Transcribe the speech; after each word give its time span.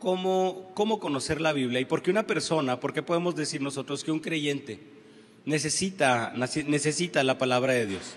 cómo, 0.00 0.72
cómo 0.74 0.98
conocer 0.98 1.40
la 1.40 1.52
Biblia 1.52 1.78
y 1.78 1.84
por 1.84 2.02
qué 2.02 2.10
una 2.10 2.26
persona, 2.26 2.80
por 2.80 2.92
qué 2.92 3.02
podemos 3.02 3.36
decir 3.36 3.60
nosotros 3.60 4.02
que 4.02 4.10
un 4.10 4.18
creyente 4.18 4.80
necesita, 5.44 6.34
necesita 6.66 7.22
la 7.22 7.38
palabra 7.38 7.74
de 7.74 7.86
Dios. 7.86 8.14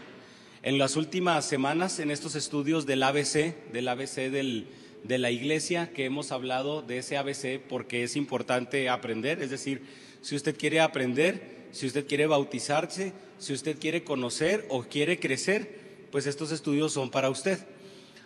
En 0.64 0.80
las 0.80 0.96
últimas 0.96 1.46
semanas, 1.46 2.00
en 2.00 2.10
estos 2.10 2.36
estudios 2.36 2.88
del 2.88 3.04
ABC, 3.04 3.72
del 3.72 3.88
ABC 3.88 4.32
del, 4.32 4.68
de 5.04 5.18
la 5.18 5.30
iglesia, 5.30 5.92
que 5.94 6.06
hemos 6.06 6.32
hablado 6.32 6.82
de 6.82 7.00
ese 7.00 7.18
ABC 7.18 7.60
porque 7.68 8.04
es 8.04 8.16
importante 8.16 8.90
aprender, 8.90 9.44
es 9.44 9.52
decir, 9.52 9.84
si 10.22 10.36
usted 10.36 10.58
quiere 10.58 10.80
aprender, 10.80 11.68
si 11.72 11.86
usted 11.86 12.08
quiere 12.08 12.28
bautizarse, 12.28 13.12
si 13.38 13.54
usted 13.54 13.78
quiere 13.78 14.06
conocer 14.06 14.66
o 14.70 14.84
quiere 14.84 15.20
crecer, 15.20 16.08
pues 16.12 16.28
estos 16.28 16.52
estudios 16.52 16.94
son 16.94 17.12
para 17.12 17.30
usted 17.30 17.60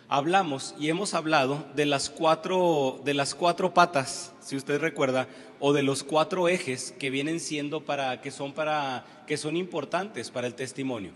hablamos 0.08 0.74
y 0.78 0.88
hemos 0.88 1.14
hablado 1.14 1.66
de 1.74 1.86
las 1.86 2.10
cuatro, 2.10 3.00
de 3.04 3.14
las 3.14 3.34
cuatro 3.34 3.74
patas, 3.74 4.32
si 4.40 4.56
usted 4.56 4.80
recuerda, 4.80 5.28
o 5.60 5.72
de 5.72 5.82
los 5.82 6.02
cuatro 6.02 6.48
ejes 6.48 6.94
que 6.98 7.10
vienen 7.10 7.40
siendo 7.40 7.84
para, 7.84 8.20
que 8.20 8.30
son 8.30 8.52
para, 8.52 9.04
que 9.26 9.36
son 9.36 9.56
importantes 9.56 10.30
para 10.30 10.46
el 10.46 10.54
testimonio. 10.54 11.12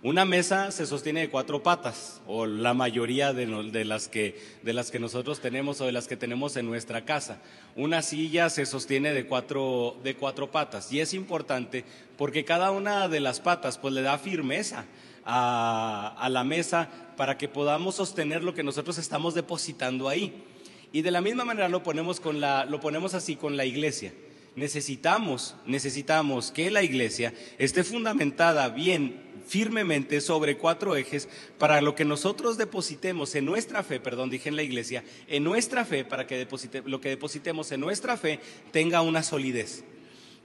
Una 0.00 0.24
mesa 0.24 0.70
se 0.70 0.86
sostiene 0.86 1.22
de 1.22 1.28
cuatro 1.28 1.60
patas, 1.64 2.20
o 2.28 2.46
la 2.46 2.72
mayoría 2.72 3.32
de, 3.32 3.84
las 3.84 4.06
que, 4.06 4.40
de 4.62 4.72
las 4.72 4.92
que 4.92 5.00
nosotros 5.00 5.40
tenemos 5.40 5.80
o 5.80 5.86
de 5.86 5.92
las 5.92 6.06
que 6.06 6.16
tenemos 6.16 6.56
en 6.56 6.66
nuestra 6.66 7.04
casa. 7.04 7.38
Una 7.74 8.02
silla 8.02 8.48
se 8.48 8.64
sostiene 8.64 9.12
de 9.12 9.26
cuatro, 9.26 9.96
de 10.04 10.14
cuatro 10.14 10.52
patas, 10.52 10.92
y 10.92 11.00
es 11.00 11.14
importante 11.14 11.84
porque 12.16 12.44
cada 12.44 12.70
una 12.70 13.08
de 13.08 13.18
las 13.18 13.40
patas 13.40 13.76
pues 13.76 13.92
le 13.92 14.02
da 14.02 14.18
firmeza 14.18 14.84
a, 15.30 16.28
la 16.30 16.42
mesa 16.42 16.88
para 17.16 17.36
que 17.36 17.48
podamos 17.48 17.96
sostener 17.96 18.42
lo 18.42 18.54
que 18.54 18.62
nosotros 18.62 18.96
estamos 18.98 19.34
depositando 19.34 20.08
ahí. 20.08 20.42
Y 20.90 21.02
de 21.02 21.10
la 21.10 21.20
misma 21.20 21.44
manera 21.44 21.68
lo 21.68 21.82
ponemos, 21.82 22.18
con 22.18 22.40
la, 22.40 22.64
lo 22.64 22.80
ponemos 22.80 23.12
así 23.12 23.36
con 23.36 23.56
la 23.56 23.66
iglesia. 23.66 24.14
Necesitamos, 24.56 25.54
necesitamos 25.66 26.50
que 26.50 26.70
la 26.70 26.82
iglesia 26.82 27.34
esté 27.58 27.84
fundamentada 27.84 28.70
bien 28.70 29.28
firmemente 29.46 30.20
sobre 30.20 30.56
cuatro 30.58 30.96
ejes 30.96 31.28
para 31.58 31.80
lo 31.80 31.94
que 31.94 32.04
nosotros 32.04 32.58
depositemos 32.58 33.34
en 33.34 33.46
nuestra 33.46 33.82
fe, 33.82 33.98
perdón, 33.98 34.30
dije 34.30 34.48
en 34.48 34.56
la 34.56 34.62
iglesia, 34.62 35.04
en 35.26 35.44
nuestra 35.44 35.84
fe, 35.84 36.04
para 36.04 36.26
que 36.26 36.36
deposite, 36.36 36.82
lo 36.84 37.00
que 37.00 37.08
depositemos 37.08 37.72
en 37.72 37.80
nuestra 37.80 38.16
fe 38.16 38.40
tenga 38.72 39.00
una 39.00 39.22
solidez. 39.22 39.84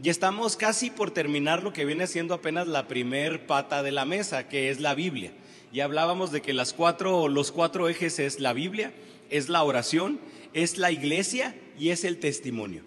Y 0.04 0.10
estamos 0.10 0.58
casi 0.58 0.90
por 0.90 1.12
terminar 1.12 1.64
lo 1.64 1.72
que 1.72 1.86
viene 1.86 2.08
siendo 2.08 2.34
apenas 2.34 2.68
la 2.68 2.90
primer 2.90 3.48
pata 3.48 3.82
de 3.84 3.94
la 3.94 4.04
mesa, 4.04 4.50
que 4.50 4.70
es 4.70 4.82
la 4.82 4.96
Biblia. 4.96 5.32
Y 5.72 5.80
hablábamos 5.80 6.30
de 6.34 6.42
que 6.42 6.52
las 6.52 6.74
cuatro, 6.74 7.30
los 7.30 7.54
cuatro 7.54 7.88
ejes 7.88 8.20
es 8.20 8.42
la 8.42 8.52
Biblia, 8.52 8.92
es 9.30 9.48
la 9.48 9.64
oración, 9.64 10.20
es 10.54 10.78
la 10.78 10.92
iglesia 10.92 11.56
y 11.80 11.92
es 11.92 12.04
el 12.04 12.20
testimonio. 12.20 12.82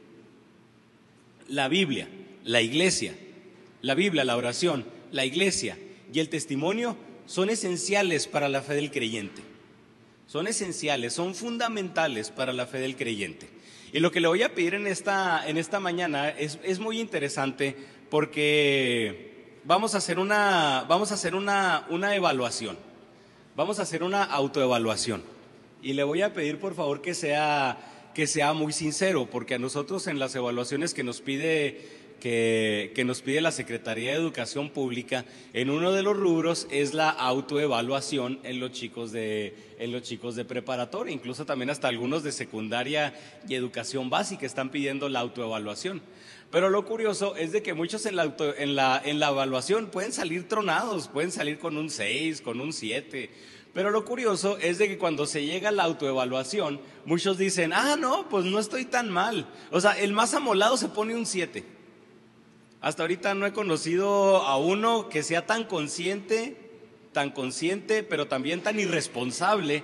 La 1.48 1.68
Biblia, 1.68 2.06
la 2.44 2.60
iglesia, 2.60 3.14
la 3.80 3.94
Biblia, 3.94 4.22
la 4.22 4.36
oración, 4.36 4.84
la 5.10 5.24
iglesia 5.24 5.78
y 6.12 6.20
el 6.20 6.28
testimonio 6.28 6.98
son 7.24 7.48
esenciales 7.48 8.26
para 8.26 8.50
la 8.50 8.60
fe 8.60 8.74
del 8.74 8.90
creyente. 8.90 9.40
Son 10.26 10.46
esenciales, 10.46 11.14
son 11.14 11.34
fundamentales 11.34 12.30
para 12.30 12.52
la 12.52 12.66
fe 12.66 12.78
del 12.78 12.94
creyente. 12.94 13.55
Y 13.92 14.00
lo 14.00 14.10
que 14.10 14.20
le 14.20 14.28
voy 14.28 14.42
a 14.42 14.54
pedir 14.54 14.74
en 14.74 14.86
esta, 14.86 15.46
en 15.48 15.56
esta 15.56 15.80
mañana 15.80 16.28
es, 16.28 16.58
es 16.62 16.78
muy 16.78 17.00
interesante 17.00 17.76
porque 18.10 19.58
vamos 19.64 19.94
a 19.94 19.98
hacer 19.98 20.18
una, 20.18 20.84
vamos 20.88 21.10
a 21.10 21.14
hacer 21.14 21.34
una, 21.34 21.86
una 21.90 22.14
evaluación. 22.14 22.78
Vamos 23.56 23.78
a 23.78 23.82
hacer 23.82 24.02
una 24.02 24.22
autoevaluación. 24.22 25.22
Y 25.82 25.92
le 25.94 26.04
voy 26.04 26.22
a 26.22 26.32
pedir, 26.32 26.58
por 26.58 26.74
favor, 26.74 27.00
que 27.00 27.14
sea, 27.14 28.10
que 28.14 28.26
sea 28.26 28.52
muy 28.52 28.72
sincero, 28.72 29.28
porque 29.30 29.54
a 29.54 29.58
nosotros 29.58 30.06
en 30.06 30.18
las 30.18 30.34
evaluaciones 30.34 30.94
que 30.94 31.04
nos 31.04 31.20
pide 31.20 32.05
que, 32.20 33.02
nos 33.06 33.22
pide 33.22 33.40
la 33.40 33.52
Secretaría 33.52 34.12
de 34.12 34.16
Educación 34.16 34.70
Pública, 34.70 35.24
en 35.52 35.70
uno 35.70 35.92
de 35.92 36.02
los 36.02 36.16
rubros 36.16 36.66
es 36.70 36.94
la 36.94 37.10
autoevaluación 37.10 38.40
en 38.42 38.58
los 38.60 38.72
chicos 38.72 39.12
de, 39.12 39.54
en 39.78 39.92
los 39.92 40.02
chicos 40.02 40.34
de 40.34 40.44
preparatoria, 40.44 41.12
incluso 41.12 41.44
también 41.44 41.70
hasta 41.70 41.88
algunos 41.88 42.22
de 42.22 42.32
secundaria 42.32 43.14
y 43.48 43.54
educación 43.54 44.10
básica 44.10 44.46
están 44.46 44.70
pidiendo 44.70 45.08
la 45.08 45.20
autoevaluación. 45.20 46.02
Pero 46.50 46.70
lo 46.70 46.84
curioso 46.84 47.36
es 47.36 47.52
de 47.52 47.62
que 47.62 47.74
muchos 47.74 48.06
en 48.06 48.16
la, 48.16 48.34
en 48.58 48.76
la, 48.76 49.02
en 49.04 49.20
la 49.20 49.28
evaluación 49.28 49.86
pueden 49.86 50.12
salir 50.12 50.48
tronados, 50.48 51.08
pueden 51.08 51.32
salir 51.32 51.58
con 51.58 51.76
un 51.76 51.90
6, 51.90 52.40
con 52.40 52.60
un 52.60 52.72
7. 52.72 53.30
Pero 53.74 53.90
lo 53.90 54.06
curioso 54.06 54.56
es 54.56 54.78
de 54.78 54.88
que 54.88 54.96
cuando 54.96 55.26
se 55.26 55.44
llega 55.44 55.68
a 55.68 55.72
la 55.72 55.82
autoevaluación, 55.82 56.80
muchos 57.04 57.36
dicen, 57.36 57.72
ah, 57.74 57.96
no, 57.98 58.26
pues 58.30 58.46
no 58.46 58.58
estoy 58.58 58.86
tan 58.86 59.10
mal. 59.10 59.46
O 59.70 59.80
sea, 59.80 59.92
el 59.92 60.14
más 60.14 60.32
amolado 60.32 60.78
se 60.78 60.88
pone 60.88 61.14
un 61.14 61.26
7. 61.26 61.75
Hasta 62.86 63.02
ahorita 63.02 63.34
no 63.34 63.46
he 63.46 63.52
conocido 63.52 64.36
a 64.46 64.58
uno 64.58 65.08
que 65.08 65.24
sea 65.24 65.44
tan 65.44 65.64
consciente, 65.64 66.56
tan 67.12 67.30
consciente, 67.32 68.04
pero 68.04 68.28
también 68.28 68.62
tan 68.62 68.78
irresponsable, 68.78 69.82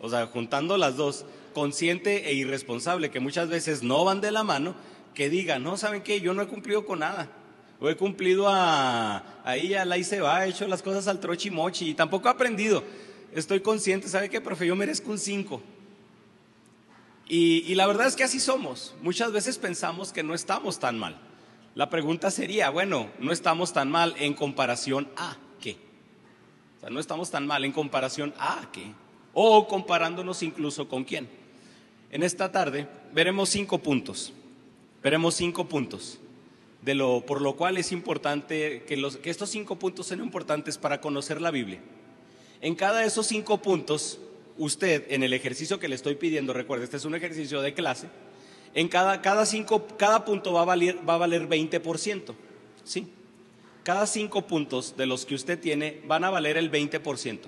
o 0.00 0.10
sea, 0.10 0.26
juntando 0.26 0.76
las 0.76 0.96
dos, 0.96 1.26
consciente 1.54 2.28
e 2.28 2.34
irresponsable, 2.34 3.12
que 3.12 3.20
muchas 3.20 3.48
veces 3.48 3.84
no 3.84 4.04
van 4.04 4.20
de 4.20 4.32
la 4.32 4.42
mano, 4.42 4.74
que 5.14 5.30
diga, 5.30 5.60
no, 5.60 5.76
¿saben 5.76 6.02
qué? 6.02 6.20
Yo 6.20 6.34
no 6.34 6.42
he 6.42 6.48
cumplido 6.48 6.84
con 6.84 6.98
nada. 6.98 7.30
O 7.78 7.88
he 7.88 7.96
cumplido 7.96 8.48
a, 8.48 9.40
ahí 9.44 9.74
a 9.74 9.84
la 9.84 9.96
y 9.96 10.02
se 10.02 10.20
va, 10.20 10.44
he 10.44 10.48
hecho 10.48 10.66
las 10.66 10.82
cosas 10.82 11.06
al 11.06 11.20
trochi 11.20 11.52
mochi 11.52 11.90
y 11.90 11.94
tampoco 11.94 12.26
he 12.26 12.32
aprendido. 12.32 12.82
Estoy 13.32 13.60
consciente, 13.60 14.08
¿sabe 14.08 14.28
qué, 14.28 14.40
profe? 14.40 14.66
Yo 14.66 14.74
merezco 14.74 15.12
un 15.12 15.18
5. 15.18 15.62
Y, 17.28 17.58
y 17.68 17.76
la 17.76 17.86
verdad 17.86 18.08
es 18.08 18.16
que 18.16 18.24
así 18.24 18.40
somos. 18.40 18.96
Muchas 19.02 19.30
veces 19.30 19.56
pensamos 19.56 20.12
que 20.12 20.24
no 20.24 20.34
estamos 20.34 20.80
tan 20.80 20.98
mal. 20.98 21.29
La 21.74 21.88
pregunta 21.88 22.30
sería, 22.30 22.70
bueno, 22.70 23.10
no 23.18 23.32
estamos 23.32 23.72
tan 23.72 23.90
mal 23.90 24.14
en 24.18 24.34
comparación 24.34 25.08
a 25.16 25.36
qué. 25.60 25.76
O 26.76 26.80
sea, 26.80 26.90
no 26.90 27.00
estamos 27.00 27.30
tan 27.30 27.46
mal 27.46 27.64
en 27.64 27.72
comparación 27.72 28.34
a 28.38 28.68
qué. 28.72 28.92
O 29.32 29.68
comparándonos 29.68 30.42
incluso 30.42 30.88
con 30.88 31.04
quién. 31.04 31.28
En 32.10 32.22
esta 32.22 32.50
tarde 32.50 32.88
veremos 33.12 33.48
cinco 33.50 33.78
puntos 33.78 34.32
Veremos 35.02 35.34
cinco 35.34 35.66
puntos, 35.66 36.18
de 36.82 36.94
lo, 36.94 37.24
por 37.24 37.40
lo 37.40 37.56
cual 37.56 37.78
es 37.78 37.90
importante 37.90 38.84
que, 38.86 38.98
los, 38.98 39.16
que 39.16 39.30
estos 39.30 39.48
cinco 39.48 39.78
puntos 39.78 40.06
sean 40.06 40.20
importantes 40.20 40.76
para 40.76 41.00
conocer 41.00 41.40
la 41.40 41.50
Biblia. 41.50 41.80
En 42.60 42.74
cada 42.74 43.00
de 43.00 43.06
esos 43.06 43.26
cinco 43.26 43.62
puntos, 43.62 44.20
usted, 44.58 45.06
en 45.08 45.22
el 45.22 45.32
ejercicio 45.32 45.78
que 45.78 45.88
le 45.88 45.94
estoy 45.94 46.16
pidiendo, 46.16 46.52
recuerde, 46.52 46.84
este 46.84 46.98
es 46.98 47.06
un 47.06 47.14
ejercicio 47.14 47.62
de 47.62 47.72
clase, 47.72 48.08
en 48.74 48.88
cada, 48.88 49.22
cada, 49.22 49.46
cinco, 49.46 49.86
cada 49.98 50.24
punto 50.24 50.52
va 50.52 50.62
a 50.62 50.64
valer, 50.64 50.98
va 51.08 51.14
a 51.14 51.18
valer 51.18 51.48
20%. 51.48 52.34
¿sí? 52.84 53.08
Cada 53.82 54.06
cinco 54.06 54.46
puntos 54.46 54.96
de 54.96 55.06
los 55.06 55.26
que 55.26 55.34
usted 55.34 55.58
tiene 55.58 56.00
van 56.06 56.24
a 56.24 56.30
valer 56.30 56.56
el 56.56 56.70
20%. 56.70 57.38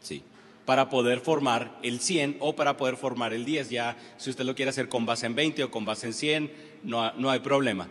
¿sí? 0.00 0.22
para 0.68 0.90
poder 0.90 1.20
formar 1.20 1.78
el 1.82 1.98
100 1.98 2.36
o 2.40 2.54
para 2.54 2.76
poder 2.76 2.98
formar 2.98 3.32
el 3.32 3.46
10. 3.46 3.70
Ya 3.70 3.96
si 4.18 4.28
usted 4.28 4.44
lo 4.44 4.54
quiere 4.54 4.68
hacer 4.68 4.90
con 4.90 5.06
base 5.06 5.24
en 5.24 5.34
20 5.34 5.64
o 5.64 5.70
con 5.70 5.86
base 5.86 6.08
en 6.08 6.12
100, 6.12 6.52
no, 6.82 7.10
no 7.14 7.30
hay 7.30 7.40
problema. 7.40 7.88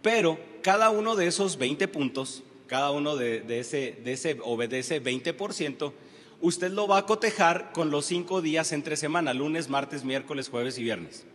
Pero 0.00 0.38
cada 0.62 0.90
uno 0.90 1.16
de 1.16 1.26
esos 1.26 1.58
20 1.58 1.88
puntos, 1.88 2.44
cada 2.68 2.92
uno 2.92 3.16
de, 3.16 3.42
ese, 3.58 3.98
de 4.04 4.12
ese, 4.12 4.38
obedece 4.44 5.02
20%, 5.02 5.92
usted 6.40 6.70
lo 6.70 6.86
va 6.86 6.98
a 6.98 7.06
cotejar 7.06 7.72
con 7.72 7.90
los 7.90 8.06
cinco 8.06 8.40
días 8.42 8.70
entre 8.70 8.96
semana, 8.96 9.34
lunes, 9.34 9.68
martes, 9.68 10.04
miércoles, 10.04 10.50
jueves 10.50 10.78
y 10.78 10.84
viernes. 10.84 11.26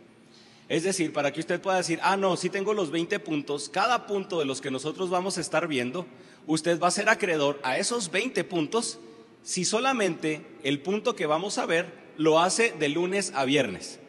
Es 0.68 0.82
decir, 0.82 1.12
para 1.12 1.32
que 1.32 1.40
usted 1.40 1.60
pueda 1.60 1.76
decir, 1.76 2.00
ah, 2.02 2.16
no, 2.16 2.36
si 2.36 2.50
tengo 2.50 2.74
los 2.74 2.90
20 2.90 3.20
puntos, 3.20 3.68
cada 3.68 4.06
punto 4.06 4.40
de 4.40 4.44
los 4.44 4.60
que 4.60 4.70
nosotros 4.70 5.10
vamos 5.10 5.38
a 5.38 5.40
estar 5.40 5.68
viendo, 5.68 6.06
usted 6.46 6.80
va 6.80 6.88
a 6.88 6.92
ser 6.92 7.08
acreedor 7.08 7.60
a 7.62 7.78
esos 7.78 8.10
20 8.10 8.42
puntos 8.44 8.98
si 9.42 9.64
solamente 9.64 10.44
el 10.64 10.80
punto 10.80 11.14
que 11.14 11.26
vamos 11.26 11.58
a 11.58 11.66
ver 11.66 12.06
lo 12.16 12.40
hace 12.40 12.72
de 12.72 12.88
lunes 12.88 13.32
a 13.34 13.44
viernes. 13.44 14.00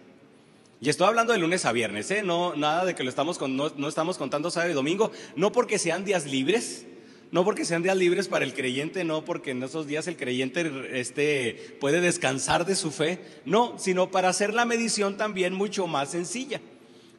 Y 0.81 0.89
estoy 0.89 1.07
hablando 1.07 1.33
de 1.33 1.39
lunes 1.39 1.65
a 1.65 1.71
viernes, 1.71 2.09
¿eh? 2.09 2.23
no 2.23 2.55
nada 2.55 2.85
de 2.85 2.95
que 2.95 3.03
lo 3.03 3.09
estamos 3.09 3.39
no, 3.41 3.87
estamos 3.87 4.17
contando 4.17 4.49
sábado 4.49 4.71
y 4.71 4.75
domingo, 4.75 5.11
no 5.35 5.51
porque 5.51 5.77
sean 5.77 6.05
días 6.05 6.25
libres, 6.25 6.85
no 7.31 7.43
porque 7.43 7.65
sean 7.65 7.83
días 7.83 7.97
libres 7.97 8.27
para 8.27 8.45
el 8.45 8.53
creyente, 8.53 9.03
no 9.03 9.25
porque 9.25 9.51
en 9.51 9.63
esos 9.63 9.87
días 9.87 10.07
el 10.07 10.17
creyente 10.17 10.71
este, 10.93 11.77
puede 11.79 12.01
descansar 12.01 12.65
de 12.65 12.75
su 12.75 12.91
fe, 12.91 13.19
no, 13.45 13.77
sino 13.77 14.11
para 14.11 14.29
hacer 14.29 14.53
la 14.53 14.65
medición 14.65 15.17
también 15.17 15.53
mucho 15.53 15.87
más 15.87 16.11
sencilla 16.11 16.61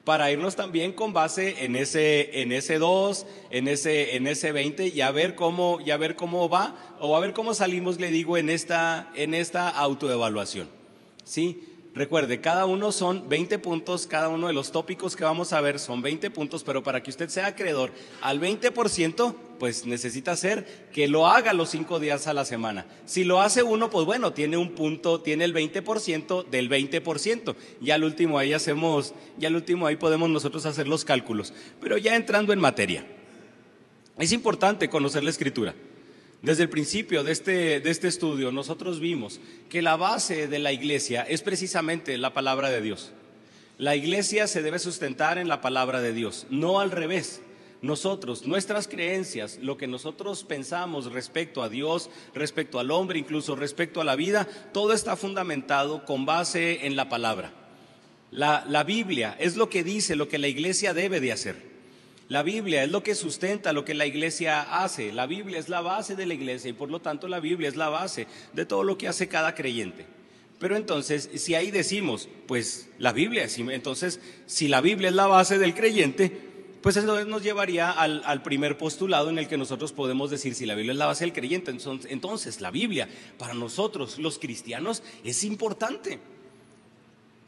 para 0.08 0.32
irnos 0.32 0.56
también 0.56 0.94
con 0.94 1.12
base 1.12 1.66
en 1.66 1.76
ese, 1.76 2.40
en 2.40 2.50
ese 2.50 2.78
2, 2.78 3.26
en 3.50 3.68
ese, 3.68 4.16
en 4.16 4.26
ese 4.26 4.52
20 4.52 4.86
y 4.86 5.02
a 5.02 5.10
ver 5.10 5.34
cómo, 5.34 5.80
y 5.84 5.90
a 5.90 5.98
ver 5.98 6.16
cómo 6.16 6.48
va 6.48 6.96
o 6.98 7.14
a 7.14 7.20
ver 7.20 7.34
cómo 7.34 7.52
salimos, 7.52 8.00
le 8.00 8.10
digo, 8.10 8.38
en 8.38 8.48
esta, 8.48 9.12
en 9.14 9.34
esta 9.34 9.68
autoevaluación. 9.68 10.66
¿Sí? 11.24 11.62
Recuerde, 11.98 12.40
cada 12.40 12.64
uno 12.64 12.92
son 12.92 13.28
20 13.28 13.58
puntos, 13.58 14.06
cada 14.06 14.28
uno 14.28 14.46
de 14.46 14.52
los 14.52 14.70
tópicos 14.70 15.16
que 15.16 15.24
vamos 15.24 15.52
a 15.52 15.60
ver 15.60 15.80
son 15.80 16.00
20 16.00 16.30
puntos, 16.30 16.62
pero 16.62 16.80
para 16.80 17.02
que 17.02 17.10
usted 17.10 17.28
sea 17.28 17.46
acreedor 17.46 17.90
al 18.20 18.40
20%, 18.40 19.34
pues 19.58 19.84
necesita 19.84 20.30
hacer 20.30 20.86
que 20.92 21.08
lo 21.08 21.26
haga 21.26 21.52
los 21.54 21.70
cinco 21.70 21.98
días 21.98 22.28
a 22.28 22.34
la 22.34 22.44
semana. 22.44 22.86
Si 23.04 23.24
lo 23.24 23.40
hace 23.40 23.64
uno, 23.64 23.90
pues 23.90 24.06
bueno, 24.06 24.32
tiene 24.32 24.56
un 24.56 24.76
punto, 24.76 25.22
tiene 25.22 25.44
el 25.44 25.52
20% 25.52 26.48
del 26.48 26.70
20%. 26.70 27.56
Ya 27.80 27.96
al 27.96 28.04
último 28.04 28.38
ahí 28.38 28.52
hacemos, 28.52 29.12
ya 29.36 29.48
al 29.48 29.56
último 29.56 29.88
ahí 29.88 29.96
podemos 29.96 30.30
nosotros 30.30 30.66
hacer 30.66 30.86
los 30.86 31.04
cálculos. 31.04 31.52
Pero 31.80 31.98
ya 31.98 32.14
entrando 32.14 32.52
en 32.52 32.60
materia, 32.60 33.04
es 34.20 34.30
importante 34.30 34.88
conocer 34.88 35.24
la 35.24 35.30
escritura. 35.30 35.74
Desde 36.42 36.62
el 36.62 36.68
principio 36.68 37.24
de 37.24 37.32
este, 37.32 37.80
de 37.80 37.90
este 37.90 38.06
estudio 38.06 38.52
nosotros 38.52 39.00
vimos 39.00 39.40
que 39.68 39.82
la 39.82 39.96
base 39.96 40.46
de 40.46 40.60
la 40.60 40.72
iglesia 40.72 41.22
es 41.22 41.42
precisamente 41.42 42.16
la 42.16 42.32
palabra 42.32 42.70
de 42.70 42.80
Dios. 42.80 43.12
La 43.76 43.96
iglesia 43.96 44.46
se 44.46 44.62
debe 44.62 44.78
sustentar 44.78 45.38
en 45.38 45.48
la 45.48 45.60
palabra 45.60 46.00
de 46.00 46.12
Dios, 46.12 46.46
no 46.50 46.80
al 46.80 46.90
revés. 46.90 47.42
Nosotros, 47.80 48.44
nuestras 48.44 48.88
creencias, 48.88 49.58
lo 49.62 49.76
que 49.76 49.86
nosotros 49.86 50.42
pensamos 50.42 51.12
respecto 51.12 51.62
a 51.62 51.68
Dios, 51.68 52.10
respecto 52.34 52.80
al 52.80 52.90
hombre, 52.90 53.20
incluso 53.20 53.54
respecto 53.54 54.00
a 54.00 54.04
la 54.04 54.16
vida, 54.16 54.48
todo 54.72 54.92
está 54.92 55.14
fundamentado 55.16 56.04
con 56.04 56.26
base 56.26 56.86
en 56.86 56.96
la 56.96 57.08
palabra. 57.08 57.52
La, 58.32 58.64
la 58.68 58.82
Biblia 58.82 59.36
es 59.38 59.56
lo 59.56 59.70
que 59.70 59.84
dice, 59.84 60.16
lo 60.16 60.28
que 60.28 60.38
la 60.38 60.48
iglesia 60.48 60.92
debe 60.92 61.20
de 61.20 61.32
hacer. 61.32 61.77
La 62.28 62.42
Biblia 62.42 62.84
es 62.84 62.90
lo 62.90 63.02
que 63.02 63.14
sustenta 63.14 63.72
lo 63.72 63.86
que 63.86 63.94
la 63.94 64.04
iglesia 64.04 64.82
hace. 64.82 65.12
La 65.12 65.26
Biblia 65.26 65.58
es 65.58 65.70
la 65.70 65.80
base 65.80 66.14
de 66.14 66.26
la 66.26 66.34
iglesia 66.34 66.68
y 66.68 66.74
por 66.74 66.90
lo 66.90 67.00
tanto 67.00 67.26
la 67.26 67.40
Biblia 67.40 67.68
es 67.68 67.76
la 67.76 67.88
base 67.88 68.26
de 68.52 68.66
todo 68.66 68.84
lo 68.84 68.98
que 68.98 69.08
hace 69.08 69.28
cada 69.28 69.54
creyente. 69.54 70.04
Pero 70.58 70.76
entonces, 70.76 71.30
si 71.36 71.54
ahí 71.54 71.70
decimos, 71.70 72.28
pues 72.46 72.90
la 72.98 73.12
Biblia, 73.12 73.46
entonces, 73.56 74.20
si 74.46 74.68
la 74.68 74.80
Biblia 74.80 75.08
es 75.08 75.14
la 75.14 75.26
base 75.26 75.58
del 75.58 75.72
creyente, 75.72 76.48
pues 76.82 76.96
eso 76.96 77.24
nos 77.24 77.42
llevaría 77.42 77.90
al, 77.90 78.42
primer 78.42 78.76
postulado 78.76 79.30
en 79.30 79.38
el 79.38 79.48
que 79.48 79.56
nosotros 79.56 79.92
podemos 79.92 80.30
decir, 80.30 80.54
si 80.54 80.66
la 80.66 80.74
Biblia 80.74 80.92
es 80.92 80.98
la 80.98 81.06
base 81.06 81.24
del 81.24 81.32
creyente, 81.32 81.74
entonces 82.08 82.60
la 82.60 82.70
Biblia 82.70 83.08
para 83.38 83.54
nosotros 83.54 84.18
los 84.18 84.38
cristianos 84.38 85.02
es 85.24 85.44
importante. 85.44 86.18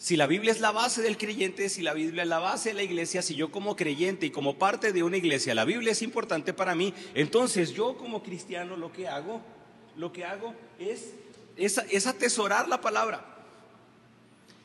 Si 0.01 0.17
la 0.17 0.27
Biblia 0.27 0.51
es 0.51 0.61
la 0.61 0.71
base 0.71 1.03
del 1.03 1.19
creyente, 1.19 1.69
si 1.69 1.83
la 1.83 1.93
Biblia 1.93 2.23
es 2.23 2.29
la 2.31 2.39
base 2.39 2.71
de 2.71 2.75
la 2.75 2.83
iglesia, 2.83 3.21
si 3.21 3.35
yo 3.35 3.53
como 3.53 3.77
creyente 3.77 4.25
y 4.25 4.31
como 4.31 4.59
parte 4.59 4.95
de 4.95 5.03
una 5.03 5.19
iglesia, 5.19 5.55
la 5.55 5.67
Biblia 5.67 5.93
es 5.93 6.01
importante 6.01 6.55
para 6.55 6.75
mí, 6.75 6.95
entonces 7.13 7.75
yo 7.75 7.99
como 7.99 8.23
cristiano 8.23 8.79
lo 8.79 8.91
que 8.95 9.09
hago, 9.09 9.43
lo 9.97 10.11
que 10.11 10.25
hago 10.25 10.55
es, 10.79 11.13
es, 11.59 12.07
atesorar 12.07 12.67
la 12.67 12.81
palabra. 12.81 13.27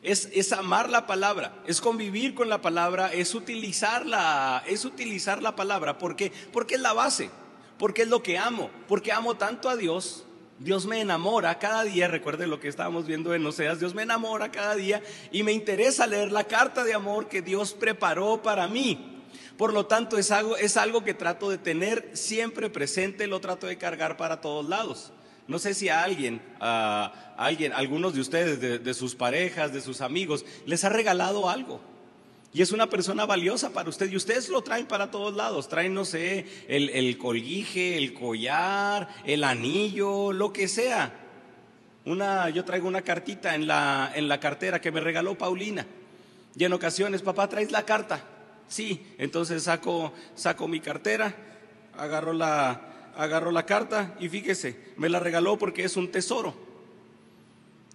Es, 0.01 0.29
es, 0.31 0.53
amar 0.53 0.89
la 0.89 1.05
palabra, 1.05 1.61
es 1.67 1.81
convivir 1.81 2.33
con 2.33 2.47
la 2.47 2.61
palabra, 2.61 3.11
es 3.11 3.35
utilizarla, 3.35 4.63
es 4.65 4.85
utilizar 4.85 5.41
la 5.41 5.53
palabra. 5.53 5.97
¿Por 5.97 6.15
qué? 6.15 6.31
Porque 6.53 6.75
es 6.75 6.81
la 6.81 6.93
base, 6.93 7.29
porque 7.77 8.03
es 8.03 8.07
lo 8.07 8.23
que 8.23 8.37
amo, 8.37 8.69
porque 8.87 9.11
amo 9.11 9.35
tanto 9.35 9.67
a 9.67 9.75
Dios 9.75 10.24
Dios 10.59 10.85
me 10.85 11.01
enamora 11.01 11.59
cada 11.59 11.83
día, 11.83 12.07
recuerde 12.07 12.47
lo 12.47 12.59
que 12.59 12.69
estábamos 12.69 13.05
viendo 13.05 13.33
en 13.33 13.45
Oseas, 13.45 13.79
Dios 13.79 13.93
me 13.93 14.03
enamora 14.03 14.51
cada 14.51 14.75
día 14.75 15.01
y 15.31 15.43
me 15.43 15.51
interesa 15.51 16.07
leer 16.07 16.31
la 16.31 16.45
carta 16.45 16.83
de 16.85 16.93
amor 16.93 17.27
que 17.27 17.41
Dios 17.41 17.73
preparó 17.73 18.41
para 18.41 18.67
mí. 18.67 19.23
Por 19.57 19.73
lo 19.73 19.85
tanto, 19.85 20.17
es 20.17 20.31
algo, 20.31 20.55
es 20.57 20.77
algo 20.77 21.03
que 21.03 21.13
trato 21.13 21.49
de 21.49 21.57
tener 21.57 22.09
siempre 22.13 22.69
presente, 22.69 23.27
lo 23.27 23.41
trato 23.41 23.67
de 23.67 23.77
cargar 23.77 24.17
para 24.17 24.41
todos 24.41 24.67
lados. 24.67 25.11
No 25.47 25.59
sé 25.59 25.73
si 25.73 25.89
a 25.89 26.03
alguien, 26.03 26.41
a 26.59 27.35
alguien, 27.37 27.71
algunos 27.73 28.13
de 28.13 28.21
ustedes, 28.21 28.59
de, 28.59 28.79
de 28.79 28.93
sus 28.93 29.15
parejas, 29.15 29.73
de 29.73 29.81
sus 29.81 30.01
amigos, 30.01 30.45
les 30.65 30.83
ha 30.83 30.89
regalado 30.89 31.49
algo 31.49 31.81
y 32.55 32.61
es 32.61 32.71
una 32.71 32.87
persona 32.87 33.25
valiosa 33.25 33.71
para 33.71 33.89
usted 33.89 34.09
y 34.09 34.15
ustedes 34.15 34.47
lo 34.47 34.61
traen 34.61 34.85
para 34.85 35.11
todos 35.11 35.35
lados, 35.35 35.67
traen, 35.67 35.93
no 35.93 36.05
sé, 36.05 36.45
el, 36.69 37.17
colguije, 37.17 37.97
el 37.97 38.13
collar, 38.13 39.09
el 39.25 39.43
anillo, 39.43 40.31
lo 40.31 40.53
que 40.53 40.69
sea. 40.69 41.11
Una, 42.05 42.49
yo 42.49 42.63
traigo 42.63 42.87
una 42.87 43.01
cartita 43.01 43.55
en 43.55 43.67
la, 43.67 44.09
en 44.15 44.29
la 44.29 44.39
cartera 44.39 44.79
que 44.79 44.89
me 44.89 45.01
regaló 45.01 45.37
Paulina. 45.37 45.85
Y 46.55 46.63
en 46.63 46.71
ocasiones, 46.71 47.21
papá, 47.23 47.49
¿traes 47.49 47.73
la 47.73 47.83
carta? 47.83 48.23
Sí, 48.69 49.05
entonces 49.17 49.63
saco, 49.63 50.13
saco 50.35 50.69
mi 50.69 50.79
cartera, 50.79 51.35
agarro 51.97 52.31
la, 52.31 53.11
agarro 53.17 53.51
la 53.51 53.65
carta 53.65 54.15
y 54.17 54.29
fíjese, 54.29 54.93
me 54.95 55.09
la 55.09 55.19
regaló 55.19 55.57
porque 55.57 55.83
es 55.83 55.97
un 55.97 56.09
tesoro. 56.09 56.55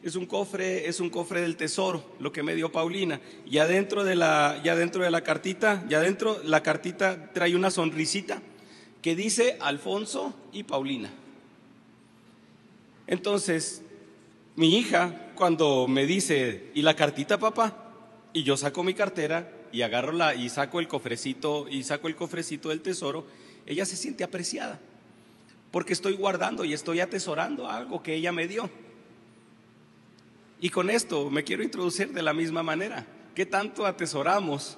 Es 0.02 0.17
un 0.17 0.25
cofre, 0.25 0.88
es 0.88 0.99
un 1.00 1.11
cofre 1.11 1.43
del 1.43 1.56
tesoro, 1.56 2.02
lo 2.20 2.32
que 2.32 2.43
me 2.43 2.55
dio 2.55 2.73
Paulina. 2.73 3.20
Y 3.44 3.58
adentro 3.58 4.02
de 4.02 4.17
la, 4.17 4.61
ya 4.64 4.75
dentro 4.75 5.05
de 5.05 5.11
la 5.11 5.23
cartita, 5.23 5.85
ya 5.88 5.99
adentro 5.99 6.41
la 6.43 6.62
cartita 6.62 7.32
trae 7.32 7.55
una 7.55 7.70
sonrisita 7.70 8.41
que 9.02 9.14
dice 9.14 9.58
Alfonso 9.61 10.35
y 10.52 10.62
Paulina. 10.62 11.11
Entonces, 13.06 13.82
mi 14.56 14.79
hija, 14.79 15.32
cuando 15.35 15.87
me 15.87 16.06
dice, 16.06 16.70
¿y 16.75 16.82
la 16.82 16.94
cartita, 16.94 17.38
papá? 17.38 17.93
Y 18.32 18.43
yo 18.43 18.56
saco 18.56 18.82
mi 18.82 18.94
cartera 18.94 19.53
y 19.73 19.82
agarro 19.82 20.12
la, 20.12 20.35
y 20.35 20.49
saco 20.49 20.81
el 20.81 20.88
cofrecito, 20.88 21.67
y 21.69 21.82
saco 21.82 22.08
el 22.08 22.17
cofrecito 22.17 22.70
del 22.70 22.81
tesoro, 22.81 23.26
ella 23.67 23.85
se 23.85 23.96
siente 23.96 24.25
apreciada. 24.25 24.81
Porque 25.70 25.93
estoy 25.93 26.14
guardando 26.14 26.64
y 26.64 26.73
estoy 26.73 27.00
atesorando 27.00 27.69
algo 27.69 28.03
que 28.03 28.14
ella 28.14 28.32
me 28.32 28.49
dio. 28.49 28.70
Y 30.60 30.68
con 30.68 30.90
esto 30.90 31.30
me 31.30 31.42
quiero 31.42 31.62
introducir 31.62 32.12
de 32.12 32.22
la 32.22 32.34
misma 32.34 32.62
manera. 32.62 33.06
¿Qué 33.34 33.46
tanto 33.46 33.86
atesoramos 33.86 34.76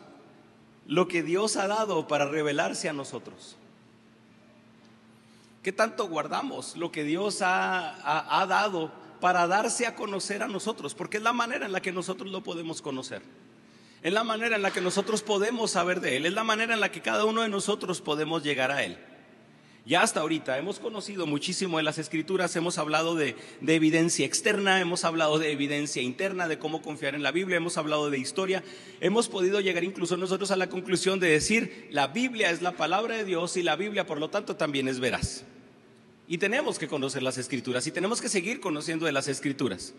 lo 0.87 1.08
que 1.08 1.23
Dios 1.23 1.56
ha 1.56 1.67
dado 1.67 2.06
para 2.06 2.26
revelarse 2.26 2.88
a 2.88 2.93
nosotros? 2.93 3.56
¿Qué 5.62 5.73
tanto 5.73 6.08
guardamos 6.08 6.76
lo 6.76 6.93
que 6.93 7.05
Dios 7.05 7.43
ha, 7.43 8.40
ha, 8.40 8.46
dado 8.46 8.93
para 9.20 9.46
darse 9.46 9.87
a 9.87 9.94
conocer 9.94 10.43
a 10.43 10.49
nosotros? 10.49 10.94
Porque 10.94 11.17
es 11.17 11.23
la 11.23 11.32
manera 11.32 11.67
en 11.67 11.73
la 11.73 11.81
que 11.81 11.93
nosotros 11.93 12.31
lo 12.31 12.43
podemos 12.43 12.82
conocer. 12.82 13.23
Es 14.02 14.12
la 14.12 14.25
manera 14.25 14.56
en 14.56 14.62
la 14.62 14.73
que 14.73 14.81
nosotros 14.81 15.23
podemos 15.23 15.73
saber 15.73 16.00
de 16.00 16.17
Él. 16.17 16.26
Es 16.26 16.32
la 16.32 16.43
manera 16.43 16.75
en 16.75 16.81
la 16.81 16.90
que 16.90 17.00
cada 17.00 17.25
uno 17.25 17.43
de 17.43 17.49
nosotros 17.49 18.00
podemos 18.00 18.43
llegar 18.43 18.73
a 18.73 18.82
Él. 18.82 18.99
Ya 19.84 20.02
hasta 20.02 20.20
ahorita 20.20 20.58
hemos 20.58 20.79
conocido 20.79 21.26
muchísimo 21.26 21.79
de 21.79 21.82
las 21.82 21.99
escrituras, 21.99 22.55
hemos 22.55 22.79
hablado 22.79 23.17
de, 23.17 23.34
evidencia 23.67 24.25
externa, 24.25 24.81
hemos 24.81 25.05
hablado 25.05 25.40
de 25.40 25.50
evidencia 25.50 26.00
interna, 26.00 26.46
de 26.46 26.61
cómo 26.61 26.82
confiar 26.82 27.17
en 27.17 27.25
la 27.25 27.32
Biblia, 27.32 27.56
hemos 27.56 27.76
hablado 27.76 28.08
de 28.08 28.17
historia, 28.17 28.62
hemos 29.00 29.29
podido 29.29 29.61
llegar 29.61 29.82
incluso 29.82 30.17
nosotros 30.17 30.52
a 30.52 30.56
la 30.56 30.69
conclusión 30.69 31.19
de 31.19 31.29
decir, 31.31 31.88
la 31.90 32.06
Biblia 32.06 32.52
es 32.52 32.62
la 32.62 32.73
palabra 32.73 33.17
de 33.17 33.25
Dios 33.25 33.56
y 33.56 33.64
la 33.64 33.75
Biblia 33.75 34.06
por 34.06 34.20
lo 34.20 34.31
tanto 34.31 34.55
también 34.55 34.87
es 34.87 35.00
veraz. 35.00 35.43
Y 36.29 36.38
tenemos 36.38 36.79
que 36.79 36.87
conocer 36.87 37.25
las 37.25 37.37
escrituras 37.37 37.84
y 37.88 37.90
tenemos 37.90 38.20
que 38.20 38.29
seguir 38.29 38.61
conociendo 38.61 39.06
de 39.06 39.12
las 39.12 39.26
escrituras. 39.26 39.94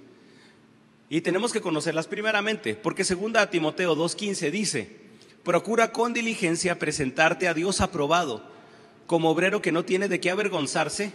Y 1.09 1.19
tenemos 1.19 1.51
que 1.51 1.59
conocerlas 1.59 2.07
primeramente, 2.07 2.73
porque 2.73 3.03
segunda 3.03 3.49
Timoteo 3.49 3.97
2.15 3.97 4.49
dice, 4.49 4.97
procura 5.43 5.91
con 5.91 6.13
diligencia 6.13 6.79
presentarte 6.79 7.49
a 7.49 7.53
Dios 7.53 7.81
aprobado 7.81 8.53
como 9.07 9.29
obrero 9.29 9.61
que 9.61 9.71
no 9.71 9.85
tiene 9.85 10.07
de 10.07 10.19
qué 10.19 10.29
avergonzarse. 10.31 11.13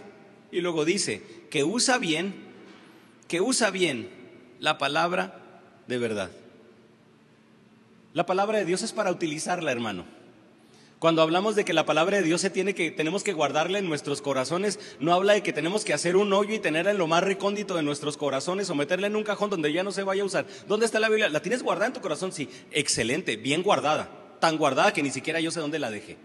Y 0.51 0.61
luego 0.61 0.85
dice, 0.85 1.21
que 1.49 1.63
usa 1.63 1.97
bien, 1.97 2.33
que 3.27 3.41
usa 3.41 3.69
bien 3.69 4.09
la 4.59 4.77
palabra 4.77 5.39
de 5.87 5.97
verdad. 5.97 6.31
La 8.13 8.25
palabra 8.25 8.57
de 8.57 8.65
Dios 8.65 8.81
es 8.81 8.91
para 8.91 9.11
utilizarla, 9.11 9.71
hermano. 9.71 10.05
Cuando 10.99 11.21
hablamos 11.21 11.55
de 11.55 11.63
que 11.63 11.71
la 11.71 11.85
palabra 11.85 12.17
de 12.17 12.23
Dios 12.23 12.41
se 12.41 12.49
tiene 12.49 12.75
que, 12.75 12.91
tenemos 12.91 13.23
que 13.23 13.31
guardarla 13.31 13.79
en 13.79 13.87
nuestros 13.87 14.21
corazones, 14.21 14.79
no 14.99 15.13
habla 15.13 15.31
de 15.31 15.43
que 15.43 15.53
tenemos 15.53 15.85
que 15.85 15.93
hacer 15.93 16.17
un 16.17 16.33
hoyo 16.33 16.53
y 16.53 16.59
tenerla 16.59 16.91
en 16.91 16.97
lo 16.97 17.07
más 17.07 17.23
recóndito 17.23 17.75
de 17.75 17.83
nuestros 17.83 18.17
corazones 18.17 18.69
o 18.69 18.75
meterla 18.75 19.07
en 19.07 19.15
un 19.15 19.23
cajón 19.23 19.49
donde 19.49 19.71
ya 19.71 19.83
no 19.83 19.93
se 19.93 20.03
vaya 20.03 20.23
a 20.23 20.25
usar. 20.25 20.45
¿Dónde 20.67 20.85
está 20.85 20.99
la 20.99 21.07
Biblia? 21.07 21.29
¿La 21.29 21.41
tienes 21.41 21.63
guardada 21.63 21.87
en 21.87 21.93
tu 21.93 22.01
corazón? 22.01 22.33
Sí, 22.33 22.49
excelente, 22.71 23.37
bien 23.37 23.63
guardada. 23.63 24.09
Tan 24.41 24.57
guardada 24.57 24.91
que 24.91 25.01
ni 25.01 25.11
siquiera 25.11 25.39
yo 25.39 25.51
sé 25.51 25.61
dónde 25.61 25.79
la 25.79 25.89
dejé. 25.89 26.17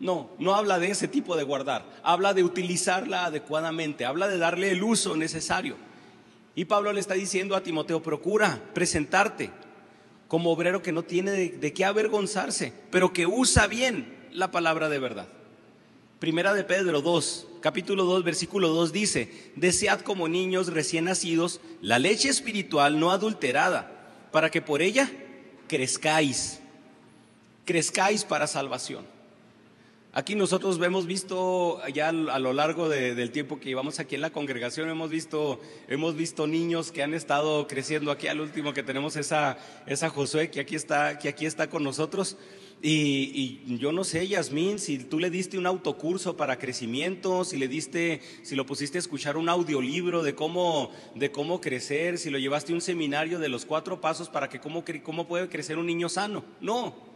No, 0.00 0.30
no 0.38 0.54
habla 0.54 0.78
de 0.78 0.90
ese 0.90 1.08
tipo 1.08 1.36
de 1.36 1.44
guardar, 1.44 1.84
habla 2.02 2.32
de 2.32 2.42
utilizarla 2.42 3.26
adecuadamente, 3.26 4.06
habla 4.06 4.28
de 4.28 4.38
darle 4.38 4.70
el 4.70 4.82
uso 4.82 5.14
necesario. 5.14 5.76
Y 6.54 6.64
Pablo 6.64 6.92
le 6.94 7.00
está 7.00 7.14
diciendo 7.14 7.54
a 7.54 7.62
Timoteo, 7.62 8.02
procura 8.02 8.62
presentarte 8.72 9.50
como 10.26 10.50
obrero 10.52 10.82
que 10.82 10.92
no 10.92 11.02
tiene 11.02 11.32
de, 11.32 11.72
qué 11.74 11.84
avergonzarse, 11.84 12.72
pero 12.90 13.12
que 13.12 13.26
usa 13.26 13.66
bien 13.66 14.16
la 14.32 14.50
palabra 14.50 14.88
de 14.88 14.98
verdad. 14.98 15.28
Primera 16.18 16.54
de 16.54 16.64
Pedro 16.64 17.02
2, 17.02 17.46
capítulo 17.60 18.04
2, 18.04 18.24
versículo 18.24 18.68
2 18.68 18.92
dice, 18.92 19.52
desead 19.56 20.00
como 20.00 20.28
niños 20.28 20.68
recién 20.68 21.04
nacidos 21.04 21.60
la 21.82 21.98
leche 21.98 22.28
espiritual 22.30 22.98
no 22.98 23.10
adulterada, 23.10 24.28
para 24.32 24.50
que 24.50 24.62
por 24.62 24.80
ella 24.80 25.10
crezcáis, 25.66 26.60
crezcáis 27.66 28.24
para 28.24 28.46
salvación. 28.46 29.19
Aquí 30.12 30.34
nosotros 30.34 30.80
hemos 30.82 31.06
visto, 31.06 31.80
ya 31.94 32.08
a 32.08 32.38
lo 32.40 32.52
largo 32.52 32.88
del 32.88 33.30
tiempo 33.30 33.60
que 33.60 33.68
llevamos 33.68 34.00
aquí 34.00 34.16
en 34.16 34.22
la 34.22 34.30
congregación, 34.30 34.90
hemos 34.90 35.08
visto, 35.08 35.60
hemos 35.86 36.16
visto 36.16 36.48
niños 36.48 36.90
que 36.90 37.04
han 37.04 37.14
estado 37.14 37.68
creciendo 37.68 38.10
aquí. 38.10 38.26
Al 38.26 38.40
último 38.40 38.74
que 38.74 38.82
tenemos 38.82 39.14
esa, 39.14 39.56
esa 39.86 40.10
Josué 40.10 40.50
que 40.50 40.58
aquí 40.58 40.74
está, 40.74 41.16
que 41.20 41.28
aquí 41.28 41.46
está 41.46 41.70
con 41.70 41.84
nosotros. 41.84 42.36
Y, 42.82 43.62
y, 43.68 43.78
yo 43.78 43.92
no 43.92 44.02
sé, 44.02 44.26
Yasmín, 44.26 44.80
si 44.80 44.98
tú 44.98 45.20
le 45.20 45.30
diste 45.30 45.58
un 45.58 45.66
autocurso 45.66 46.36
para 46.36 46.58
crecimiento, 46.58 47.44
si 47.44 47.56
le 47.56 47.68
diste, 47.68 48.20
si 48.42 48.56
lo 48.56 48.66
pusiste 48.66 48.98
a 48.98 49.00
escuchar 49.00 49.36
un 49.36 49.48
audiolibro 49.48 50.24
de 50.24 50.34
cómo, 50.34 50.90
de 51.14 51.30
cómo 51.30 51.60
crecer, 51.60 52.18
si 52.18 52.30
lo 52.30 52.38
llevaste 52.38 52.72
a 52.72 52.74
un 52.74 52.80
seminario 52.80 53.38
de 53.38 53.48
los 53.48 53.64
cuatro 53.64 54.00
pasos 54.00 54.28
para 54.28 54.48
que 54.48 54.58
cómo, 54.58 54.82
cómo 55.04 55.28
puede 55.28 55.48
crecer 55.48 55.78
un 55.78 55.86
niño 55.86 56.08
sano. 56.08 56.42
No, 56.60 57.09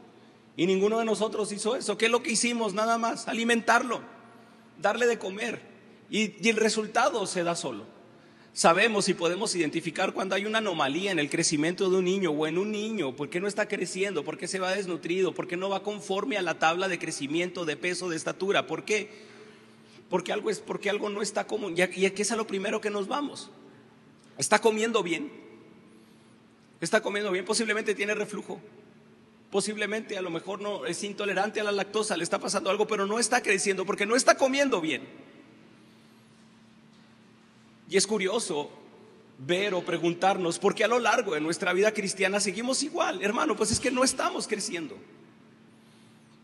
y 0.56 0.66
ninguno 0.66 0.98
de 0.98 1.04
nosotros 1.04 1.50
hizo 1.52 1.76
eso. 1.76 1.98
¿Qué 1.98 2.06
es 2.06 2.10
lo 2.10 2.22
que 2.22 2.32
hicimos? 2.32 2.74
Nada 2.74 2.96
más, 2.96 3.26
alimentarlo, 3.26 4.00
darle 4.80 5.06
de 5.06 5.18
comer. 5.18 5.60
Y, 6.10 6.48
el 6.48 6.56
resultado 6.56 7.26
se 7.26 7.42
da 7.42 7.56
solo. 7.56 7.86
Sabemos 8.52 9.08
y 9.08 9.14
podemos 9.14 9.52
identificar 9.56 10.12
cuando 10.12 10.36
hay 10.36 10.46
una 10.46 10.58
anomalía 10.58 11.10
en 11.10 11.18
el 11.18 11.28
crecimiento 11.28 11.90
de 11.90 11.96
un 11.96 12.04
niño 12.04 12.30
o 12.30 12.46
en 12.46 12.56
un 12.56 12.70
niño, 12.70 13.16
por 13.16 13.28
qué 13.28 13.40
no 13.40 13.48
está 13.48 13.66
creciendo, 13.66 14.24
por 14.24 14.38
qué 14.38 14.46
se 14.46 14.60
va 14.60 14.70
desnutrido, 14.70 15.34
por 15.34 15.48
qué 15.48 15.56
no 15.56 15.68
va 15.68 15.82
conforme 15.82 16.38
a 16.38 16.42
la 16.42 16.60
tabla 16.60 16.86
de 16.86 17.00
crecimiento, 17.00 17.64
de 17.64 17.76
peso, 17.76 18.08
de 18.08 18.16
estatura. 18.16 18.68
¿Por 18.68 18.84
qué? 18.84 19.10
Porque 20.08 20.32
algo, 20.32 20.50
es, 20.50 20.60
porque 20.60 20.88
algo 20.88 21.10
no 21.10 21.20
está 21.20 21.48
común. 21.48 21.74
Y 21.76 21.82
aquí 21.82 22.06
es 22.06 22.30
a 22.30 22.36
lo 22.36 22.46
primero 22.46 22.80
que 22.80 22.90
nos 22.90 23.08
vamos. 23.08 23.50
Está 24.38 24.60
comiendo 24.60 25.02
bien. 25.02 25.32
Está 26.80 27.00
comiendo 27.00 27.32
bien, 27.32 27.44
posiblemente 27.44 27.94
tiene 27.94 28.14
reflujo 28.14 28.60
posiblemente 29.54 30.18
a 30.18 30.20
lo 30.20 30.30
mejor 30.30 30.60
no 30.60 30.84
es 30.84 31.04
intolerante 31.04 31.60
a 31.60 31.62
la 31.62 31.70
lactosa, 31.70 32.16
le 32.16 32.24
está 32.24 32.40
pasando 32.40 32.70
algo, 32.70 32.88
pero 32.88 33.06
no 33.06 33.20
está 33.20 33.40
creciendo 33.40 33.86
porque 33.86 34.04
no 34.04 34.16
está 34.16 34.36
comiendo 34.36 34.80
bien. 34.80 35.06
Y 37.88 37.96
es 37.96 38.04
curioso 38.04 38.68
ver 39.38 39.74
o 39.74 39.84
preguntarnos 39.84 40.58
por 40.58 40.74
qué 40.74 40.82
a 40.82 40.88
lo 40.88 40.98
largo 40.98 41.34
de 41.34 41.40
nuestra 41.40 41.72
vida 41.72 41.92
cristiana 41.92 42.40
seguimos 42.40 42.82
igual. 42.82 43.22
Hermano, 43.22 43.54
pues 43.54 43.70
es 43.70 43.78
que 43.78 43.92
no 43.92 44.02
estamos 44.02 44.48
creciendo. 44.48 44.98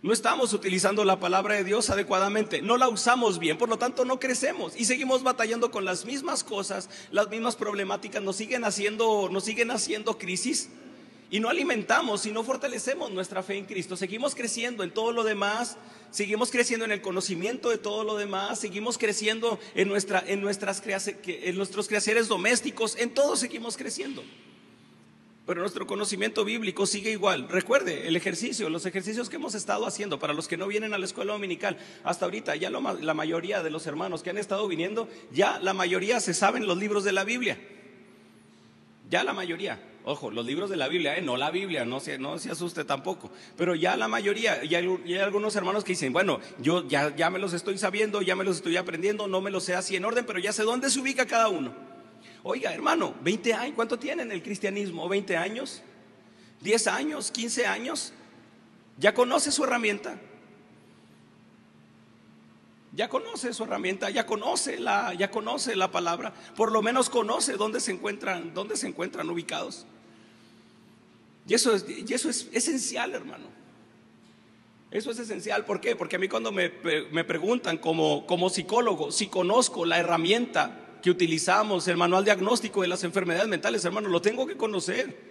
No 0.02 0.12
estamos 0.12 0.52
utilizando 0.52 1.04
la 1.04 1.18
palabra 1.18 1.56
de 1.56 1.64
Dios 1.64 1.90
adecuadamente, 1.90 2.62
no 2.62 2.76
la 2.76 2.88
usamos 2.88 3.40
bien, 3.40 3.58
por 3.58 3.68
lo 3.68 3.76
tanto 3.76 4.04
no 4.04 4.20
crecemos 4.20 4.78
y 4.78 4.84
seguimos 4.84 5.24
batallando 5.24 5.72
con 5.72 5.84
las 5.84 6.04
mismas 6.04 6.44
cosas, 6.44 6.88
las 7.10 7.28
mismas 7.28 7.56
problemáticas, 7.56 8.22
nos 8.22 8.36
siguen 8.36 8.64
haciendo, 8.64 9.28
nos 9.32 9.42
siguen 9.42 9.72
haciendo 9.72 10.16
crisis 10.16 10.70
y 11.30 11.38
no 11.38 11.48
alimentamos 11.48 12.26
y 12.26 12.32
no 12.32 12.42
fortalecemos 12.42 13.10
nuestra 13.10 13.42
fe 13.42 13.56
en 13.56 13.64
Cristo. 13.64 13.96
Seguimos 13.96 14.34
creciendo 14.34 14.82
en 14.82 14.90
todo 14.90 15.12
lo 15.12 15.22
demás, 15.22 15.76
seguimos 16.10 16.50
creciendo 16.50 16.84
en 16.84 16.90
el 16.90 17.00
conocimiento 17.00 17.70
de 17.70 17.78
todo 17.78 18.02
lo 18.02 18.16
demás, 18.16 18.58
seguimos 18.58 18.98
creciendo 18.98 19.60
en, 19.74 19.88
nuestra, 19.88 20.22
en, 20.26 20.40
nuestras, 20.40 20.82
en 20.84 21.56
nuestros 21.56 21.86
quehaceres 21.86 22.26
domésticos, 22.26 22.96
en 22.96 23.14
todo 23.14 23.36
seguimos 23.36 23.76
creciendo. 23.76 24.24
Pero 25.46 25.60
nuestro 25.60 25.86
conocimiento 25.86 26.44
bíblico 26.44 26.86
sigue 26.86 27.10
igual. 27.10 27.48
Recuerde 27.48 28.06
el 28.08 28.16
ejercicio, 28.16 28.68
los 28.68 28.86
ejercicios 28.86 29.28
que 29.30 29.36
hemos 29.36 29.54
estado 29.54 29.86
haciendo 29.86 30.18
para 30.18 30.32
los 30.32 30.48
que 30.48 30.56
no 30.56 30.66
vienen 30.66 30.94
a 30.94 30.98
la 30.98 31.06
escuela 31.06 31.32
dominical. 31.32 31.76
Hasta 32.04 32.24
ahorita 32.24 32.54
ya 32.56 32.70
la 32.70 33.14
mayoría 33.14 33.62
de 33.62 33.70
los 33.70 33.86
hermanos 33.86 34.22
que 34.22 34.30
han 34.30 34.38
estado 34.38 34.68
viniendo, 34.68 35.08
ya 35.32 35.58
la 35.58 35.74
mayoría 35.74 36.20
se 36.20 36.34
saben 36.34 36.66
los 36.66 36.78
libros 36.78 37.02
de 37.02 37.12
la 37.12 37.24
Biblia. 37.24 37.58
Ya 39.08 39.24
la 39.24 39.32
mayoría. 39.32 39.89
Ojo, 40.04 40.30
los 40.30 40.46
libros 40.46 40.70
de 40.70 40.76
la 40.76 40.88
Biblia, 40.88 41.18
¿eh? 41.18 41.22
no 41.22 41.36
la 41.36 41.50
Biblia, 41.50 41.84
no 41.84 42.00
se, 42.00 42.18
no 42.18 42.38
se 42.38 42.50
asuste 42.50 42.84
tampoco. 42.84 43.30
Pero 43.56 43.74
ya 43.74 43.96
la 43.96 44.08
mayoría, 44.08 44.64
y 44.64 44.74
hay, 44.74 45.18
algunos 45.18 45.54
hermanos 45.56 45.84
que 45.84 45.92
dicen, 45.92 46.12
bueno, 46.12 46.40
yo 46.58 46.88
ya, 46.88 47.14
ya 47.14 47.28
me 47.28 47.38
los 47.38 47.52
estoy 47.52 47.76
sabiendo, 47.76 48.22
ya 48.22 48.34
me 48.34 48.44
los 48.44 48.56
estoy 48.56 48.78
aprendiendo, 48.78 49.28
no 49.28 49.42
me 49.42 49.50
los 49.50 49.64
sé 49.64 49.74
así 49.74 49.96
en 49.96 50.06
orden, 50.06 50.24
pero 50.24 50.38
ya 50.38 50.52
sé 50.52 50.62
dónde 50.62 50.88
se 50.88 51.00
ubica 51.00 51.26
cada 51.26 51.48
uno. 51.48 51.74
Oiga, 52.42 52.72
hermano, 52.72 53.14
20 53.22 53.52
años, 53.52 53.74
¿cuánto 53.76 53.98
tienen 53.98 54.32
el 54.32 54.42
cristianismo? 54.42 55.06
¿20 55.06 55.36
años? 55.36 55.82
¿10 56.64 56.90
años? 56.90 57.32
¿15 57.32 57.66
años? 57.66 58.14
¿Ya 58.96 59.12
conoce 59.12 59.52
su 59.52 59.64
herramienta? 59.64 60.18
Ya 62.92 63.08
conoce 63.08 63.52
su 63.52 63.64
herramienta, 63.64 64.10
ya 64.10 64.26
conoce 64.26 64.78
la, 64.78 65.14
ya 65.14 65.30
conoce 65.30 65.76
la 65.76 65.92
palabra, 65.92 66.32
por 66.56 66.72
lo 66.72 66.82
menos 66.82 67.08
conoce 67.08 67.52
dónde 67.52 67.80
se 67.80 67.92
encuentran, 67.92 68.52
dónde 68.52 68.76
se 68.76 68.88
encuentran 68.88 69.30
ubicados. 69.30 69.86
Y 71.46 71.54
eso 71.54 71.74
es, 71.74 71.86
y 71.88 72.12
eso 72.12 72.28
es 72.28 72.48
esencial, 72.52 73.14
hermano. 73.14 73.46
Eso 74.90 75.12
es 75.12 75.20
esencial. 75.20 75.64
¿Por 75.64 75.80
qué? 75.80 75.94
Porque 75.94 76.16
a 76.16 76.18
mí 76.18 76.28
cuando 76.28 76.50
me, 76.50 76.72
me 77.12 77.22
preguntan 77.22 77.78
como, 77.78 78.26
como 78.26 78.50
psicólogo 78.50 79.12
si 79.12 79.28
conozco 79.28 79.84
la 79.84 79.98
herramienta 79.98 80.76
que 81.00 81.10
utilizamos, 81.10 81.86
el 81.88 81.96
manual 81.96 82.24
diagnóstico 82.24 82.82
de 82.82 82.88
las 82.88 83.04
enfermedades 83.04 83.48
mentales, 83.48 83.84
hermano, 83.84 84.08
lo 84.08 84.20
tengo 84.20 84.46
que 84.46 84.56
conocer. 84.56 85.29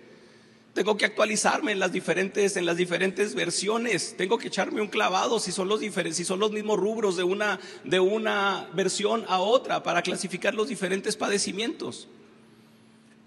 Tengo 0.73 0.97
que 0.97 1.05
actualizarme 1.05 1.71
en 1.71 1.79
las 1.79 1.91
diferentes, 1.91 2.55
en 2.55 2.65
las 2.65 2.77
diferentes 2.77 3.33
versiones. 3.33 4.15
Tengo 4.17 4.37
que 4.37 4.47
echarme 4.47 4.81
un 4.81 4.87
clavado 4.87 5.39
si 5.39 5.51
son 5.51 5.67
los 5.67 5.81
si 5.81 6.23
son 6.23 6.39
los 6.39 6.51
mismos 6.51 6.79
rubros 6.79 7.17
de 7.17 7.23
una, 7.23 7.59
de 7.83 7.99
una 7.99 8.69
versión 8.73 9.25
a 9.27 9.39
otra 9.39 9.81
para 9.83 10.01
clasificar 10.01 10.53
los 10.53 10.67
diferentes 10.67 11.15
padecimientos. 11.15 12.07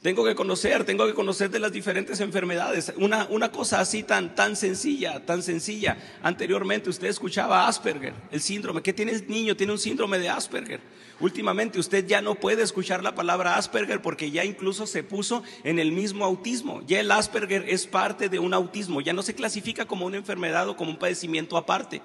Tengo 0.03 0.25
que 0.25 0.35
conocer, 0.35 0.83
tengo 0.83 1.07
que 1.07 1.15
conocer 1.15 1.49
de 1.49 1.61
las 1.61 1.71
diferentes 1.71 2.19
enfermedades. 2.19 2.93
Una, 2.97 3.29
una 3.31 3.53
cosa 3.53 3.79
así 3.79 4.03
tan, 4.03 4.35
tan 4.35 4.57
sencilla, 4.57 5.25
tan 5.25 5.45
sencilla. 5.45 5.97
Anteriormente 6.25 6.91
usted 6.91 7.07
escuchaba 7.07 7.69
Asperger, 7.69 8.13
el 8.33 8.41
síndrome. 8.41 8.83
¿Qué 8.83 8.93
tiene 8.93 9.13
el 9.13 9.29
niño? 9.29 9.57
Tiene 9.57 9.73
un 9.73 9.79
síndrome 9.79 10.19
de 10.19 10.29
Asperger. 10.29 10.81
Últimamente 11.21 11.79
usted 11.79 12.05
ya 12.05 12.21
no 12.21 12.35
puede 12.35 12.65
escuchar 12.65 13.05
la 13.05 13.15
palabra 13.15 13.55
Asperger 13.55 14.03
porque 14.03 14.33
ya 14.33 14.45
incluso 14.45 14.89
se 14.89 15.05
puso 15.05 15.45
en 15.63 15.79
el 15.79 15.93
mismo 15.93 16.25
autismo. 16.25 16.83
Ya 16.85 16.99
el 16.99 17.13
Asperger 17.13 17.65
es 17.69 17.87
parte 17.87 18.29
de 18.29 18.41
un 18.41 18.55
autismo. 18.55 19.01
Ya 19.01 19.13
no 19.13 19.23
se 19.23 19.37
clasifica 19.37 19.85
como 19.85 20.07
una 20.07 20.17
enfermedad 20.17 20.69
o 20.69 20.77
como 20.77 20.91
un 20.91 20.99
padecimiento 20.99 21.57
aparte. 21.57 22.03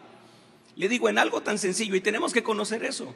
Le 0.75 0.87
digo 0.87 1.09
en 1.09 1.17
algo 1.17 1.41
tan 1.41 1.57
sencillo 1.57 1.95
y 1.95 2.01
tenemos 2.01 2.31
que 2.31 2.43
conocer 2.43 2.83
eso. 2.83 3.15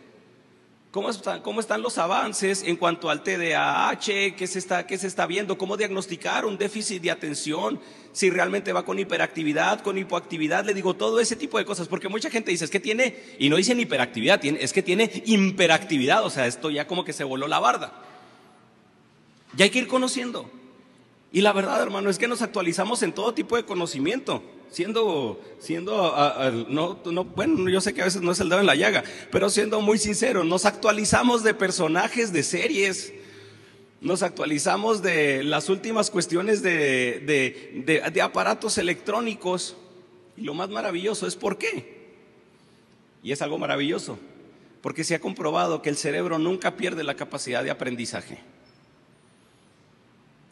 ¿Cómo, 0.92 1.10
están 1.10 1.82
los 1.82 1.98
avances 1.98 2.64
en 2.64 2.76
cuanto 2.76 3.10
al 3.10 3.24
TDAH? 3.24 4.36
¿Qué 4.36 4.46
se, 4.46 4.60
está, 4.60 4.86
¿Qué 4.86 4.98
se 4.98 5.08
está 5.08 5.26
viendo? 5.26 5.58
¿Cómo 5.58 5.78
diagnosticar 5.78 6.46
un 6.46 6.58
déficit 6.58 7.02
de 7.02 7.12
atención? 7.12 7.80
Si 8.12 8.30
realmente 8.30 8.74
va 8.74 8.84
con 8.84 9.00
hiperactividad, 9.00 9.80
con 9.80 9.98
hipoactividad. 9.98 10.66
Le 10.66 10.74
digo 10.74 10.94
todo 10.94 11.22
ese 11.22 11.38
tipo 11.38 11.58
de 11.58 11.64
cosas, 11.64 11.88
porque 11.88 12.10
mucha 12.10 12.30
gente 12.30 12.52
dice, 12.52 12.66
es 12.66 12.72
que 12.72 12.82
tiene, 12.82 13.16
y 13.40 13.50
no 13.50 13.56
dicen 13.56 13.80
hiperactividad, 13.80 14.44
es 14.44 14.74
que 14.74 14.84
tiene 14.84 15.10
hiperactividad. 15.26 16.26
O 16.26 16.30
sea, 16.30 16.46
esto 16.46 16.70
ya 16.70 16.86
como 16.88 17.06
que 17.06 17.14
se 17.14 17.24
voló 17.24 17.48
la 17.48 17.60
barda. 17.60 17.94
Ya 19.56 19.64
hay 19.64 19.72
que 19.72 19.80
ir 19.80 19.88
conociendo. 19.88 20.52
Y 21.32 21.40
la 21.40 21.54
verdad, 21.54 21.82
hermano, 21.82 22.10
es 22.10 22.18
que 22.18 22.28
nos 22.28 22.42
actualizamos 22.42 23.02
en 23.02 23.14
todo 23.14 23.34
tipo 23.34 23.56
de 23.56 23.64
conocimiento 23.64 24.44
siendo, 24.72 25.40
siendo, 25.60 25.94
no, 26.70 26.98
no, 27.06 27.24
bueno, 27.26 27.70
yo 27.70 27.82
sé 27.82 27.94
que 27.94 28.02
a 28.02 28.06
veces 28.06 28.22
no 28.22 28.32
es 28.32 28.40
el 28.40 28.50
dedo 28.50 28.62
en 28.62 28.66
la 28.66 28.76
llaga, 28.76 29.04
pero 29.30 29.50
siendo 29.50 29.82
muy 29.82 29.98
sincero, 29.98 30.44
nos 30.44 30.66
actualizamos 30.66 31.44
de 31.44 31.54
personajes 31.54 32.32
de 32.32 32.42
series, 32.42 33.14
nos 34.00 34.24
actualizamos 34.24 35.04
de 35.04 35.44
las 35.44 35.70
últimas 35.70 36.10
cuestiones 36.10 36.64
de, 36.64 37.22
de, 37.86 38.22
aparatos 38.22 38.80
electrónicos. 38.80 39.78
Y 40.36 40.42
lo 40.42 40.56
más 40.56 40.70
maravilloso 40.70 41.28
es 41.28 41.36
por 41.36 41.60
qué. 41.60 42.02
Y 43.22 43.32
es 43.32 43.44
algo 43.44 43.60
maravilloso, 43.60 44.18
porque 44.82 45.04
se 45.04 45.14
ha 45.14 45.20
comprobado 45.20 45.84
que 45.84 45.90
el 45.90 45.98
cerebro 45.98 46.40
nunca 46.40 46.78
pierde 46.78 47.04
la 47.04 47.16
capacidad 47.16 47.64
de 47.64 47.70
aprendizaje. 47.70 48.40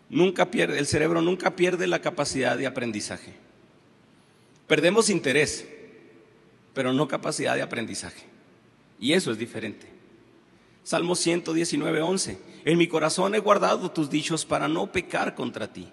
Nunca 0.09 0.51
pierde, 0.51 0.77
el 0.77 0.85
cerebro 0.85 1.21
nunca 1.21 1.55
pierde 1.55 1.87
la 1.87 2.01
capacidad 2.01 2.55
de 2.55 2.67
aprendizaje. 2.67 3.48
Perdemos 4.69 5.09
interés, 5.09 5.67
pero 6.75 6.93
no 6.93 7.07
capacidad 7.07 7.55
de 7.55 7.63
aprendizaje. 7.63 8.23
Y 8.99 9.13
eso 9.13 9.31
es 9.31 9.39
diferente. 9.39 9.87
Salmo 10.83 11.15
119, 11.15 12.01
11. 12.03 12.37
En 12.65 12.77
mi 12.77 12.87
corazón 12.87 13.33
he 13.33 13.39
guardado 13.39 13.89
tus 13.89 14.11
dichos 14.11 14.45
para 14.45 14.67
no 14.67 14.91
pecar 14.91 15.33
contra 15.33 15.73
ti. 15.73 15.89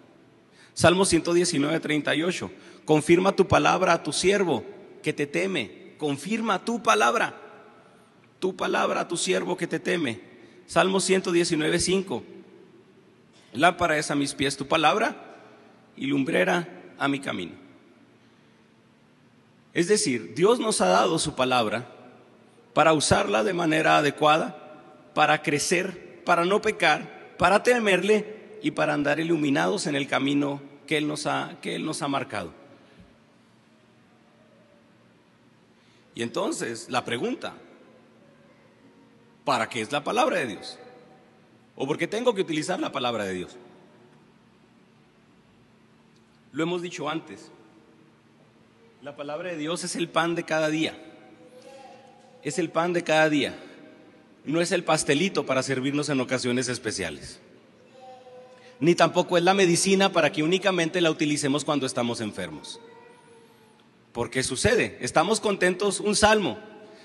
Salmo 0.75 1.07
119, 1.07 1.81
38. 1.81 2.51
Confirma 2.85 3.35
tu 3.35 3.49
palabra 3.49 3.95
a 3.95 4.03
tu 4.03 4.13
siervo 4.13 4.63
que 5.03 5.15
te 5.15 5.27
teme. 5.27 5.95
Confirma 5.97 6.63
tu 6.63 6.83
palabra. 6.83 7.35
Tu 8.41 8.57
palabra 8.57 9.01
a 9.01 9.09
tu 9.09 9.17
siervo 9.17 9.57
que 9.57 9.67
te 9.67 9.81
teme. 9.81 10.21
Salmo 10.67 11.01
119, 11.01 11.81
5. 11.81 12.25
Lámpara 13.55 13.97
es 13.97 14.11
a 14.11 14.15
mis 14.15 14.35
pies 14.35 14.55
tu 14.59 14.69
palabra 14.69 15.17
y 15.97 16.09
lumbrera 16.09 16.69
a 16.99 17.09
mi 17.09 17.21
camino. 17.21 17.66
Es 19.77 19.89
decir, 19.89 20.33
Dios 20.35 20.59
nos 20.59 20.81
ha 20.81 20.87
dado 20.87 21.19
su 21.19 21.35
palabra 21.35 21.87
para 22.73 22.95
usarla 22.95 23.45
de 23.45 23.53
manera 23.53 23.99
adecuada, 23.99 24.57
para 25.13 25.43
crecer, 25.43 26.23
para 26.25 26.47
no 26.47 26.63
pecar, 26.63 27.37
para 27.37 27.63
temerle 27.63 28.57
y 28.63 28.71
para 28.71 28.95
andar 28.95 29.21
iluminados 29.21 29.87
en 29.87 29.95
el 29.95 30.09
camino 30.09 30.63
que 30.87 30.97
Él 30.97 31.07
nos 31.07 31.27
ha, 31.27 31.59
que 31.61 31.75
Él 31.75 31.85
nos 31.85 32.01
ha 32.01 32.09
marcado. 32.09 32.55
Y 36.15 36.23
entonces, 36.23 36.89
la 36.89 37.05
pregunta, 37.05 37.53
¿para 39.45 39.69
qué 39.69 39.83
es 39.83 39.93
la 39.93 40.03
palabra 40.03 40.39
de 40.39 40.47
Dios? 40.47 40.79
¿O 41.75 41.87
por 41.87 41.99
qué 41.99 42.07
tengo 42.07 42.35
que 42.35 42.41
utilizar 42.41 42.81
la 42.81 42.93
palabra 42.93 43.25
de 43.25 43.35
Dios? 43.35 43.59
Lo 46.53 46.63
hemos 46.63 46.81
dicho 46.81 47.11
antes, 47.11 47.53
la 49.07 49.15
palabra 49.15 49.51
de 49.51 49.57
Dios 49.57 49.85
es 49.85 49.95
el 49.95 50.09
pan 50.09 50.35
de 50.35 50.43
cada 50.43 50.69
día. 50.69 50.99
Es 52.43 52.59
el 52.59 52.71
pan 52.71 52.93
de 52.93 53.05
cada 53.05 53.29
día. 53.29 53.57
No 54.45 54.61
es 54.61 54.73
el 54.73 54.83
pastelito 54.83 55.47
para 55.47 55.63
servirnos 55.63 56.09
en 56.09 56.21
ocasiones 56.21 56.69
especiales. 56.69 57.39
Ni 58.81 58.97
tampoco 58.97 59.39
es 59.39 59.45
la 59.45 59.55
medicina 59.55 60.11
para 60.11 60.33
que 60.33 60.43
únicamente 60.43 61.01
la 61.01 61.13
utilicemos 61.13 61.65
cuando 61.65 61.87
estamos 61.87 62.21
enfermos. 62.21 62.81
Porque 64.11 64.43
sucede, 64.43 64.99
estamos 65.01 65.39
contentos, 65.39 66.01
un 66.01 66.17
salmo. 66.17 66.59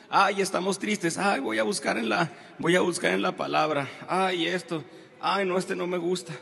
Ay, 0.09 0.41
estamos 0.41 0.79
tristes. 0.79 1.19
Ay, 1.19 1.39
voy 1.39 1.59
a 1.59 1.63
buscar 1.63 1.99
en 1.99 2.09
la 2.09 2.31
voy 2.57 2.75
a 2.75 2.81
buscar 2.81 3.11
en 3.11 3.21
la 3.21 3.35
palabra. 3.35 3.87
Ay, 4.07 4.47
esto. 4.47 4.83
Ay, 5.19 5.45
no, 5.45 5.55
este 5.55 5.75
no 5.75 5.85
me 5.85 5.99
gusta. 5.99 6.33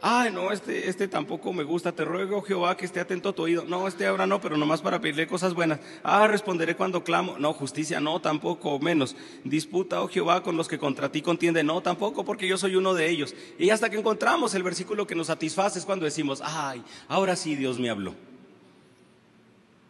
Ay, 0.00 0.30
no, 0.30 0.52
este, 0.52 0.88
este 0.88 1.08
tampoco 1.08 1.52
me 1.52 1.64
gusta. 1.64 1.92
Te 1.92 2.04
ruego, 2.04 2.42
Jehová, 2.42 2.76
que 2.76 2.84
esté 2.84 3.00
atento 3.00 3.30
a 3.30 3.32
tu 3.32 3.42
oído. 3.42 3.64
No, 3.64 3.88
este 3.88 4.06
ahora 4.06 4.26
no, 4.26 4.40
pero 4.40 4.56
nomás 4.56 4.80
para 4.80 5.00
pedirle 5.00 5.26
cosas 5.26 5.54
buenas. 5.54 5.80
Ah, 6.04 6.26
responderé 6.28 6.76
cuando 6.76 7.02
clamo. 7.02 7.36
No, 7.38 7.52
justicia, 7.52 7.98
no, 7.98 8.20
tampoco, 8.20 8.78
menos. 8.78 9.16
Disputa, 9.42 10.00
oh 10.00 10.08
Jehová, 10.08 10.42
con 10.42 10.56
los 10.56 10.68
que 10.68 10.78
contra 10.78 11.10
ti 11.10 11.20
contienden. 11.20 11.66
No, 11.66 11.80
tampoco, 11.80 12.24
porque 12.24 12.46
yo 12.46 12.56
soy 12.56 12.76
uno 12.76 12.94
de 12.94 13.08
ellos. 13.08 13.34
Y 13.58 13.70
hasta 13.70 13.90
que 13.90 13.98
encontramos 13.98 14.54
el 14.54 14.62
versículo 14.62 15.06
que 15.06 15.16
nos 15.16 15.26
satisface 15.26 15.80
es 15.80 15.84
cuando 15.84 16.04
decimos, 16.04 16.42
ay, 16.44 16.82
ahora 17.08 17.34
sí 17.34 17.56
Dios 17.56 17.80
me 17.80 17.90
habló. 17.90 18.14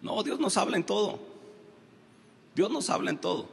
No, 0.01 0.23
Dios 0.23 0.41
nos 0.41 0.57
habla 0.57 0.77
en 0.77 0.85
todo. 0.85 1.19
Dios 2.55 2.71
nos 2.71 2.89
habla 2.89 3.11
en 3.11 3.19
todo. 3.19 3.49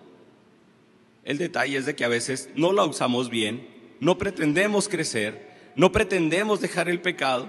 El 1.25 1.37
detalle 1.37 1.77
es 1.77 1.85
de 1.85 1.95
que 1.95 2.05
a 2.05 2.09
veces 2.09 2.49
no 2.55 2.71
la 2.71 2.85
usamos 2.85 3.29
bien, 3.29 3.67
no 3.99 4.17
pretendemos 4.17 4.87
crecer, 4.87 5.54
no 5.75 5.91
pretendemos 5.91 6.61
dejar 6.61 6.89
el 6.89 7.01
pecado, 7.01 7.47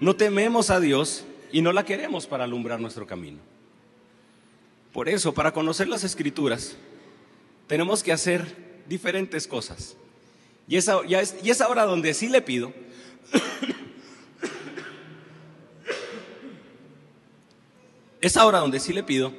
no 0.00 0.16
tememos 0.16 0.70
a 0.70 0.80
Dios 0.80 1.24
y 1.52 1.62
no 1.62 1.72
la 1.72 1.84
queremos 1.84 2.26
para 2.26 2.44
alumbrar 2.44 2.80
nuestro 2.80 3.06
camino. 3.06 3.38
Por 4.92 5.08
eso, 5.08 5.34
para 5.34 5.52
conocer 5.52 5.88
las 5.88 6.04
escrituras, 6.04 6.76
tenemos 7.66 8.02
que 8.02 8.12
hacer 8.12 8.82
diferentes 8.88 9.46
cosas. 9.46 9.96
Y 10.68 10.76
es, 10.76 10.90
y 11.42 11.50
es 11.50 11.60
ahora 11.60 11.84
donde 11.84 12.12
sí 12.14 12.28
le 12.28 12.42
pido 12.42 12.72
Es 18.20 18.36
ahora 18.36 18.58
donde 18.58 18.80
sí 18.80 18.92
le 18.92 19.02
pido 19.04 19.32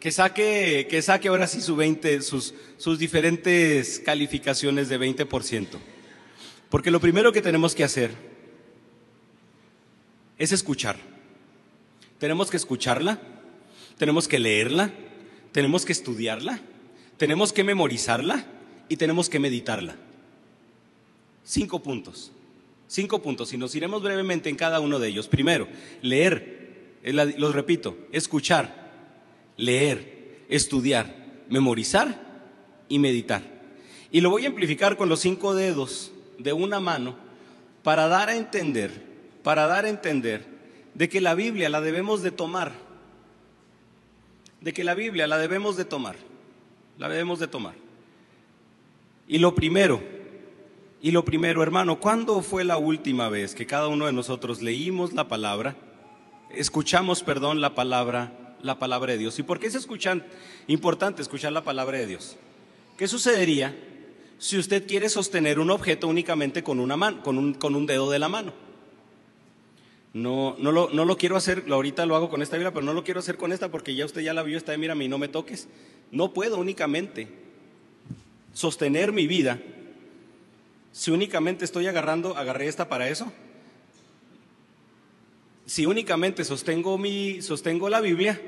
que 0.00 0.10
saque, 0.12 0.86
que 0.88 1.02
saque 1.02 1.28
ahora 1.28 1.46
sí 1.46 1.60
su 1.60 1.76
20, 1.76 2.22
sus, 2.22 2.54
sus 2.76 2.98
diferentes 2.98 4.00
calificaciones 4.00 4.88
de 4.88 4.98
20%. 4.98 5.66
Porque 6.70 6.90
lo 6.90 7.00
primero 7.00 7.32
que 7.32 7.42
tenemos 7.42 7.74
que 7.74 7.84
hacer 7.84 8.10
es 10.38 10.52
escuchar. 10.52 10.96
Tenemos 12.18 12.50
que 12.50 12.56
escucharla, 12.56 13.20
tenemos 13.96 14.28
que 14.28 14.38
leerla, 14.38 14.92
tenemos 15.52 15.84
que 15.84 15.92
estudiarla, 15.92 16.60
tenemos 17.16 17.52
que 17.52 17.64
memorizarla 17.64 18.46
y 18.88 18.96
tenemos 18.96 19.28
que 19.28 19.38
meditarla. 19.38 19.96
Cinco 21.44 21.82
puntos. 21.82 22.32
Cinco 22.86 23.22
puntos. 23.22 23.52
Y 23.52 23.56
nos 23.56 23.74
iremos 23.74 24.02
brevemente 24.02 24.50
en 24.50 24.56
cada 24.56 24.80
uno 24.80 24.98
de 24.98 25.08
ellos. 25.08 25.28
Primero, 25.28 25.68
leer 26.02 26.58
los 27.02 27.54
repito, 27.54 27.96
escuchar, 28.12 28.90
leer, 29.56 30.44
estudiar, 30.48 31.44
memorizar 31.48 32.20
y 32.88 32.98
meditar. 32.98 33.42
Y 34.10 34.20
lo 34.20 34.30
voy 34.30 34.44
a 34.44 34.48
amplificar 34.48 34.96
con 34.96 35.08
los 35.08 35.20
cinco 35.20 35.54
dedos 35.54 36.12
de 36.38 36.52
una 36.52 36.80
mano 36.80 37.16
para 37.82 38.08
dar 38.08 38.28
a 38.28 38.36
entender, 38.36 38.90
para 39.42 39.66
dar 39.66 39.84
a 39.84 39.88
entender 39.88 40.46
de 40.94 41.08
que 41.08 41.20
la 41.20 41.34
Biblia 41.34 41.68
la 41.68 41.80
debemos 41.80 42.22
de 42.22 42.30
tomar, 42.30 42.72
de 44.60 44.72
que 44.72 44.84
la 44.84 44.94
Biblia 44.94 45.26
la 45.26 45.38
debemos 45.38 45.76
de 45.76 45.84
tomar, 45.84 46.16
la 46.98 47.08
debemos 47.08 47.38
de 47.38 47.48
tomar. 47.48 47.74
Y 49.26 49.38
lo 49.38 49.54
primero, 49.54 50.00
y 51.02 51.10
lo 51.10 51.24
primero, 51.24 51.62
hermano, 51.62 52.00
¿cuándo 52.00 52.40
fue 52.42 52.64
la 52.64 52.78
última 52.78 53.28
vez 53.28 53.54
que 53.54 53.66
cada 53.66 53.88
uno 53.88 54.06
de 54.06 54.12
nosotros 54.12 54.62
leímos 54.62 55.12
la 55.12 55.28
palabra? 55.28 55.76
escuchamos, 56.50 57.22
perdón, 57.22 57.60
la 57.60 57.74
palabra, 57.74 58.56
la 58.62 58.78
palabra 58.78 59.12
de 59.12 59.18
Dios. 59.18 59.38
¿Y 59.38 59.42
por 59.42 59.58
qué 59.58 59.66
es 59.66 59.74
escuchan, 59.74 60.24
importante 60.66 61.22
escuchar 61.22 61.52
la 61.52 61.64
palabra 61.64 61.98
de 61.98 62.06
Dios? 62.06 62.36
¿Qué 62.96 63.08
sucedería 63.08 63.76
si 64.38 64.56
usted 64.58 64.86
quiere 64.86 65.08
sostener 65.08 65.58
un 65.58 65.70
objeto 65.70 66.08
únicamente 66.08 66.62
con 66.62 66.80
una 66.80 66.96
mano, 66.96 67.22
con 67.22 67.38
un, 67.38 67.54
con 67.54 67.74
un 67.74 67.86
dedo 67.86 68.10
de 68.10 68.18
la 68.18 68.28
mano? 68.28 68.52
No, 70.14 70.56
no, 70.58 70.72
lo, 70.72 70.88
no 70.90 71.04
lo 71.04 71.16
quiero 71.16 71.36
hacer, 71.36 71.64
ahorita 71.68 72.06
lo 72.06 72.16
hago 72.16 72.30
con 72.30 72.40
esta 72.42 72.56
Biblia, 72.56 72.72
pero 72.72 72.86
no 72.86 72.92
lo 72.92 73.04
quiero 73.04 73.20
hacer 73.20 73.36
con 73.36 73.52
esta 73.52 73.70
porque 73.70 73.94
ya 73.94 74.04
usted 74.04 74.22
ya 74.22 74.32
la 74.32 74.42
vio, 74.42 74.56
está 74.56 74.72
de 74.72 74.78
mira, 74.78 74.94
y 74.96 75.08
no 75.08 75.18
me 75.18 75.28
toques. 75.28 75.68
No 76.10 76.32
puedo 76.32 76.58
únicamente 76.58 77.28
sostener 78.54 79.12
mi 79.12 79.26
vida 79.26 79.60
si 80.92 81.10
únicamente 81.10 81.64
estoy 81.64 81.86
agarrando, 81.86 82.36
agarré 82.36 82.66
esta 82.66 82.88
para 82.88 83.08
eso 83.08 83.30
si 85.68 85.84
únicamente 85.84 86.44
sostengo, 86.44 86.96
mi, 86.96 87.42
sostengo 87.42 87.90
la 87.90 88.00
Biblia 88.00 88.40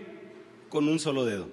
con 0.70 0.88
un 0.88 0.98
solo 0.98 1.26
dedo. 1.26 1.48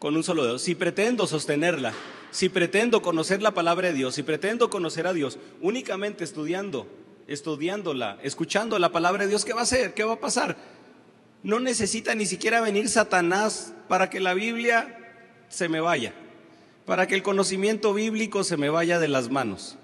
Con 0.00 0.16
un 0.16 0.24
solo 0.24 0.44
dedo. 0.44 0.58
Si 0.58 0.74
pretendo 0.74 1.28
sostenerla, 1.28 1.94
si 2.36 2.50
pretendo 2.50 3.00
conocer 3.00 3.40
la 3.40 3.54
palabra 3.54 3.88
de 3.88 3.94
Dios, 3.94 4.14
si 4.14 4.22
pretendo 4.22 4.68
conocer 4.68 5.06
a 5.06 5.14
Dios 5.14 5.38
únicamente 5.62 6.22
estudiando, 6.22 6.86
estudiándola, 7.26 8.18
escuchando 8.22 8.78
la 8.78 8.92
palabra 8.92 9.22
de 9.22 9.30
Dios, 9.30 9.46
¿qué 9.46 9.54
va 9.54 9.60
a 9.60 9.62
hacer? 9.62 9.94
¿Qué 9.94 10.04
va 10.04 10.12
a 10.12 10.20
pasar? 10.20 10.54
No 11.42 11.60
necesita 11.60 12.14
ni 12.14 12.26
siquiera 12.26 12.60
venir 12.60 12.90
Satanás 12.90 13.72
para 13.88 14.10
que 14.10 14.20
la 14.20 14.34
Biblia 14.34 14.98
se 15.48 15.70
me 15.70 15.80
vaya, 15.80 16.12
para 16.84 17.06
que 17.06 17.14
el 17.14 17.22
conocimiento 17.22 17.94
bíblico 17.94 18.44
se 18.44 18.58
me 18.58 18.68
vaya 18.68 18.98
de 18.98 19.08
las 19.08 19.30
manos. 19.30 19.78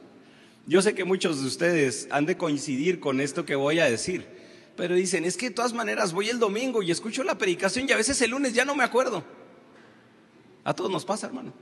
Yo 0.66 0.82
sé 0.82 0.94
que 0.94 1.04
muchos 1.04 1.40
de 1.40 1.46
ustedes 1.46 2.06
han 2.10 2.26
de 2.26 2.36
coincidir 2.36 3.00
con 3.00 3.22
esto 3.22 3.46
que 3.46 3.54
voy 3.54 3.78
a 3.78 3.86
decir, 3.86 4.26
pero 4.76 4.94
dicen, 4.94 5.24
es 5.24 5.38
que 5.38 5.48
de 5.48 5.54
todas 5.54 5.72
maneras 5.72 6.12
voy 6.12 6.28
el 6.28 6.38
domingo 6.38 6.82
y 6.82 6.90
escucho 6.90 7.24
la 7.24 7.38
predicación 7.38 7.88
y 7.88 7.92
a 7.92 7.96
veces 7.96 8.20
el 8.20 8.32
lunes 8.32 8.52
ya 8.52 8.66
no 8.66 8.74
me 8.74 8.84
acuerdo. 8.84 9.24
A 10.64 10.74
todos 10.74 10.90
nos 10.90 11.06
pasa, 11.06 11.28
hermano. 11.28 11.54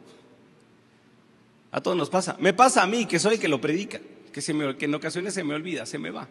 A 1.73 1.81
todos 1.81 1.97
nos 1.97 2.11
pasa. 2.11 2.37
Me 2.41 2.53
pasa 2.53 2.83
a 2.83 2.87
mí, 2.87 3.07
que 3.07 3.19
soy 3.19 3.35
el 3.35 3.41
que 3.41 3.49
lo 3.49 3.61
predica, 3.61 4.01
que, 4.33 4.43
en 4.85 4.95
ocasiones 4.95 5.35
se 5.35 5.45
me 5.45 5.55
olvida, 5.55 5.87
se 5.87 5.99
me 5.99 6.11
va. 6.11 6.29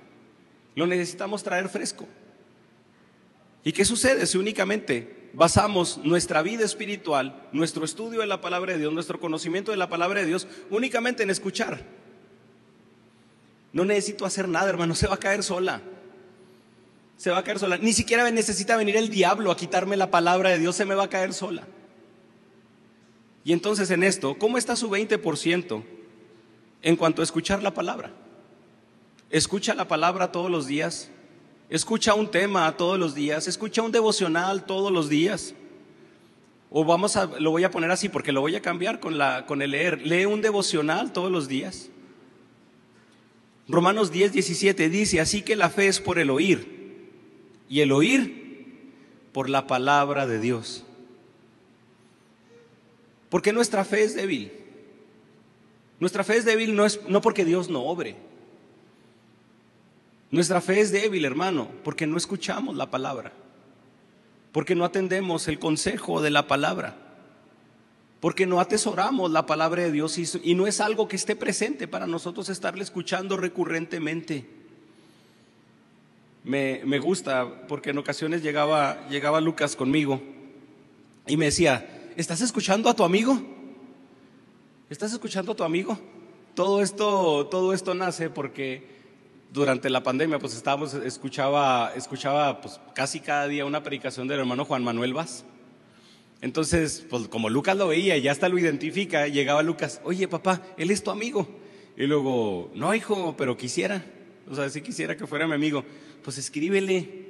Lo 0.75 0.85
necesitamos 0.85 1.43
traer 1.43 1.69
fresco. 1.69 2.07
¿Y 3.63 3.71
qué 3.71 3.85
sucede 3.85 4.25
si 4.25 4.37
únicamente 4.37 5.29
basamos 5.33 5.99
nuestra 6.03 6.41
vida 6.41 6.65
espiritual, 6.65 7.47
nuestro 7.51 7.85
estudio 7.85 8.21
de 8.21 8.27
la 8.27 8.41
palabra 8.41 8.73
de 8.73 8.79
Dios, 8.79 8.93
nuestro 8.93 9.19
conocimiento 9.19 9.71
de 9.71 9.77
la 9.77 9.89
palabra 9.89 10.21
de 10.21 10.25
Dios, 10.25 10.47
únicamente 10.69 11.23
en 11.23 11.29
escuchar? 11.29 11.83
No 13.71 13.85
necesito 13.85 14.25
hacer 14.25 14.47
nada, 14.47 14.69
hermano, 14.69 14.95
se 14.95 15.07
va 15.07 15.15
a 15.15 15.19
caer 15.19 15.43
sola. 15.43 15.81
Se 17.17 17.29
va 17.29 17.39
a 17.39 17.43
caer 17.43 17.59
sola. 17.59 17.77
Ni 17.77 17.93
siquiera 17.93 18.29
necesita 18.31 18.77
venir 18.77 18.97
el 18.97 19.09
diablo 19.09 19.51
a 19.51 19.57
quitarme 19.57 19.97
la 19.97 20.09
palabra 20.09 20.49
de 20.49 20.59
Dios, 20.59 20.75
se 20.75 20.85
me 20.85 20.95
va 20.95 21.03
a 21.03 21.09
caer 21.09 21.33
sola. 21.33 21.67
Y 23.43 23.53
entonces 23.53 23.89
en 23.91 24.03
esto, 24.03 24.37
¿cómo 24.37 24.57
está 24.57 24.75
su 24.75 24.89
20% 24.89 25.83
en 26.81 26.95
cuanto 26.95 27.21
a 27.21 27.23
escuchar 27.23 27.63
la 27.63 27.73
palabra? 27.73 28.11
Escucha 29.29 29.73
la 29.73 29.87
palabra 29.87 30.31
todos 30.31 30.49
los 30.49 30.67
días, 30.67 31.09
escucha 31.69 32.13
un 32.13 32.29
tema 32.31 32.75
todos 32.77 32.99
los 32.99 33.15
días, 33.15 33.47
escucha 33.47 33.81
un 33.81 33.91
devocional 33.91 34.65
todos 34.65 34.91
los 34.91 35.07
días. 35.09 35.53
O 36.71 36.85
vamos 36.85 37.15
a, 37.15 37.25
lo 37.39 37.51
voy 37.51 37.63
a 37.63 37.71
poner 37.71 37.89
así 37.91 38.09
porque 38.09 38.31
lo 38.31 38.41
voy 38.41 38.55
a 38.55 38.61
cambiar 38.61 38.99
con, 38.99 39.17
la, 39.17 39.45
con 39.45 39.61
el 39.61 39.71
leer. 39.71 40.05
Lee 40.05 40.25
un 40.25 40.41
devocional 40.41 41.13
todos 41.13 41.31
los 41.31 41.47
días. 41.47 41.89
Romanos 43.67 44.11
10, 44.11 44.33
17 44.33 44.89
dice, 44.89 45.19
así 45.19 45.43
que 45.43 45.55
la 45.55 45.69
fe 45.69 45.87
es 45.87 45.99
por 45.99 46.17
el 46.17 46.31
oír 46.31 46.79
y 47.69 47.81
el 47.81 47.91
oír 47.91 48.39
por 49.31 49.47
la 49.49 49.67
palabra 49.67 50.25
de 50.25 50.39
Dios. 50.39 50.85
Porque 53.29 53.53
nuestra 53.53 53.85
fe 53.85 54.03
es 54.03 54.15
débil. 54.15 54.51
Nuestra 55.99 56.23
fe 56.23 56.37
es 56.37 56.45
débil 56.45 56.75
no, 56.75 56.85
es, 56.85 56.99
no 57.07 57.21
porque 57.21 57.45
Dios 57.45 57.69
no 57.69 57.83
obre. 57.83 58.15
Nuestra 60.31 60.61
fe 60.61 60.79
es 60.79 60.91
débil, 60.91 61.25
hermano, 61.25 61.69
porque 61.83 62.07
no 62.07 62.17
escuchamos 62.17 62.75
la 62.75 62.89
palabra. 62.89 63.33
Porque 64.51 64.75
no 64.75 64.85
atendemos 64.85 65.47
el 65.47 65.59
consejo 65.59 66.21
de 66.21 66.29
la 66.29 66.47
palabra 66.47 67.09
porque 68.19 68.45
no 68.45 68.59
atesoramos 68.59 69.31
la 69.31 69.45
palabra 69.45 69.83
de 69.83 69.91
Dios 69.91 70.17
y, 70.17 70.55
no 70.55 70.67
es 70.67 70.81
algo 70.81 71.07
que 71.07 71.15
esté 71.15 71.35
presente 71.35 71.87
para 71.87 72.05
nosotros 72.05 72.49
estarle 72.49 72.83
escuchando 72.83 73.37
recurrentemente. 73.37 74.45
Me, 76.43 76.99
gusta 76.99 77.67
porque 77.67 77.91
en 77.91 77.97
ocasiones 77.97 78.41
llegaba, 78.41 79.07
llegaba 79.09 79.39
Lucas 79.39 79.75
conmigo 79.75 80.21
y 81.27 81.37
me 81.37 81.45
decía, 81.45 81.98
¿estás 82.19 82.41
escuchando 82.41 82.89
a 82.89 82.93
tu 82.93 83.05
amigo? 83.05 83.41
¿Estás 84.89 85.13
escuchando 85.13 85.53
a 85.53 85.55
tu 85.55 85.63
amigo? 85.63 85.97
Todo 86.53 86.81
esto, 86.81 87.47
todo 87.47 87.73
esto 87.73 87.93
nace 87.93 88.29
porque 88.29 88.85
durante 89.53 89.89
la 89.89 90.03
pandemia 90.03 90.37
pues 90.37 90.53
estábamos, 90.53 90.93
escuchaba, 90.95 91.93
escuchaba 91.95 92.59
pues, 92.59 92.81
casi 92.93 93.21
cada 93.21 93.47
día 93.47 93.63
una 93.63 93.83
predicación 93.83 94.27
del 94.27 94.39
hermano 94.39 94.65
Juan 94.65 94.83
Manuel 94.83 95.13
Vaz. 95.13 95.45
Entonces, 96.41 97.05
pues 97.09 97.29
como 97.29 97.49
Lucas 97.49 97.77
lo 97.77 97.87
veía 97.87 98.17
y 98.17 98.21
ya 98.21 98.33
hasta 98.33 98.49
lo 98.49 98.59
identifica, 98.59 99.27
llegaba 99.27 99.63
Lucas, 99.63 100.01
oye 100.03 100.27
papá, 100.27 100.61
él 100.77 100.91
es 100.91 101.01
tu 101.01 101.11
amigo. 101.11 101.47
Y 101.95 102.05
luego, 102.05 102.69
no 102.75 102.93
hijo, 102.93 103.35
pero 103.37 103.55
quisiera, 103.55 104.03
o 104.49 104.55
sea, 104.55 104.69
si 104.69 104.81
quisiera 104.81 105.15
que 105.15 105.25
fuera 105.25 105.47
mi 105.47 105.53
amigo, 105.53 105.85
pues 106.21 106.37
escríbele, 106.37 107.27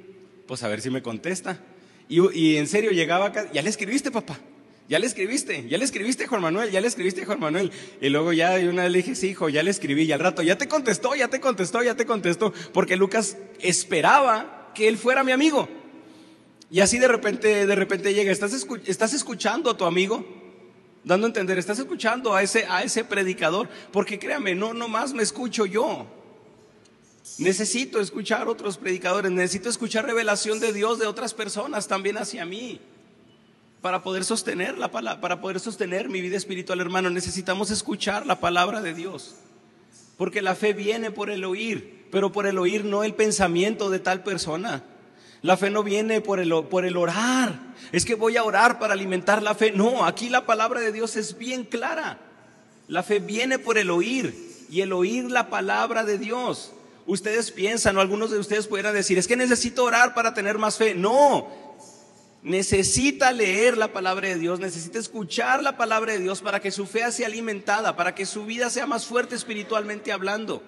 pues 0.48 0.64
a 0.64 0.68
ver 0.68 0.80
si 0.80 0.90
me 0.90 1.00
contesta. 1.00 1.60
Y, 2.08 2.20
y 2.36 2.56
en 2.56 2.66
serio 2.66 2.90
llegaba 2.90 3.32
ya 3.52 3.62
le 3.62 3.70
escribiste 3.70 4.10
papá, 4.10 4.40
ya 4.90 4.98
le 4.98 5.06
escribiste, 5.06 5.68
ya 5.68 5.78
le 5.78 5.84
escribiste 5.84 6.26
Juan 6.26 6.42
Manuel, 6.42 6.72
ya 6.72 6.80
le 6.80 6.88
escribiste 6.88 7.24
Juan 7.24 7.38
Manuel. 7.38 7.70
Y 8.00 8.08
luego 8.08 8.32
ya 8.32 8.56
una 8.68 8.82
vez 8.82 8.90
le 8.90 8.98
dije, 8.98 9.14
sí 9.14 9.28
hijo, 9.28 9.48
ya 9.48 9.62
le 9.62 9.70
escribí 9.70 10.02
y 10.02 10.10
al 10.10 10.18
rato, 10.18 10.42
ya 10.42 10.58
te 10.58 10.66
contestó, 10.66 11.14
ya 11.14 11.28
te 11.28 11.38
contestó, 11.38 11.80
ya 11.80 11.94
te 11.94 12.04
contestó, 12.04 12.52
porque 12.72 12.96
Lucas 12.96 13.36
esperaba 13.60 14.72
que 14.74 14.88
él 14.88 14.98
fuera 14.98 15.22
mi 15.22 15.30
amigo. 15.30 15.68
Y 16.72 16.80
así 16.80 16.98
de 16.98 17.06
repente, 17.06 17.68
de 17.68 17.74
repente 17.76 18.12
llega, 18.12 18.32
¿estás, 18.32 18.66
estás 18.84 19.12
escuchando 19.14 19.70
a 19.70 19.76
tu 19.76 19.84
amigo? 19.84 20.26
Dando 21.04 21.28
a 21.28 21.28
entender, 21.28 21.56
estás 21.56 21.78
escuchando 21.78 22.34
a 22.34 22.42
ese, 22.42 22.66
a 22.68 22.82
ese 22.82 23.04
predicador, 23.04 23.68
porque 23.92 24.18
créame, 24.18 24.56
no 24.56 24.74
nomás 24.74 25.12
me 25.12 25.22
escucho 25.22 25.66
yo. 25.66 26.08
Necesito 27.38 28.00
escuchar 28.00 28.48
otros 28.48 28.76
predicadores, 28.76 29.30
necesito 29.30 29.68
escuchar 29.68 30.04
revelación 30.04 30.58
de 30.58 30.72
Dios 30.72 30.98
de 30.98 31.06
otras 31.06 31.32
personas 31.32 31.86
también 31.86 32.18
hacia 32.18 32.44
mí. 32.44 32.80
Para 33.80 34.02
poder 34.02 34.24
sostener 34.24 34.76
la 34.76 34.90
palabra, 34.90 35.20
para 35.20 35.40
poder 35.40 35.58
sostener 35.58 36.08
mi 36.08 36.20
vida 36.20 36.36
espiritual, 36.36 36.80
hermano, 36.80 37.08
necesitamos 37.08 37.70
escuchar 37.70 38.26
la 38.26 38.38
palabra 38.38 38.82
de 38.82 38.92
Dios. 38.92 39.36
Porque 40.18 40.42
la 40.42 40.54
fe 40.54 40.74
viene 40.74 41.10
por 41.10 41.30
el 41.30 41.44
oír, 41.44 42.06
pero 42.10 42.30
por 42.30 42.46
el 42.46 42.58
oír 42.58 42.84
no 42.84 43.04
el 43.04 43.14
pensamiento 43.14 43.88
de 43.88 43.98
tal 43.98 44.22
persona. 44.22 44.84
La 45.40 45.56
fe 45.56 45.70
no 45.70 45.82
viene 45.82 46.20
por 46.20 46.40
el, 46.40 46.52
por 46.66 46.84
el 46.84 46.98
orar. 46.98 47.58
Es 47.92 48.04
que 48.04 48.14
voy 48.14 48.36
a 48.36 48.44
orar 48.44 48.78
para 48.78 48.92
alimentar 48.92 49.42
la 49.42 49.54
fe. 49.54 49.72
No, 49.72 50.04
aquí 50.04 50.28
la 50.28 50.44
palabra 50.44 50.80
de 50.80 50.92
Dios 50.92 51.16
es 51.16 51.38
bien 51.38 51.64
clara. 51.64 52.18
La 52.86 53.02
fe 53.02 53.18
viene 53.20 53.58
por 53.58 53.78
el 53.78 53.90
oír 53.90 54.66
y 54.68 54.82
el 54.82 54.92
oír 54.92 55.30
la 55.30 55.48
palabra 55.48 56.04
de 56.04 56.18
Dios. 56.18 56.72
Ustedes 57.06 57.50
piensan, 57.50 57.96
o 57.96 58.02
algunos 58.02 58.30
de 58.30 58.38
ustedes 58.38 58.66
pudieran 58.66 58.92
decir, 58.92 59.16
es 59.16 59.26
que 59.26 59.36
necesito 59.36 59.84
orar 59.84 60.12
para 60.12 60.34
tener 60.34 60.58
más 60.58 60.76
fe. 60.76 60.94
No, 60.94 61.48
necesita 62.42 63.32
leer 63.32 63.76
la 63.76 63.92
palabra 63.92 64.28
de 64.28 64.38
Dios, 64.38 64.60
necesita 64.60 64.98
escuchar 64.98 65.62
la 65.62 65.76
palabra 65.76 66.12
de 66.12 66.20
Dios 66.20 66.40
para 66.40 66.60
que 66.60 66.70
su 66.70 66.86
fe 66.86 67.10
sea 67.12 67.26
alimentada, 67.26 67.96
para 67.96 68.14
que 68.14 68.26
su 68.26 68.46
vida 68.46 68.70
sea 68.70 68.86
más 68.86 69.06
fuerte 69.06 69.34
espiritualmente 69.34 70.12
hablando. 70.12 70.62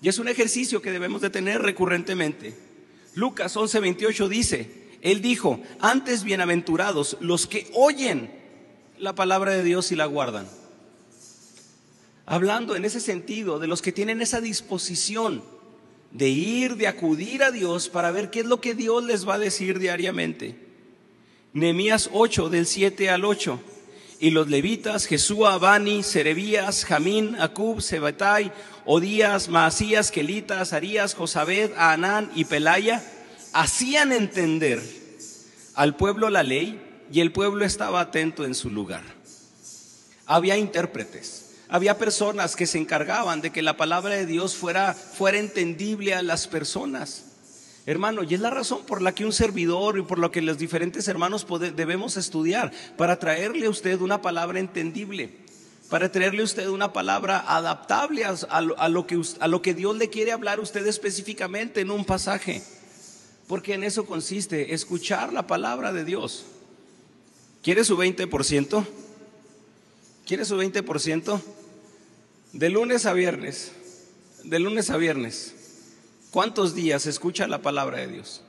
Y 0.00 0.08
es 0.08 0.18
un 0.18 0.28
ejercicio 0.28 0.80
que 0.80 0.92
debemos 0.92 1.20
de 1.20 1.30
tener 1.30 1.62
recurrentemente. 1.62 2.56
Lucas 3.14 3.56
11:28 3.56 4.28
dice, 4.28 4.88
Él 5.02 5.20
dijo, 5.20 5.60
antes 5.80 6.22
bienaventurados 6.22 7.16
los 7.20 7.46
que 7.46 7.68
oyen 7.74 8.30
la 8.98 9.14
palabra 9.14 9.52
de 9.52 9.64
Dios 9.64 9.90
y 9.90 9.96
la 9.96 10.06
guardan. 10.06 10.48
Hablando 12.26 12.76
en 12.76 12.84
ese 12.84 13.00
sentido 13.00 13.58
de 13.58 13.66
los 13.66 13.82
que 13.82 13.90
tienen 13.90 14.20
esa 14.20 14.40
disposición 14.40 15.42
de 16.10 16.28
ir, 16.28 16.76
de 16.76 16.86
acudir 16.86 17.42
a 17.42 17.50
Dios 17.50 17.88
para 17.88 18.10
ver 18.10 18.30
qué 18.30 18.40
es 18.40 18.46
lo 18.46 18.60
que 18.60 18.74
Dios 18.74 19.04
les 19.04 19.28
va 19.28 19.34
a 19.34 19.38
decir 19.38 19.78
diariamente. 19.78 20.56
Nehemías 21.52 22.10
8 22.12 22.50
del 22.50 22.66
7 22.66 23.10
al 23.10 23.24
8. 23.24 23.60
Y 24.20 24.30
los 24.30 24.48
levitas, 24.48 25.06
Jesúa, 25.06 25.58
Bani, 25.58 26.02
Serebías, 26.02 26.84
Jamín, 26.84 27.36
Acub, 27.38 27.80
Sebatai, 27.80 28.52
Odías, 28.84 29.48
Maasías, 29.48 30.10
Kelitas, 30.10 30.72
Arías, 30.72 31.14
Josabed, 31.14 31.72
Anán 31.76 32.30
y 32.34 32.44
Pelaya, 32.44 33.02
hacían 33.52 34.12
entender 34.12 34.82
al 35.74 35.94
pueblo 35.94 36.30
la 36.30 36.42
ley 36.42 36.80
y 37.12 37.20
el 37.20 37.30
pueblo 37.30 37.64
estaba 37.64 38.00
atento 38.00 38.44
en 38.44 38.54
su 38.54 38.70
lugar. 38.70 39.04
Había 40.26 40.56
intérpretes, 40.56 41.47
había 41.68 41.98
personas 41.98 42.56
que 42.56 42.66
se 42.66 42.78
encargaban 42.78 43.40
de 43.40 43.50
que 43.50 43.62
la 43.62 43.76
palabra 43.76 44.14
de 44.14 44.26
Dios 44.26 44.56
fuera, 44.56 44.94
fuera 44.94 45.38
entendible 45.38 46.14
a 46.14 46.22
las 46.22 46.46
personas. 46.46 47.24
Hermano, 47.84 48.22
y 48.22 48.34
es 48.34 48.40
la 48.40 48.50
razón 48.50 48.84
por 48.84 49.00
la 49.00 49.14
que 49.14 49.24
un 49.24 49.32
servidor 49.32 49.98
y 49.98 50.02
por 50.02 50.18
lo 50.18 50.30
que 50.30 50.42
los 50.42 50.58
diferentes 50.58 51.08
hermanos 51.08 51.46
debemos 51.74 52.16
estudiar, 52.16 52.72
para 52.96 53.18
traerle 53.18 53.66
a 53.66 53.70
usted 53.70 54.00
una 54.00 54.20
palabra 54.20 54.60
entendible, 54.60 55.30
para 55.88 56.12
traerle 56.12 56.42
a 56.42 56.44
usted 56.44 56.68
una 56.68 56.92
palabra 56.92 57.44
adaptable 57.46 58.24
a, 58.24 58.60
lo, 58.60 59.06
que, 59.06 59.20
a 59.40 59.48
lo 59.48 59.62
que 59.62 59.74
Dios 59.74 59.96
le 59.96 60.10
quiere 60.10 60.32
hablar 60.32 60.58
a 60.58 60.62
usted 60.62 60.86
específicamente 60.86 61.80
en 61.80 61.90
un 61.90 62.04
pasaje. 62.04 62.62
Porque 63.46 63.72
en 63.72 63.84
eso 63.84 64.04
consiste, 64.04 64.74
escuchar 64.74 65.32
la 65.32 65.46
palabra 65.46 65.92
de 65.92 66.04
Dios. 66.04 66.44
¿Quiere 67.62 67.84
su 67.84 67.96
20%? 67.96 68.84
¿Quiere 70.26 70.44
su 70.44 70.58
20%? 70.58 71.40
De 72.52 72.70
lunes 72.70 73.06
a 73.06 73.12
viernes, 73.12 73.72
de 74.44 74.58
lunes 74.58 74.90
a 74.90 74.96
viernes, 74.96 75.54
¿Cuántos 76.30 76.74
días 76.74 77.06
escucha 77.06 77.46
la 77.48 77.62
palabra 77.62 77.98
de 77.98 78.08
Dios? 78.08 78.42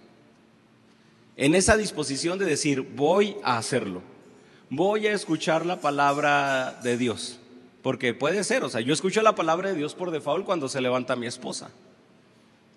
En 1.38 1.56
esa 1.56 1.78
disposición 1.78 2.38
de 2.38 2.46
decir, 2.46 2.82
voy 2.82 3.38
a 3.42 3.58
hacerlo, 3.58 4.02
voy 4.70 5.08
a 5.08 5.14
escuchar 5.14 5.66
la 5.66 5.80
palabra 5.80 6.82
de 6.84 6.98
Dios. 6.98 7.40
Porque 7.82 8.14
puede 8.14 8.44
ser, 8.44 8.66
o 8.66 8.70
sea, 8.70 8.82
yo 8.82 8.94
escucho 8.94 9.22
la 9.22 9.36
palabra 9.36 9.70
de 9.70 9.76
Dios 9.76 9.96
por 9.96 10.12
default 10.12 10.46
cuando 10.46 10.68
se 10.68 10.82
levanta 10.82 11.16
mi 11.16 11.28
esposa. 11.28 11.72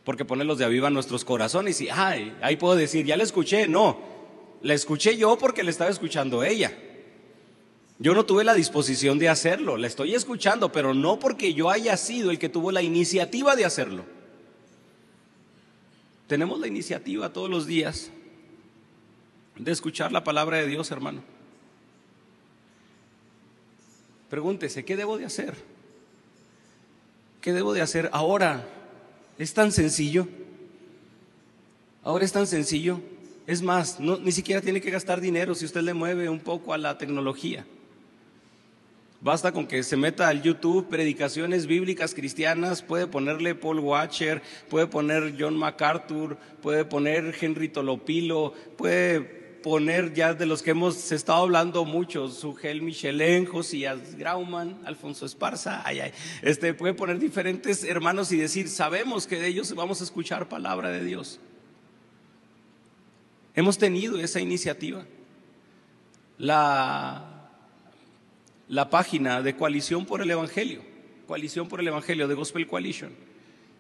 Porque 0.04 0.24
pone 0.24 0.44
los 0.44 0.58
de 0.58 0.64
aviva 0.64 0.90
nuestros 0.90 1.24
corazones 1.24 1.80
y, 1.80 1.88
ay, 1.90 2.36
ahí 2.40 2.54
puedo 2.54 2.76
decir, 2.76 3.04
ya 3.04 3.16
la 3.16 3.24
escuché. 3.24 3.66
No, 3.66 3.98
la 4.62 4.74
escuché 4.74 5.16
yo 5.16 5.36
porque 5.36 5.64
le 5.64 5.72
estaba 5.72 5.90
escuchando 5.90 6.44
ella. 6.44 6.72
Yo 7.98 8.14
no 8.14 8.26
tuve 8.26 8.42
la 8.42 8.54
disposición 8.54 9.18
de 9.18 9.28
hacerlo, 9.28 9.76
la 9.76 9.86
estoy 9.86 10.14
escuchando, 10.14 10.72
pero 10.72 10.94
no 10.94 11.18
porque 11.18 11.54
yo 11.54 11.70
haya 11.70 11.96
sido 11.96 12.30
el 12.30 12.38
que 12.38 12.48
tuvo 12.48 12.72
la 12.72 12.82
iniciativa 12.82 13.54
de 13.54 13.64
hacerlo. 13.64 14.04
Tenemos 16.26 16.58
la 16.58 16.66
iniciativa 16.66 17.32
todos 17.32 17.50
los 17.50 17.66
días 17.66 18.10
de 19.56 19.70
escuchar 19.70 20.12
la 20.12 20.24
palabra 20.24 20.56
de 20.56 20.66
Dios, 20.66 20.90
hermano. 20.90 21.22
Pregúntese, 24.30 24.84
¿qué 24.84 24.96
debo 24.96 25.18
de 25.18 25.26
hacer? 25.26 25.54
¿Qué 27.42 27.52
debo 27.52 27.74
de 27.74 27.82
hacer 27.82 28.08
ahora? 28.12 28.66
¿Es 29.38 29.52
tan 29.52 29.72
sencillo? 29.72 30.26
Ahora 32.02 32.24
es 32.24 32.32
tan 32.32 32.46
sencillo. 32.46 33.00
Es 33.46 33.60
más, 33.60 34.00
no, 34.00 34.16
ni 34.16 34.32
siquiera 34.32 34.62
tiene 34.62 34.80
que 34.80 34.90
gastar 34.90 35.20
dinero 35.20 35.54
si 35.54 35.64
usted 35.64 35.82
le 35.82 35.92
mueve 35.92 36.28
un 36.28 36.40
poco 36.40 36.72
a 36.72 36.78
la 36.78 36.96
tecnología. 36.96 37.66
Basta 39.22 39.52
con 39.52 39.68
que 39.68 39.84
se 39.84 39.96
meta 39.96 40.26
al 40.26 40.42
YouTube 40.42 40.88
predicaciones 40.88 41.68
bíblicas 41.68 42.12
cristianas, 42.12 42.82
puede 42.82 43.06
ponerle 43.06 43.54
Paul 43.54 43.78
Watcher, 43.78 44.42
puede 44.68 44.88
poner 44.88 45.36
John 45.38 45.56
MacArthur, 45.56 46.36
puede 46.60 46.84
poner 46.84 47.32
Henry 47.40 47.68
Tolopilo, 47.68 48.52
puede 48.76 49.20
poner 49.20 50.12
ya 50.12 50.34
de 50.34 50.44
los 50.44 50.60
que 50.60 50.72
hemos 50.72 51.12
estado 51.12 51.44
hablando 51.44 51.84
mucho, 51.84 52.28
Sugel 52.28 52.82
Michelén, 52.82 53.46
Josías 53.46 54.16
Grauman, 54.16 54.80
Alfonso 54.84 55.24
Esparza, 55.24 55.82
ay, 55.84 56.00
ay, 56.00 56.12
este, 56.42 56.74
puede 56.74 56.94
poner 56.94 57.20
diferentes 57.20 57.84
hermanos 57.84 58.32
y 58.32 58.38
decir, 58.38 58.68
sabemos 58.68 59.28
que 59.28 59.38
de 59.38 59.46
ellos 59.46 59.72
vamos 59.76 60.00
a 60.00 60.04
escuchar 60.04 60.48
palabra 60.48 60.90
de 60.90 61.04
Dios. 61.04 61.38
Hemos 63.54 63.78
tenido 63.78 64.18
esa 64.18 64.40
iniciativa. 64.40 65.04
La 66.38 67.31
la 68.72 68.88
página 68.88 69.42
de 69.42 69.54
Coalición 69.54 70.06
por 70.06 70.22
el 70.22 70.30
Evangelio, 70.30 70.80
Coalición 71.26 71.68
por 71.68 71.80
el 71.80 71.88
Evangelio 71.88 72.26
de 72.26 72.32
Gospel 72.32 72.66
Coalition. 72.66 73.10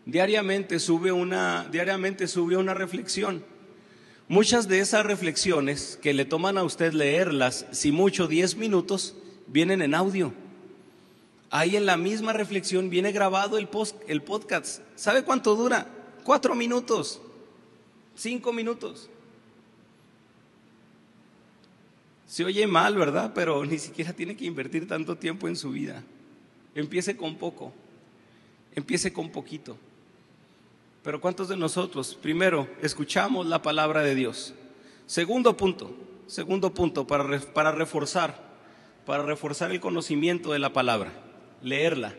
Diariamente 0.04 0.78
sube 0.78 1.10
una, 1.10 1.66
diariamente 1.72 2.28
sube 2.28 2.58
una 2.58 2.74
reflexión. 2.74 3.42
Muchas 4.28 4.68
de 4.68 4.80
esas 4.80 5.06
reflexiones 5.06 5.98
que 6.02 6.12
le 6.12 6.26
toman 6.26 6.58
a 6.58 6.62
usted 6.62 6.92
leerlas, 6.92 7.64
si 7.70 7.90
mucho 7.90 8.26
10 8.26 8.56
minutos, 8.56 9.16
vienen 9.46 9.80
en 9.80 9.94
audio. 9.94 10.34
Ahí 11.48 11.74
en 11.74 11.86
la 11.86 11.96
misma 11.96 12.34
reflexión 12.34 12.90
viene 12.90 13.12
grabado 13.12 13.56
el, 13.56 13.68
post, 13.68 13.96
el 14.08 14.20
podcast. 14.20 14.82
¿Sabe 14.94 15.24
cuánto 15.24 15.56
dura? 15.56 15.86
Cuatro 16.22 16.54
minutos, 16.54 17.22
cinco 18.14 18.52
minutos. 18.52 19.08
Se 22.32 22.46
oye 22.46 22.66
mal, 22.66 22.96
¿verdad? 22.96 23.32
Pero 23.34 23.62
ni 23.66 23.78
siquiera 23.78 24.14
tiene 24.14 24.34
que 24.34 24.46
invertir 24.46 24.88
tanto 24.88 25.16
tiempo 25.16 25.48
en 25.48 25.54
su 25.54 25.70
vida. 25.70 26.02
Empiece 26.74 27.14
con 27.14 27.36
poco, 27.36 27.74
empiece 28.74 29.12
con 29.12 29.28
poquito. 29.28 29.76
Pero 31.02 31.20
¿cuántos 31.20 31.50
de 31.50 31.58
nosotros, 31.58 32.14
primero, 32.22 32.66
escuchamos 32.80 33.44
la 33.44 33.60
palabra 33.60 34.00
de 34.00 34.14
Dios? 34.14 34.54
Segundo 35.04 35.58
punto, 35.58 35.94
segundo 36.26 36.72
punto 36.72 37.06
para, 37.06 37.38
para 37.38 37.70
reforzar, 37.70 38.34
para 39.04 39.24
reforzar 39.24 39.70
el 39.70 39.80
conocimiento 39.80 40.52
de 40.52 40.58
la 40.58 40.72
palabra, 40.72 41.12
leerla. 41.60 42.14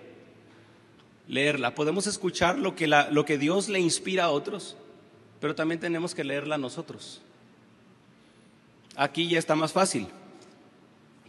Leerla. 1.27 1.73
Podemos 1.73 2.05
escuchar 2.05 2.59
lo 2.59 2.75
que, 2.75 2.85
lo 2.85 3.25
que 3.25 3.39
Dios 3.39 3.67
le 3.67 3.79
inspira 3.79 4.25
a 4.25 4.29
otros, 4.29 4.77
pero 5.39 5.55
también 5.55 5.79
tenemos 5.79 6.13
que 6.13 6.23
leerla 6.23 6.59
nosotros. 6.59 7.23
Aquí 8.95 9.27
ya 9.27 9.39
está 9.39 9.55
más 9.55 9.73
fácil, 9.73 10.07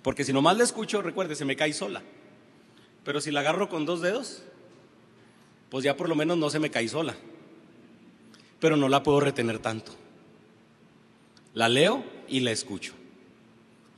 porque 0.02 0.22
si 0.22 0.32
nomás 0.34 0.58
la 0.58 0.64
escucho, 0.64 1.00
recuerde, 1.00 1.34
se 1.34 1.46
me 1.46 1.56
cae 1.56 1.72
sola. 1.72 2.02
Pero 3.04 3.20
si 3.20 3.30
la 3.30 3.40
agarro 3.40 3.70
con 3.70 3.86
dos 3.86 4.02
dedos, 4.02 4.42
pues 5.70 5.82
ya 5.82 5.96
por 5.96 6.08
lo 6.08 6.14
menos 6.14 6.36
no 6.36 6.50
se 6.50 6.58
me 6.58 6.70
cae 6.70 6.88
sola. 6.88 7.16
Pero 8.60 8.76
no 8.76 8.88
la 8.88 9.02
puedo 9.02 9.20
retener 9.20 9.58
tanto. 9.60 9.92
La 11.54 11.68
leo 11.68 12.04
y 12.28 12.40
la 12.40 12.50
escucho. 12.50 12.92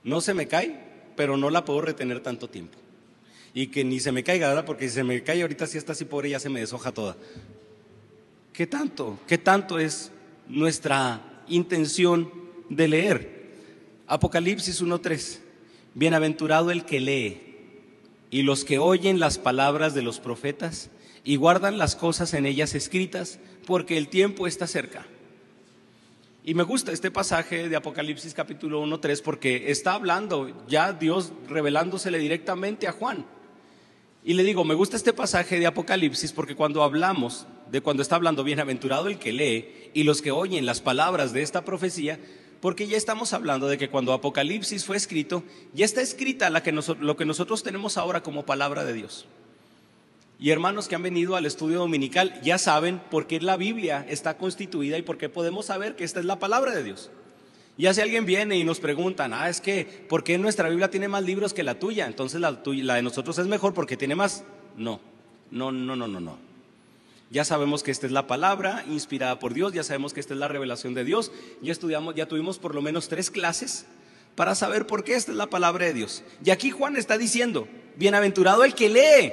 No 0.04 0.20
se 0.20 0.32
me 0.32 0.46
cae, 0.46 0.80
pero 1.16 1.36
no 1.36 1.50
la 1.50 1.64
puedo 1.64 1.80
retener 1.80 2.20
tanto 2.20 2.48
tiempo. 2.48 2.78
Y 3.52 3.68
que 3.68 3.84
ni 3.84 3.98
se 3.98 4.12
me 4.12 4.22
caiga, 4.22 4.48
¿verdad? 4.48 4.64
Porque 4.64 4.88
si 4.88 4.94
se 4.94 5.04
me 5.04 5.22
cae 5.24 5.42
ahorita 5.42 5.66
si 5.66 5.78
está 5.78 5.92
así 5.92 6.04
pobre 6.04 6.30
ya 6.30 6.38
se 6.38 6.50
me 6.50 6.60
deshoja 6.60 6.92
toda. 6.92 7.16
¿Qué 8.52 8.66
tanto? 8.66 9.18
¿Qué 9.26 9.38
tanto 9.38 9.78
es 9.78 10.12
nuestra 10.48 11.42
intención 11.48 12.30
de 12.68 12.88
leer? 12.88 13.35
Apocalipsis 14.08 14.82
1.3. 14.82 15.40
Bienaventurado 15.94 16.70
el 16.70 16.84
que 16.84 17.00
lee 17.00 17.42
y 18.30 18.42
los 18.42 18.64
que 18.64 18.78
oyen 18.78 19.18
las 19.18 19.38
palabras 19.38 19.94
de 19.94 20.02
los 20.02 20.20
profetas 20.20 20.90
y 21.24 21.36
guardan 21.36 21.78
las 21.78 21.96
cosas 21.96 22.34
en 22.34 22.46
ellas 22.46 22.74
escritas, 22.74 23.40
porque 23.66 23.98
el 23.98 24.08
tiempo 24.08 24.46
está 24.46 24.68
cerca. 24.68 25.06
Y 26.44 26.54
me 26.54 26.62
gusta 26.62 26.92
este 26.92 27.10
pasaje 27.10 27.68
de 27.68 27.74
Apocalipsis 27.74 28.32
capítulo 28.32 28.80
1, 28.80 29.00
3 29.00 29.22
porque 29.22 29.72
está 29.72 29.94
hablando 29.94 30.66
ya 30.68 30.92
Dios 30.92 31.32
revelándosele 31.48 32.20
directamente 32.20 32.86
a 32.86 32.92
Juan. 32.92 33.26
Y 34.22 34.34
le 34.34 34.44
digo, 34.44 34.64
me 34.64 34.74
gusta 34.74 34.96
este 34.96 35.12
pasaje 35.12 35.58
de 35.58 35.66
Apocalipsis 35.66 36.30
porque 36.30 36.54
cuando 36.54 36.84
hablamos 36.84 37.46
de 37.72 37.80
cuando 37.80 38.02
está 38.02 38.14
hablando 38.14 38.44
bienaventurado 38.44 39.08
el 39.08 39.18
que 39.18 39.32
lee 39.32 39.90
y 39.94 40.04
los 40.04 40.22
que 40.22 40.30
oyen 40.30 40.66
las 40.66 40.80
palabras 40.80 41.32
de 41.32 41.42
esta 41.42 41.64
profecía, 41.64 42.20
porque 42.66 42.88
ya 42.88 42.96
estamos 42.96 43.32
hablando 43.32 43.68
de 43.68 43.78
que 43.78 43.88
cuando 43.88 44.12
Apocalipsis 44.12 44.84
fue 44.84 44.96
escrito, 44.96 45.44
ya 45.72 45.84
está 45.84 46.00
escrita 46.00 46.50
la 46.50 46.64
que 46.64 46.72
lo 46.72 47.16
que 47.16 47.24
nosotros 47.24 47.62
tenemos 47.62 47.96
ahora 47.96 48.24
como 48.24 48.44
palabra 48.44 48.84
de 48.84 48.92
Dios. 48.92 49.26
Y 50.40 50.50
hermanos 50.50 50.88
que 50.88 50.96
han 50.96 51.02
venido 51.04 51.36
al 51.36 51.46
estudio 51.46 51.78
dominical 51.78 52.40
ya 52.42 52.58
saben 52.58 53.00
por 53.08 53.28
qué 53.28 53.38
la 53.40 53.56
Biblia 53.56 54.04
está 54.08 54.36
constituida 54.36 54.98
y 54.98 55.02
por 55.02 55.16
qué 55.16 55.28
podemos 55.28 55.66
saber 55.66 55.94
que 55.94 56.02
esta 56.02 56.18
es 56.18 56.26
la 56.26 56.40
palabra 56.40 56.74
de 56.74 56.82
Dios. 56.82 57.12
Ya 57.78 57.94
si 57.94 58.00
alguien 58.00 58.26
viene 58.26 58.58
y 58.58 58.64
nos 58.64 58.80
preguntan, 58.80 59.32
ah, 59.32 59.48
es 59.48 59.60
que, 59.60 59.84
¿por 60.08 60.24
qué 60.24 60.36
nuestra 60.36 60.68
Biblia 60.68 60.90
tiene 60.90 61.06
más 61.06 61.22
libros 61.22 61.54
que 61.54 61.62
la 61.62 61.78
tuya? 61.78 62.08
Entonces 62.08 62.40
la, 62.40 62.60
la 62.64 62.94
de 62.96 63.02
nosotros 63.02 63.38
es 63.38 63.46
mejor 63.46 63.74
porque 63.74 63.96
tiene 63.96 64.16
más. 64.16 64.42
No, 64.76 64.98
no, 65.52 65.70
no, 65.70 65.94
no, 65.94 66.08
no, 66.08 66.18
no. 66.18 66.45
Ya 67.30 67.44
sabemos 67.44 67.82
que 67.82 67.90
esta 67.90 68.06
es 68.06 68.12
la 68.12 68.26
palabra 68.26 68.84
inspirada 68.88 69.38
por 69.38 69.52
Dios, 69.52 69.72
ya 69.72 69.82
sabemos 69.82 70.12
que 70.12 70.20
esta 70.20 70.34
es 70.34 70.40
la 70.40 70.48
revelación 70.48 70.94
de 70.94 71.04
Dios, 71.04 71.32
ya 71.60 71.72
estudiamos, 71.72 72.14
ya 72.14 72.26
tuvimos 72.26 72.58
por 72.58 72.74
lo 72.74 72.82
menos 72.82 73.08
tres 73.08 73.30
clases 73.30 73.86
para 74.36 74.54
saber 74.54 74.86
por 74.86 75.02
qué 75.02 75.14
esta 75.14 75.32
es 75.32 75.36
la 75.36 75.48
palabra 75.48 75.86
de 75.86 75.94
Dios. 75.94 76.22
Y 76.44 76.50
aquí 76.50 76.70
Juan 76.70 76.96
está 76.96 77.18
diciendo, 77.18 77.66
bienaventurado 77.96 78.62
el 78.64 78.74
que 78.74 78.88
lee, 78.88 79.32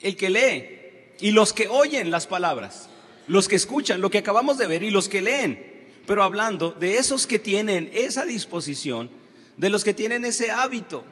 el 0.00 0.16
que 0.16 0.30
lee 0.30 1.16
y 1.20 1.30
los 1.30 1.52
que 1.54 1.68
oyen 1.68 2.10
las 2.10 2.26
palabras, 2.26 2.90
los 3.26 3.48
que 3.48 3.56
escuchan 3.56 4.00
lo 4.00 4.10
que 4.10 4.18
acabamos 4.18 4.58
de 4.58 4.66
ver 4.66 4.82
y 4.82 4.90
los 4.90 5.08
que 5.08 5.22
leen, 5.22 5.88
pero 6.06 6.22
hablando 6.22 6.72
de 6.72 6.98
esos 6.98 7.26
que 7.26 7.38
tienen 7.38 7.90
esa 7.94 8.26
disposición, 8.26 9.10
de 9.56 9.70
los 9.70 9.84
que 9.84 9.94
tienen 9.94 10.24
ese 10.24 10.50
hábito 10.50 11.04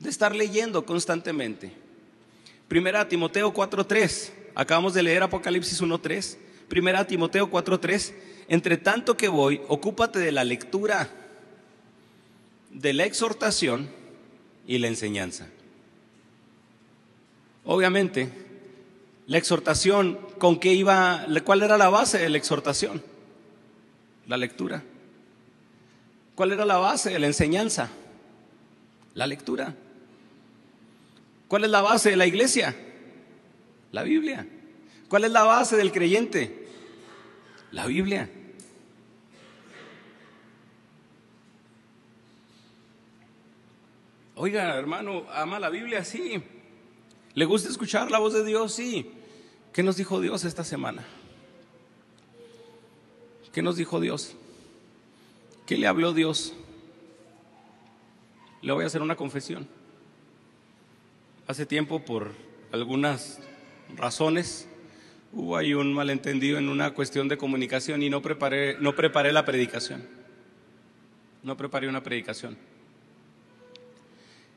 de 0.00 0.10
estar 0.10 0.34
leyendo 0.34 0.84
constantemente. 0.84 1.83
Primera 2.68 3.08
Timoteo 3.08 3.52
4:3, 3.52 4.32
acabamos 4.54 4.94
de 4.94 5.02
leer 5.02 5.22
Apocalipsis 5.22 5.80
1:3. 5.80 6.38
Primera 6.68 7.06
Timoteo 7.06 7.50
4:3, 7.50 8.14
entre 8.48 8.76
tanto 8.76 9.16
que 9.16 9.28
voy, 9.28 9.60
ocúpate 9.68 10.18
de 10.18 10.32
la 10.32 10.44
lectura, 10.44 11.08
de 12.70 12.92
la 12.92 13.04
exhortación 13.04 13.88
y 14.66 14.78
la 14.78 14.88
enseñanza. 14.88 15.46
Obviamente, 17.64 18.30
la 19.26 19.38
exhortación, 19.38 20.18
¿con 20.38 20.58
qué 20.58 20.72
iba? 20.72 21.26
¿Cuál 21.44 21.62
era 21.62 21.78
la 21.78 21.88
base 21.88 22.18
de 22.18 22.28
la 22.28 22.38
exhortación? 22.38 23.02
La 24.26 24.36
lectura. 24.36 24.82
¿Cuál 26.34 26.52
era 26.52 26.64
la 26.64 26.78
base 26.78 27.10
de 27.10 27.18
la 27.18 27.26
enseñanza? 27.26 27.90
La 29.14 29.26
lectura. 29.26 29.74
¿Cuál 31.54 31.62
es 31.62 31.70
la 31.70 31.82
base 31.82 32.10
de 32.10 32.16
la 32.16 32.26
iglesia? 32.26 32.74
La 33.92 34.02
Biblia. 34.02 34.44
¿Cuál 35.08 35.22
es 35.22 35.30
la 35.30 35.44
base 35.44 35.76
del 35.76 35.92
creyente? 35.92 36.66
La 37.70 37.86
Biblia. 37.86 38.28
Oiga, 44.34 44.76
hermano, 44.76 45.26
ama 45.32 45.60
la 45.60 45.68
Biblia, 45.68 46.04
sí. 46.04 46.42
¿Le 47.34 47.44
gusta 47.44 47.68
escuchar 47.68 48.10
la 48.10 48.18
voz 48.18 48.34
de 48.34 48.44
Dios? 48.44 48.74
Sí. 48.74 49.12
¿Qué 49.72 49.84
nos 49.84 49.96
dijo 49.96 50.20
Dios 50.20 50.44
esta 50.44 50.64
semana? 50.64 51.04
¿Qué 53.52 53.62
nos 53.62 53.76
dijo 53.76 54.00
Dios? 54.00 54.34
¿Qué 55.66 55.76
le 55.76 55.86
habló 55.86 56.14
Dios? 56.14 56.52
Le 58.60 58.72
voy 58.72 58.82
a 58.82 58.88
hacer 58.88 59.02
una 59.02 59.14
confesión. 59.14 59.68
Hace 61.46 61.66
tiempo, 61.66 62.00
por 62.00 62.32
algunas 62.72 63.38
razones, 63.96 64.66
hubo 65.30 65.58
ahí 65.58 65.74
un 65.74 65.92
malentendido 65.92 66.56
en 66.56 66.70
una 66.70 66.94
cuestión 66.94 67.28
de 67.28 67.36
comunicación 67.36 68.02
y 68.02 68.08
no 68.08 68.22
preparé, 68.22 68.78
no 68.80 68.96
preparé 68.96 69.30
la 69.30 69.44
predicación. 69.44 70.08
No 71.42 71.54
preparé 71.58 71.86
una 71.86 72.02
predicación. 72.02 72.56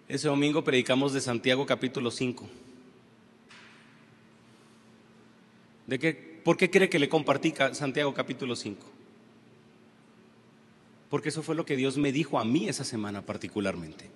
Ese 0.07 0.29
domingo 0.29 0.63
predicamos 0.63 1.11
de 1.11 1.19
Santiago 1.19 1.65
capítulo 1.65 2.09
5. 2.09 2.47
¿De 5.87 5.99
qué, 5.99 6.13
¿Por 6.45 6.55
qué 6.55 6.69
cree 6.71 6.89
que 6.89 6.99
le 6.99 7.09
compartí 7.09 7.53
Santiago 7.73 8.13
capítulo 8.13 8.55
5? 8.55 8.85
Porque 11.09 11.29
eso 11.29 11.43
fue 11.43 11.55
lo 11.55 11.65
que 11.65 11.75
Dios 11.75 11.97
me 11.97 12.13
dijo 12.13 12.39
a 12.39 12.45
mí 12.45 12.69
esa 12.69 12.85
semana 12.85 13.21
particularmente. 13.21 14.09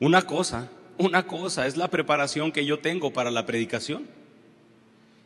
Una 0.00 0.22
cosa, 0.22 0.70
una 0.96 1.26
cosa 1.26 1.66
es 1.66 1.76
la 1.76 1.88
preparación 1.88 2.52
que 2.52 2.64
yo 2.64 2.78
tengo 2.78 3.12
para 3.12 3.30
la 3.30 3.46
predicación. 3.46 4.06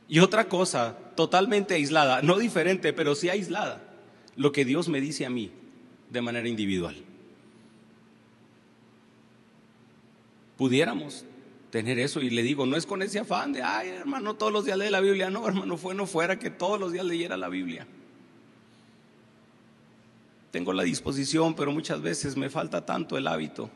Y 0.09 0.19
otra 0.19 0.49
cosa, 0.49 0.97
totalmente 1.17 1.75
aislada, 1.75 2.23
no 2.23 2.39
diferente, 2.39 2.93
pero 2.93 3.15
sí 3.15 3.29
aislada, 3.29 3.83
lo 4.37 4.53
que 4.53 4.65
Dios 4.65 4.89
me 4.89 5.01
dice 5.01 5.25
a 5.25 5.31
mí 5.31 5.51
de 6.11 6.21
manera 6.21 6.49
individual. 6.49 6.97
Pudiéramos 10.57 11.25
tener 11.73 11.99
eso. 11.99 12.21
Y 12.21 12.31
le 12.31 12.43
digo, 12.43 12.67
no 12.67 12.77
es 12.77 12.87
con 12.87 13.03
ese 13.03 13.19
afán 13.19 13.53
de, 13.53 13.63
ay, 13.63 13.89
hermano, 13.89 14.35
todos 14.35 14.53
los 14.53 14.65
días 14.65 14.79
lee 14.79 14.91
la 14.91 15.01
Biblia. 15.01 15.31
No, 15.31 15.49
hermano, 15.49 15.77
fue 15.77 15.95
no 15.95 16.07
fuera 16.07 16.39
que 16.39 16.51
todos 16.51 16.79
los 16.79 16.93
días 16.93 17.05
leyera 17.05 17.37
la 17.37 17.49
Biblia. 17.49 17.87
Tengo 20.53 20.75
la 20.75 20.83
disposición, 20.83 21.55
pero 21.55 21.73
muchas 21.73 22.03
veces 22.03 22.37
me 22.37 22.51
falta 22.51 22.85
tanto 22.85 23.17
el 23.17 23.27
hábito. 23.27 23.71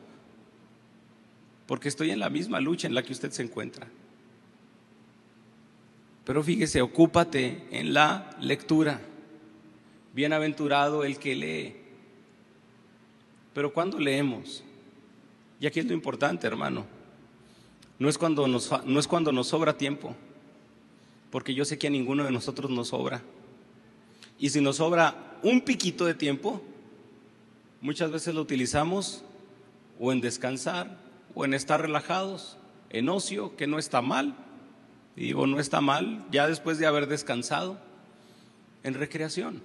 Porque 1.67 1.89
estoy 1.89 2.11
en 2.11 2.21
la 2.21 2.31
misma 2.31 2.61
lucha 2.61 2.87
en 2.87 2.95
la 2.95 3.03
que 3.03 3.13
usted 3.13 3.31
se 3.31 3.43
encuentra. 3.43 3.89
Pero 6.25 6.43
fíjese, 6.43 6.83
ocúpate 6.83 7.67
en 7.71 7.95
la 7.95 8.37
lectura. 8.41 9.01
Bienaventurado 10.13 11.05
el 11.05 11.19
que 11.19 11.35
lee. 11.35 11.77
Pero 13.55 13.73
cuando 13.73 13.99
leemos, 13.99 14.63
y 15.61 15.67
aquí 15.67 15.81
es 15.81 15.87
lo 15.87 15.95
importante, 15.95 16.47
hermano, 16.47 16.85
no 17.99 18.09
es 18.09 18.19
cuando 18.19 18.47
nos, 18.47 18.71
no 18.85 19.01
es 19.01 19.07
cuando 19.07 19.33
nos 19.33 19.49
sobra 19.49 19.79
tiempo, 19.79 20.15
porque 21.31 21.55
yo 21.55 21.65
sé 21.65 21.79
que 21.79 21.87
a 21.87 21.91
ninguno 21.91 22.25
de 22.25 22.31
nosotros 22.31 22.71
nos 22.71 22.89
sobra. 22.89 23.23
Y 24.39 24.51
si 24.51 24.61
nos 24.61 24.77
sobra 24.77 25.39
un 25.43 25.63
piquito 25.63 26.05
de 26.05 26.15
tiempo, 26.15 26.63
muchas 27.81 28.11
veces 28.11 28.35
lo 28.35 28.43
utilizamos 28.43 29.23
o 29.99 30.13
en 30.13 30.21
descansar, 30.21 30.99
o 31.37 31.45
en 31.45 31.53
estar 31.53 31.83
relajados, 31.83 32.57
en 32.89 33.11
ocio, 33.11 33.57
que 33.57 33.67
no 33.67 33.79
está 33.79 34.01
mal. 34.01 34.35
Y 35.17 35.27
digo, 35.27 35.47
no 35.47 35.61
está 35.61 35.83
mal, 35.83 36.27
ya 36.33 36.49
después 36.49 36.79
de 36.79 36.87
haber 36.87 37.07
descansado, 37.09 37.79
en 38.83 38.95
recreación. 38.95 39.63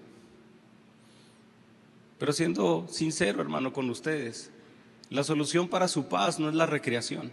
Pero 2.19 2.33
siendo 2.33 2.87
sincero, 2.89 3.41
hermano, 3.41 3.71
con 3.71 3.89
ustedes, 3.89 4.51
la 5.09 5.23
solución 5.23 5.69
para 5.69 5.87
su 5.87 6.09
paz 6.09 6.39
no 6.39 6.49
es 6.49 6.55
la 6.55 6.65
recreación. 6.65 7.31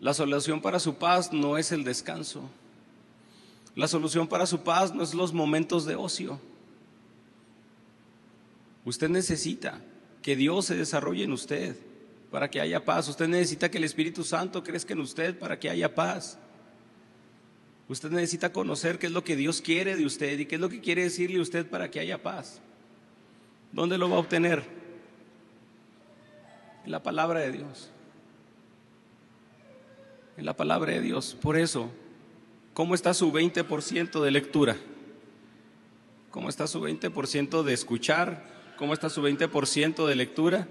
La 0.00 0.12
solución 0.12 0.60
para 0.60 0.80
su 0.80 0.96
paz 0.96 1.32
no 1.32 1.58
es 1.58 1.70
el 1.70 1.84
descanso. 1.84 2.42
La 3.76 3.86
solución 3.86 4.26
para 4.26 4.46
su 4.46 4.62
paz 4.62 4.92
no 4.92 5.04
es 5.04 5.14
los 5.14 5.32
momentos 5.32 5.86
de 5.86 5.94
ocio. 5.94 6.40
Usted 8.84 9.10
necesita 9.10 9.80
que 10.22 10.34
Dios 10.34 10.66
se 10.66 10.76
desarrolle 10.76 11.22
en 11.22 11.32
usted 11.32 11.76
para 12.30 12.48
que 12.48 12.60
haya 12.60 12.84
paz. 12.84 13.08
Usted 13.08 13.28
necesita 13.28 13.70
que 13.70 13.78
el 13.78 13.84
Espíritu 13.84 14.22
Santo 14.24 14.62
crezca 14.62 14.92
en 14.92 15.00
usted 15.00 15.38
para 15.38 15.58
que 15.58 15.68
haya 15.68 15.94
paz. 15.94 16.38
Usted 17.88 18.10
necesita 18.10 18.52
conocer 18.52 18.98
qué 18.98 19.06
es 19.06 19.12
lo 19.12 19.24
que 19.24 19.34
Dios 19.34 19.60
quiere 19.60 19.96
de 19.96 20.06
usted 20.06 20.38
y 20.38 20.46
qué 20.46 20.54
es 20.54 20.60
lo 20.60 20.68
que 20.68 20.80
quiere 20.80 21.02
decirle 21.02 21.40
usted 21.40 21.66
para 21.66 21.90
que 21.90 21.98
haya 21.98 22.22
paz. 22.22 22.60
¿Dónde 23.72 23.98
lo 23.98 24.08
va 24.08 24.16
a 24.16 24.20
obtener? 24.20 24.62
En 26.84 26.92
la 26.92 27.02
palabra 27.02 27.40
de 27.40 27.50
Dios. 27.50 27.90
En 30.36 30.46
la 30.46 30.56
palabra 30.56 30.92
de 30.92 31.00
Dios. 31.00 31.36
Por 31.40 31.56
eso, 31.56 31.90
¿cómo 32.74 32.94
está 32.94 33.12
su 33.12 33.32
20% 33.32 34.22
de 34.22 34.30
lectura? 34.30 34.76
¿Cómo 36.30 36.48
está 36.48 36.68
su 36.68 36.80
20% 36.80 37.64
de 37.64 37.72
escuchar? 37.72 38.46
¿Cómo 38.76 38.94
está 38.94 39.10
su 39.10 39.20
20% 39.20 40.06
de 40.06 40.14
lectura? 40.14 40.68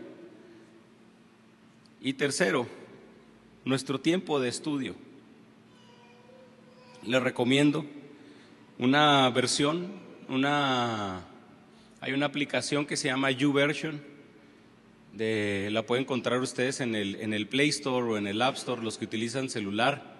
Y 2.01 2.13
tercero, 2.13 2.65
nuestro 3.65 3.99
tiempo 3.99 4.39
de 4.39 4.47
estudio. 4.47 4.95
Les 7.05 7.21
recomiendo 7.21 7.85
una 8.77 9.29
versión, 9.31 9.91
una, 10.29 11.25
hay 11.99 12.13
una 12.13 12.25
aplicación 12.25 12.85
que 12.85 12.95
se 12.95 13.09
llama 13.09 13.31
YouVersion, 13.31 14.01
la 15.17 15.85
pueden 15.85 16.03
encontrar 16.03 16.39
ustedes 16.39 16.79
en 16.79 16.95
el, 16.95 17.15
en 17.15 17.33
el 17.33 17.47
Play 17.47 17.67
Store 17.67 18.13
o 18.13 18.17
en 18.17 18.27
el 18.27 18.41
App 18.41 18.55
Store, 18.55 18.81
los 18.81 18.97
que 18.97 19.03
utilizan 19.03 19.49
celular, 19.49 20.15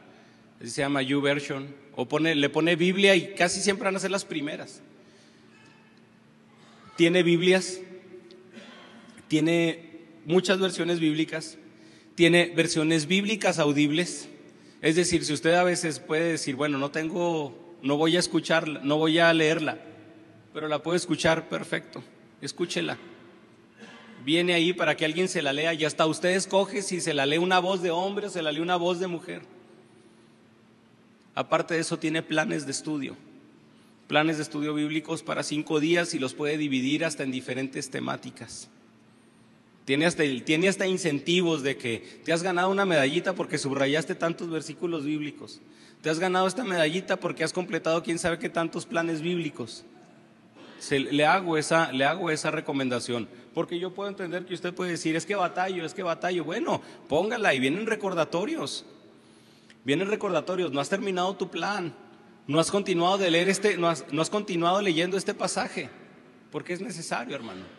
se 0.62 0.82
llama 0.82 1.02
YouVersion, 1.02 1.74
o 1.96 2.10
pone, 2.10 2.36
le 2.36 2.50
pone 2.50 2.76
Biblia 2.76 3.16
y 3.16 3.36
casi 3.36 3.62
siempre 3.62 3.86
van 3.86 3.96
a 3.96 4.00
ser 4.00 4.12
las 4.12 4.26
primeras. 4.26 4.82
Tiene 6.98 7.24
Biblias, 7.24 7.80
tiene 9.30 10.02
muchas 10.26 10.60
versiones 10.60 11.00
bíblicas, 11.00 11.58
tiene 12.20 12.52
versiones 12.54 13.08
bíblicas 13.08 13.60
audibles. 13.60 14.28
Es 14.82 14.98
decir, 14.98 15.24
si 15.24 15.32
usted 15.32 15.54
a 15.54 15.64
veces 15.64 16.02
puede 16.02 16.32
decir, 16.32 16.58
bueno, 16.58 16.78
no 16.78 16.92
tengo, 16.92 17.78
no 17.82 17.96
voy 17.96 18.18
a 18.18 18.20
escucharla, 18.20 18.82
no 18.84 18.98
voy 18.98 19.20
a 19.20 19.34
leerla, 19.34 19.80
pero 20.54 20.68
la 20.68 20.84
puedo 20.84 20.98
escuchar, 20.98 21.48
perfecto, 21.48 22.04
escúchela. 22.42 22.98
Viene 24.26 24.54
ahí 24.54 24.74
para 24.74 24.98
que 24.98 25.06
alguien 25.06 25.30
se 25.30 25.42
la 25.42 25.54
lea 25.54 25.74
y 25.74 25.86
hasta 25.86 26.06
usted 26.08 26.32
escoge 26.32 26.82
si 26.82 27.00
se 27.00 27.14
la 27.14 27.26
lee 27.26 27.38
una 27.38 27.60
voz 27.60 27.82
de 27.82 27.90
hombre 27.92 28.28
o 28.28 28.30
se 28.30 28.42
la 28.42 28.52
lee 28.52 28.60
una 28.60 28.76
voz 28.76 29.00
de 29.00 29.08
mujer. 29.08 29.44
Aparte 31.36 31.76
de 31.76 31.80
eso, 31.80 32.00
tiene 32.00 32.22
planes 32.22 32.66
de 32.66 32.74
estudio 32.74 33.16
planes 34.10 34.38
de 34.38 34.44
estudio 34.44 34.74
bíblicos 34.74 35.24
para 35.24 35.44
cinco 35.44 35.80
días 35.80 36.14
y 36.16 36.20
los 36.20 36.34
puede 36.34 36.58
dividir 36.58 37.06
hasta 37.06 37.24
en 37.24 37.32
diferentes 37.32 37.92
temáticas. 37.92 38.70
Tiene 39.90 40.06
hasta, 40.06 40.22
tiene 40.46 40.70
hasta 40.70 40.86
incentivos 40.86 41.64
de 41.64 41.76
que 41.76 42.22
te 42.24 42.32
has 42.32 42.44
ganado 42.44 42.70
una 42.70 42.86
medallita 42.86 43.34
porque 43.34 43.58
subrayaste 43.58 44.14
tantos 44.14 44.48
versículos 44.48 45.04
bíblicos. 45.04 45.62
Te 46.04 46.12
has 46.12 46.20
ganado 46.20 46.46
esta 46.46 46.64
medallita 46.64 47.16
porque 47.16 47.44
has 47.44 47.54
completado 47.54 48.04
quién 48.04 48.20
sabe 48.20 48.38
qué 48.38 48.50
tantos 48.50 48.86
planes 48.86 49.20
bíblicos. 49.22 49.84
le, 50.92 51.26
hago 51.26 51.58
esa, 51.58 51.92
le 51.92 52.06
hago 52.06 52.30
esa 52.30 52.52
recomendación. 52.52 53.28
Porque 53.56 53.80
yo 53.80 53.92
puedo 53.92 54.10
entender 54.10 54.46
que 54.46 54.54
usted 54.54 54.76
puede 54.76 54.92
decir, 54.92 55.16
es 55.16 55.26
que 55.26 55.34
batallo, 55.34 55.84
es 55.84 55.96
que 55.96 56.04
batallo. 56.04 56.44
Bueno, 56.44 56.84
póngala 57.08 57.56
y 57.56 57.60
vienen 57.60 57.88
recordatorios. 57.88 58.86
Vienen 59.86 60.08
recordatorios, 60.08 60.72
no 60.72 60.82
has 60.82 60.90
terminado 60.90 61.36
tu 61.36 61.50
plan 61.50 61.96
no 62.46 62.60
has 62.60 62.70
continuado 62.70 63.18
de 63.18 63.32
leer 63.32 63.50
este, 63.50 63.76
no 63.78 63.90
has, 63.90 64.06
no 64.12 64.22
has 64.22 64.30
continuado 64.30 64.82
leyendo 64.84 65.18
este 65.18 65.36
pasaje, 65.36 65.90
porque 66.52 66.74
es 66.74 66.82
necesario, 66.82 67.36
hermano. 67.36 67.79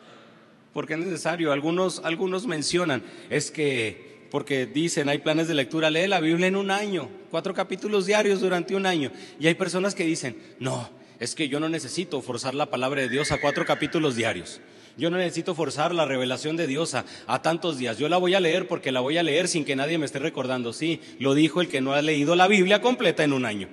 Porque 0.72 0.94
es 0.94 1.00
necesario. 1.00 1.52
Algunos, 1.52 2.00
algunos 2.04 2.46
mencionan, 2.46 3.02
es 3.28 3.50
que, 3.50 4.26
porque 4.30 4.66
dicen, 4.66 5.08
hay 5.08 5.18
planes 5.18 5.48
de 5.48 5.54
lectura, 5.54 5.90
lee 5.90 6.06
la 6.06 6.20
Biblia 6.20 6.46
en 6.46 6.56
un 6.56 6.70
año, 6.70 7.08
cuatro 7.30 7.54
capítulos 7.54 8.06
diarios 8.06 8.40
durante 8.40 8.74
un 8.74 8.86
año. 8.86 9.10
Y 9.38 9.46
hay 9.46 9.54
personas 9.54 9.94
que 9.94 10.04
dicen, 10.04 10.36
no, 10.58 10.88
es 11.18 11.34
que 11.34 11.48
yo 11.48 11.60
no 11.60 11.68
necesito 11.68 12.22
forzar 12.22 12.54
la 12.54 12.66
palabra 12.66 13.02
de 13.02 13.08
Dios 13.08 13.32
a 13.32 13.40
cuatro 13.40 13.64
capítulos 13.66 14.16
diarios. 14.16 14.60
Yo 14.96 15.10
no 15.10 15.16
necesito 15.16 15.54
forzar 15.54 15.94
la 15.94 16.04
revelación 16.04 16.56
de 16.56 16.66
Dios 16.66 16.94
a, 16.94 17.42
tantos 17.42 17.78
días. 17.78 17.98
Yo 17.98 18.08
la 18.08 18.16
voy 18.16 18.34
a 18.34 18.40
leer 18.40 18.68
porque 18.68 18.92
la 18.92 19.00
voy 19.00 19.18
a 19.18 19.22
leer 19.22 19.48
sin 19.48 19.64
que 19.64 19.76
nadie 19.76 19.98
me 19.98 20.06
esté 20.06 20.18
recordando. 20.18 20.72
Sí, 20.72 21.00
lo 21.18 21.34
dijo 21.34 21.60
el 21.60 21.68
que 21.68 21.80
no 21.80 21.92
ha 21.92 22.02
leído 22.02 22.36
la 22.36 22.48
Biblia 22.48 22.80
completa 22.80 23.24
en 23.24 23.32
un 23.32 23.46
año. 23.46 23.68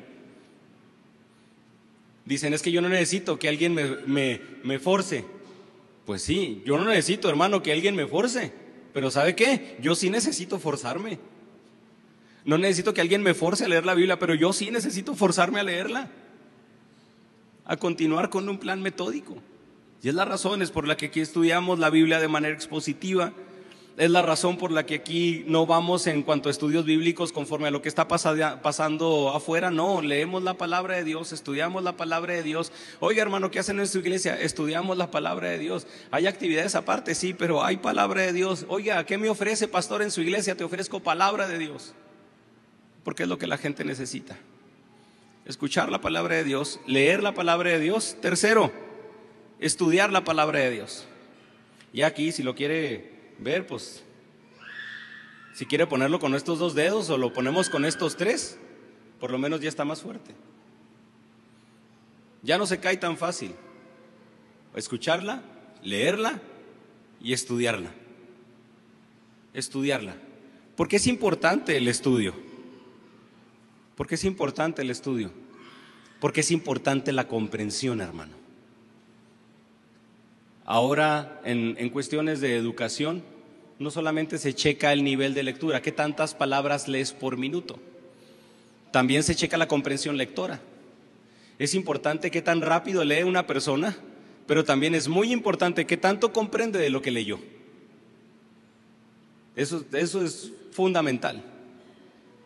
Dicen, 2.26 2.54
es 2.54 2.62
que 2.62 2.72
yo 2.72 2.82
no 2.82 2.90
necesito 2.90 3.40
que 3.40 3.48
alguien 3.48 3.74
me, 3.74 4.40
me, 4.64 4.80
force. 4.80 5.26
Pues 6.08 6.22
sí, 6.22 6.64
yo 6.66 6.78
no 6.78 6.86
necesito, 6.86 7.28
hermano, 7.28 7.62
que 7.62 7.74
alguien 7.74 7.94
me 7.94 8.08
force. 8.08 8.54
Pero 8.94 9.12
¿sabe 9.12 9.36
qué? 9.36 9.76
Yo 9.82 9.94
sí 9.94 10.10
necesito 10.10 10.58
forzarme. 10.58 11.20
No 12.46 12.58
necesito 12.58 12.94
que 12.94 13.02
alguien 13.02 13.22
me 13.22 13.34
force 13.34 13.66
a 13.66 13.68
leer 13.68 13.86
la 13.86 13.94
Biblia, 13.94 14.18
pero 14.18 14.34
yo 14.34 14.54
sí 14.54 14.72
necesito 14.72 15.16
forzarme 15.16 15.60
a 15.60 15.64
leerla. 15.64 16.10
A 17.66 17.76
continuar 17.76 18.30
con 18.30 18.48
un 18.48 18.58
plan 18.58 18.82
metódico. 18.82 19.36
Y 20.02 20.08
es 20.08 20.16
la 20.16 20.24
razón, 20.24 20.62
es 20.62 20.72
por 20.72 20.88
la 20.88 20.96
que 20.96 21.08
aquí 21.08 21.20
estudiamos 21.20 21.78
la 21.78 21.90
Biblia 21.90 22.22
de 22.22 22.30
manera 22.30 22.56
expositiva 22.56 23.34
es 23.98 24.12
la 24.12 24.22
razón 24.22 24.58
por 24.58 24.72
la 24.72 24.86
que 24.86 24.94
aquí 24.94 25.44
no 25.48 25.66
vamos 25.66 26.06
en 26.06 26.22
cuanto 26.22 26.50
a 26.50 26.52
estudios 26.52 26.86
bíblicos 26.86 27.32
conforme 27.32 27.68
a 27.68 27.72
lo 27.72 27.82
que 27.82 27.90
está 27.90 28.08
pasando 28.08 29.32
afuera. 29.34 29.72
No, 29.72 30.04
leemos 30.04 30.44
la 30.44 30.54
palabra 30.54 30.98
de 30.98 31.04
Dios, 31.04 31.34
estudiamos 31.34 31.84
la 31.84 31.98
palabra 31.98 32.36
de 32.36 32.44
Dios. 32.44 32.72
Oiga, 33.00 33.24
hermano, 33.24 33.50
¿qué 33.50 33.58
hacen 33.58 33.80
en 33.80 33.88
su 33.88 33.98
iglesia? 33.98 34.40
Estudiamos 34.40 34.98
la 34.98 35.10
palabra 35.10 35.50
de 35.50 35.58
Dios. 35.58 35.88
Hay 36.12 36.28
actividades 36.28 36.76
aparte, 36.76 37.16
sí, 37.16 37.34
pero 37.34 37.64
hay 37.64 37.78
palabra 37.78 38.22
de 38.22 38.34
Dios. 38.34 38.68
Oiga, 38.70 39.04
¿qué 39.04 39.18
me 39.18 39.30
ofrece, 39.30 39.68
pastor, 39.68 40.04
en 40.04 40.12
su 40.12 40.22
iglesia? 40.22 40.56
Te 40.56 40.64
ofrezco 40.64 41.00
palabra 41.00 41.48
de 41.48 41.58
Dios. 41.58 41.96
Porque 43.04 43.24
es 43.24 43.30
lo 43.30 43.40
que 43.40 43.48
la 43.48 43.58
gente 43.58 43.84
necesita. 43.84 44.38
Escuchar 45.46 45.90
la 45.90 46.02
palabra 46.02 46.36
de 46.36 46.44
Dios, 46.44 46.80
leer 46.86 47.24
la 47.24 47.34
palabra 47.34 47.72
de 47.72 47.80
Dios. 47.80 48.16
Tercero, 48.22 48.72
estudiar 49.60 50.12
la 50.12 50.24
palabra 50.24 50.60
de 50.60 50.70
Dios. 50.70 51.08
Y 51.94 52.04
aquí, 52.04 52.32
si 52.32 52.44
lo 52.44 52.54
quiere 52.54 53.17
ver, 53.40 53.68
pues, 53.68 54.04
si 55.54 55.66
quiere 55.66 55.88
ponerlo 55.88 56.20
con 56.20 56.36
estos 56.36 56.60
dos 56.60 56.76
dedos 56.76 57.10
o 57.10 57.18
lo 57.18 57.34
ponemos 57.34 57.70
con 57.70 57.86
estos 57.86 58.16
tres, 58.16 58.58
por 59.20 59.32
lo 59.32 59.38
menos 59.38 59.60
ya 59.60 59.70
está 59.70 59.86
más 59.86 60.02
fuerte. 60.02 60.36
Ya 62.44 62.58
no 62.58 62.66
se 62.66 62.80
cae 62.80 62.98
tan 62.98 63.18
fácil. 63.18 63.56
Escucharla, 64.76 65.42
leerla 65.82 66.40
y 67.20 67.34
estudiarla. 67.34 67.92
Estudiarla. 69.54 70.16
¿Por 70.76 70.88
qué 70.88 70.98
es 70.98 71.08
importante 71.08 71.76
el 71.76 71.88
estudio? 71.88 72.36
¿Por 73.96 74.06
qué 74.06 74.14
es 74.14 74.24
importante 74.24 74.84
el 74.84 74.92
estudio? 74.92 75.32
Porque 76.20 76.42
es 76.42 76.52
importante 76.52 77.12
la 77.12 77.28
comprensión, 77.28 78.00
hermano. 78.00 78.37
Ahora, 80.70 81.40
en, 81.46 81.90
cuestiones 81.92 82.42
de 82.42 82.58
educación, 82.58 83.24
no 83.80 83.90
solamente 83.90 84.38
se 84.38 84.54
checa 84.54 84.92
el 84.92 85.02
nivel 85.02 85.34
de 85.34 85.42
lectura, 85.42 85.82
qué 85.82 85.94
tantas 85.94 86.36
palabras 86.36 86.90
lees 86.90 87.14
por 87.14 87.38
minuto, 87.38 87.80
también 88.92 89.24
se 89.24 89.34
checa 89.34 89.56
la 89.56 89.70
comprensión 89.70 90.18
lectora. 90.18 90.60
Es 91.58 91.74
importante 91.74 92.32
qué 92.32 92.42
tan 92.42 92.60
rápido 92.60 93.06
lee 93.06 93.24
una 93.24 93.48
persona, 93.48 93.96
pero 94.46 94.66
también 94.66 94.94
es 94.94 95.08
muy 95.08 95.32
importante 95.32 95.86
qué 95.86 95.96
tanto 95.96 96.34
comprende 96.34 96.80
de 96.80 96.90
lo 96.90 97.02
que 97.02 97.12
leyó. 97.12 97.40
Eso, 99.56 99.86
eso 99.94 100.22
es 100.22 100.52
fundamental. 100.72 101.46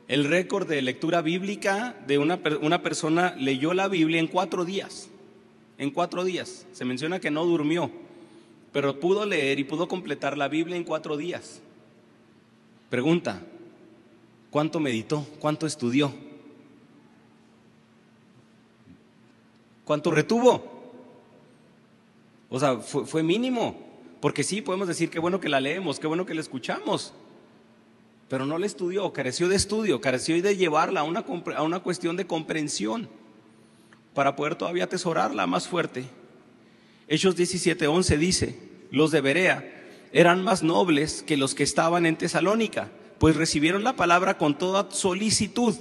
El 0.07 0.25
récord 0.25 0.69
de 0.69 0.83
lectura 0.83 1.23
bíblica 1.23 1.95
de 2.05 2.19
una, 2.19 2.39
una 2.61 2.83
persona 2.83 3.33
leyó 3.39 3.73
la 3.73 3.87
Biblia 3.87 4.19
en 4.19 4.27
cuatro 4.27 4.63
días. 4.63 5.09
En 5.79 5.89
cuatro 5.89 6.23
días. 6.23 6.67
Se 6.71 6.85
menciona 6.85 7.19
que 7.19 7.31
no 7.31 7.45
durmió 7.45 7.91
pero 8.71 8.99
pudo 8.99 9.25
leer 9.25 9.59
y 9.59 9.63
pudo 9.63 9.87
completar 9.87 10.37
la 10.37 10.47
Biblia 10.47 10.75
en 10.75 10.83
cuatro 10.83 11.17
días. 11.17 11.61
Pregunta, 12.89 13.41
¿cuánto 14.49 14.79
meditó? 14.79 15.25
¿Cuánto 15.39 15.65
estudió? 15.65 16.13
¿Cuánto 19.83 20.11
retuvo? 20.11 20.71
O 22.49 22.59
sea, 22.59 22.77
fue, 22.77 23.23
mínimo, 23.23 23.77
porque 24.19 24.43
sí, 24.43 24.61
podemos 24.61 24.87
decir 24.87 25.09
qué 25.09 25.19
bueno 25.19 25.39
que 25.39 25.49
la 25.49 25.61
leemos, 25.61 25.99
qué 25.99 26.07
bueno 26.07 26.25
que 26.25 26.33
la 26.33 26.41
escuchamos, 26.41 27.13
pero 28.27 28.45
no 28.45 28.57
la 28.57 28.65
estudió, 28.65 29.11
careció 29.13 29.47
de 29.47 29.55
estudio, 29.55 30.01
careció 30.01 30.41
de 30.41 30.57
llevarla 30.57 31.01
a 31.01 31.03
una, 31.03 31.25
a 31.55 31.63
una 31.63 31.79
cuestión 31.79 32.17
de 32.17 32.27
comprensión 32.27 33.09
para 34.13 34.35
poder 34.35 34.55
todavía 34.55 34.83
atesorarla 34.83 35.47
más 35.47 35.67
fuerte. 35.67 36.05
Hechos 37.11 37.35
17:11 37.35 38.17
dice, 38.17 38.55
los 38.89 39.11
de 39.11 39.19
Berea 39.19 39.69
eran 40.13 40.45
más 40.45 40.63
nobles 40.63 41.23
que 41.27 41.35
los 41.35 41.55
que 41.55 41.63
estaban 41.63 42.05
en 42.05 42.15
Tesalónica, 42.15 42.89
pues 43.19 43.35
recibieron 43.35 43.83
la 43.83 43.97
palabra 43.97 44.37
con 44.37 44.57
toda 44.57 44.89
solicitud. 44.91 45.75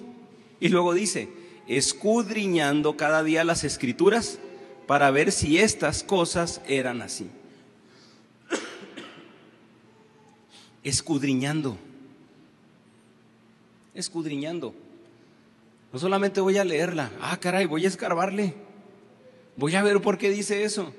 Y 0.58 0.70
luego 0.70 0.92
dice, 0.92 1.28
escudriñando 1.68 2.96
cada 2.96 3.22
día 3.22 3.44
las 3.44 3.62
escrituras 3.62 4.40
para 4.88 5.12
ver 5.12 5.30
si 5.30 5.58
estas 5.58 6.02
cosas 6.02 6.62
eran 6.66 7.00
así. 7.00 7.30
Escudriñando. 10.82 11.78
Escudriñando. 13.94 14.74
No 15.92 15.98
solamente 16.00 16.40
voy 16.40 16.58
a 16.58 16.64
leerla, 16.64 17.12
ah, 17.20 17.38
caray, 17.38 17.66
voy 17.66 17.84
a 17.84 17.88
escarbarle. 17.88 18.52
Voy 19.54 19.76
a 19.76 19.82
ver 19.84 20.00
por 20.02 20.18
qué 20.18 20.28
dice 20.30 20.64
eso. 20.64 20.92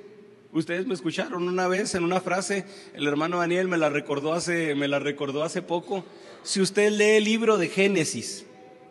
Ustedes 0.54 0.86
me 0.86 0.94
escucharon 0.94 1.48
una 1.48 1.68
vez 1.70 1.96
en 1.96 2.04
una 2.04 2.20
frase, 2.20 2.66
el 2.94 3.08
hermano 3.08 3.38
Daniel 3.38 3.70
me 3.70 3.78
la 3.78 3.90
recordó 3.90 4.34
hace, 4.34 4.76
me 4.76 4.90
la 4.90 5.00
recordó 5.00 5.44
hace 5.44 5.62
poco. 5.62 6.04
Si 6.44 6.60
usted 6.60 6.92
lee 6.92 7.18
el 7.18 7.24
libro 7.24 7.58
de 7.58 7.70
Génesis, 7.70 8.46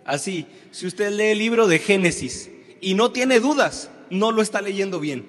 así, 0.07 0.47
si 0.71 0.87
usted 0.87 1.13
lee 1.13 1.33
el 1.33 1.39
libro 1.39 1.67
de 1.69 1.79
Génesis 1.79 2.51
y 2.81 2.95
no 2.95 3.11
tiene 3.11 3.41
dudas, 3.41 3.91
no 4.09 4.33
lo 4.33 4.41
está 4.41 4.63
leyendo 4.63 5.01
bien. 5.01 5.29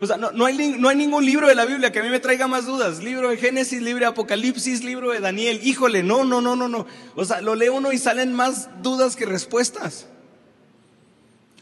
O 0.00 0.06
sea, 0.06 0.16
no, 0.16 0.44
hay, 0.44 0.76
no 0.76 0.88
hay 0.88 0.96
ningún 0.96 1.24
libro 1.24 1.46
de 1.46 1.54
la 1.54 1.64
Biblia 1.64 1.92
que 1.92 2.00
a 2.00 2.02
mí 2.02 2.08
me 2.08 2.18
traiga 2.18 2.48
más 2.48 2.66
dudas. 2.66 3.02
Libro 3.02 3.30
de 3.30 3.36
Génesis, 3.36 3.80
libro 3.80 4.00
de 4.00 4.06
Apocalipsis, 4.06 4.82
libro 4.82 5.12
de 5.12 5.20
Daniel. 5.20 5.60
Híjole, 5.62 6.02
no, 6.02 6.24
no, 6.24 6.40
no, 6.40 6.56
no, 6.56 6.68
no. 6.68 6.84
O 7.14 7.24
sea, 7.24 7.40
lo 7.40 7.54
lee 7.54 7.68
uno 7.68 7.92
y 7.92 7.98
salen 7.98 8.34
más 8.34 8.68
dudas 8.82 9.14
que 9.14 9.24
respuestas. 9.24 10.08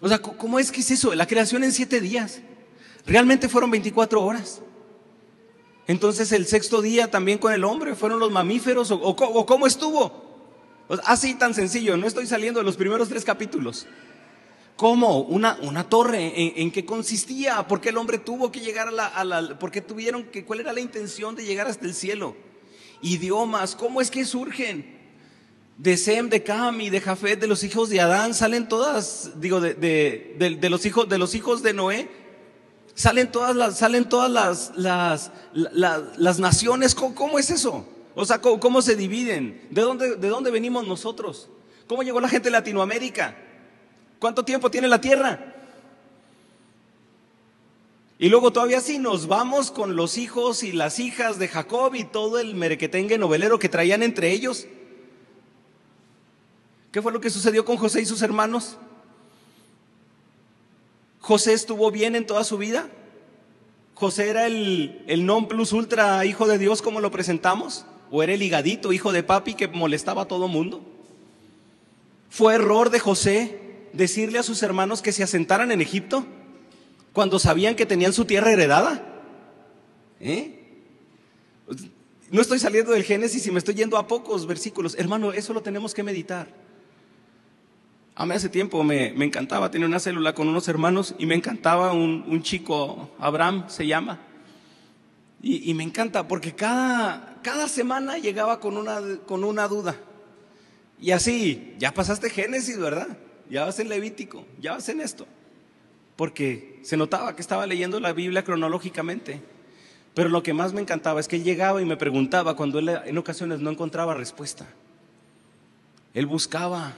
O 0.03 0.09
sea, 0.09 0.19
¿cómo 0.21 0.59
es 0.59 0.73
que 0.73 0.81
es 0.81 0.91
eso? 0.91 1.15
La 1.15 1.29
creación 1.29 1.63
en 1.63 1.71
siete 1.71 2.01
días. 2.01 2.43
Realmente 3.07 3.49
fueron 3.49 3.71
24 3.71 4.21
horas. 4.21 4.61
Entonces 5.87 6.33
el 6.33 6.47
sexto 6.47 6.83
día 6.83 7.11
también 7.11 7.39
con 7.39 7.53
el 7.53 7.65
hombre, 7.65 7.95
fueron 7.95 8.19
los 8.19 8.33
mamíferos 8.33 8.91
o, 8.91 9.47
cómo 9.47 9.67
estuvo. 9.67 10.25
así 11.05 11.35
tan 11.35 11.55
sencillo, 11.55 11.97
no 11.97 12.07
estoy 12.07 12.27
saliendo 12.27 12.59
de 12.59 12.65
los 12.65 12.77
primeros 12.77 13.09
tres 13.09 13.25
capítulos. 13.25 13.87
¿Cómo? 14.75 15.21
Una, 15.21 15.89
torre, 15.89 16.61
¿En, 16.61 16.73
qué 16.73 16.85
consistía? 16.85 17.67
¿Por 17.69 17.81
qué 17.81 17.91
el 17.91 17.97
hombre 17.97 18.19
tuvo 18.19 18.51
que 18.51 18.59
llegar 18.59 18.89
a 18.89 18.91
la, 18.91 19.07
a 19.07 19.59
¿Por 19.59 19.71
qué 19.71 19.81
tuvieron 19.81 20.25
que, 20.25 20.45
cuál 20.45 20.59
era 20.59 20.73
la 20.73 20.81
intención 20.81 21.37
de 21.37 21.45
llegar 21.45 21.69
hasta 21.69 21.87
el 21.87 21.95
cielo? 21.95 22.35
Idiomas, 23.03 23.77
¿cómo 23.77 24.01
es 24.01 24.11
que 24.11 24.25
surgen? 24.25 25.02
De 25.79 25.97
Sem, 25.97 26.29
de 26.29 26.43
Cam 26.43 26.81
y 26.81 26.91
de 26.91 27.01
Jafet, 27.01 27.41
de 27.41 27.47
los 27.47 27.65
hijos 27.65 27.89
de 27.89 28.01
Adán, 28.01 28.35
salen 28.35 28.69
todas, 28.69 29.33
digo, 29.41 29.61
de, 29.61 30.67
los, 30.71 30.87
hijos, 30.87 31.09
de 31.09 31.19
los 31.19 31.35
hijos 31.35 31.63
de 31.63 31.73
Noé, 31.73 32.09
salen 32.95 33.33
todas 33.33 33.57
las, 33.57 33.79
salen 33.79 34.09
todas 34.09 34.31
las, 34.31 34.73
las, 34.77 35.31
las, 35.53 36.39
naciones. 36.39 36.95
¿Cómo, 36.95 37.39
es 37.39 37.51
eso? 37.51 37.87
O 38.15 38.25
sea, 38.25 38.41
¿cómo, 38.41 38.83
se 38.83 38.97
dividen? 38.97 39.67
¿De 39.71 39.83
dónde, 39.83 40.17
¿De 40.17 40.29
dónde 40.29 40.51
venimos 40.51 40.87
nosotros? 40.87 41.49
¿Cómo 41.87 42.03
llegó 42.03 42.21
la 42.21 42.29
gente 42.29 42.49
de 42.49 42.53
Latinoamérica? 42.53 43.37
¿Cuánto 44.19 44.45
tiempo 44.45 44.71
tiene 44.71 44.89
la 44.89 45.01
tierra? 45.01 45.53
Y 48.19 48.29
luego 48.29 48.53
todavía 48.53 48.81
sí 48.81 49.01
nos 49.01 49.27
vamos 49.27 49.73
con 49.73 49.97
los 49.97 50.17
hijos 50.17 50.63
y 50.63 50.71
las 50.71 51.01
hijas 51.01 51.41
de 51.41 51.49
Jacob 51.49 51.97
y 51.97 52.05
todo 52.05 52.39
el 52.39 52.55
merequetengue 52.55 53.19
novelero 53.19 53.59
que 53.59 53.69
traían 53.69 54.05
entre 54.05 54.31
ellos. 54.31 54.69
¿Qué 56.93 57.01
fue 57.01 57.11
lo 57.11 57.23
que 57.23 57.31
sucedió 57.31 57.65
con 57.65 57.79
José 57.79 58.03
y 58.03 58.07
sus 58.07 58.21
hermanos? 58.21 58.77
¿José 61.21 61.55
estuvo 61.55 61.91
bien 61.91 62.15
en 62.15 62.27
toda 62.27 62.45
su 62.45 62.59
vida? 62.59 62.91
¿José 63.95 64.29
era 64.29 64.47
el, 64.47 65.03
el 65.07 65.25
non 65.25 65.49
plus 65.49 65.73
ultra 65.73 66.25
hijo 66.27 66.47
de 66.47 66.59
Dios 66.59 66.83
como 66.83 67.01
lo 67.01 67.11
presentamos? 67.11 67.87
¿O 68.11 68.23
era 68.23 68.35
el 68.35 68.43
higadito 68.43 68.93
hijo 68.93 69.11
de 69.11 69.23
papi 69.23 69.55
que 69.55 69.69
molestaba 69.69 70.23
a 70.23 70.29
todo 70.29 70.49
mundo? 70.49 70.83
¿Fue 72.29 72.57
error 72.57 72.91
de 72.91 73.01
José 73.01 73.89
decirle 73.95 74.39
a 74.39 74.43
sus 74.43 74.63
hermanos 74.63 75.01
que 75.01 75.13
se 75.13 75.23
asentaran 75.23 75.73
en 75.73 75.81
Egipto 75.81 76.27
cuando 77.15 77.39
sabían 77.39 77.75
que 77.75 77.87
tenían 77.87 78.13
su 78.13 78.27
tierra 78.27 78.53
heredada? 78.53 79.23
¿Eh? 80.21 80.59
No 82.31 82.43
estoy 82.43 82.59
saliendo 82.59 82.93
del 82.93 83.05
Génesis 83.05 83.47
y 83.47 83.51
me 83.51 83.59
estoy 83.59 83.77
yendo 83.77 83.97
a 83.97 84.07
pocos 84.07 84.47
versículos. 84.47 84.95
Hermano, 84.99 85.33
eso 85.33 85.55
lo 85.55 85.63
tenemos 85.63 85.95
que 85.95 86.03
meditar. 86.03 86.62
A 88.15 88.27
mí 88.27 88.35
hace 88.35 88.49
tiempo 88.49 88.85
me, 88.85 89.09
encantaba, 89.25 89.71
tenía 89.71 89.87
una 89.87 89.99
célula 89.99 90.35
con 90.35 90.49
unos 90.49 90.69
hermanos 90.69 91.15
y 91.19 91.27
me 91.27 91.35
encantaba 91.35 91.93
un, 91.93 92.43
chico, 92.43 93.11
Abraham 93.19 93.65
se 93.69 93.87
llama. 93.87 94.21
Y, 95.41 95.73
me 95.75 95.83
encanta 95.83 96.29
porque 96.29 96.55
cada, 96.55 97.41
cada 97.43 97.69
semana 97.69 98.19
llegaba 98.19 98.61
con 98.61 98.77
una, 98.77 99.01
con 99.27 99.45
una 99.45 99.67
duda. 99.67 99.97
Y 101.01 101.11
así, 101.11 101.75
ya 101.79 101.93
pasaste 101.93 102.31
Génesis, 102.31 102.79
¿verdad? 102.79 103.09
Ya 103.51 103.65
vas 103.65 103.79
en 103.81 103.89
Levítico, 103.89 104.47
ya 104.61 104.73
vas 104.73 104.89
en 104.89 105.01
esto. 105.01 105.27
Porque 106.15 106.79
se 106.83 106.97
notaba 106.97 107.35
que 107.35 107.43
estaba 107.43 107.67
leyendo 107.67 107.99
la 107.99 108.13
Biblia 108.13 108.45
cronológicamente. 108.45 109.41
Pero 110.15 110.29
lo 110.29 110.43
que 110.43 110.53
más 110.53 110.73
me 110.73 110.81
encantaba 110.81 111.21
es 111.21 111.27
que 111.27 111.37
él 111.37 111.45
llegaba 111.45 111.81
y 111.81 111.87
me 111.87 111.97
preguntaba 111.97 112.55
cuando 112.55 112.79
él 112.79 112.91
en 112.91 113.19
ocasiones 113.19 113.61
no 113.61 113.71
encontraba 113.71 114.15
respuesta. 114.15 114.67
Él 116.15 116.27
buscaba, 116.27 116.95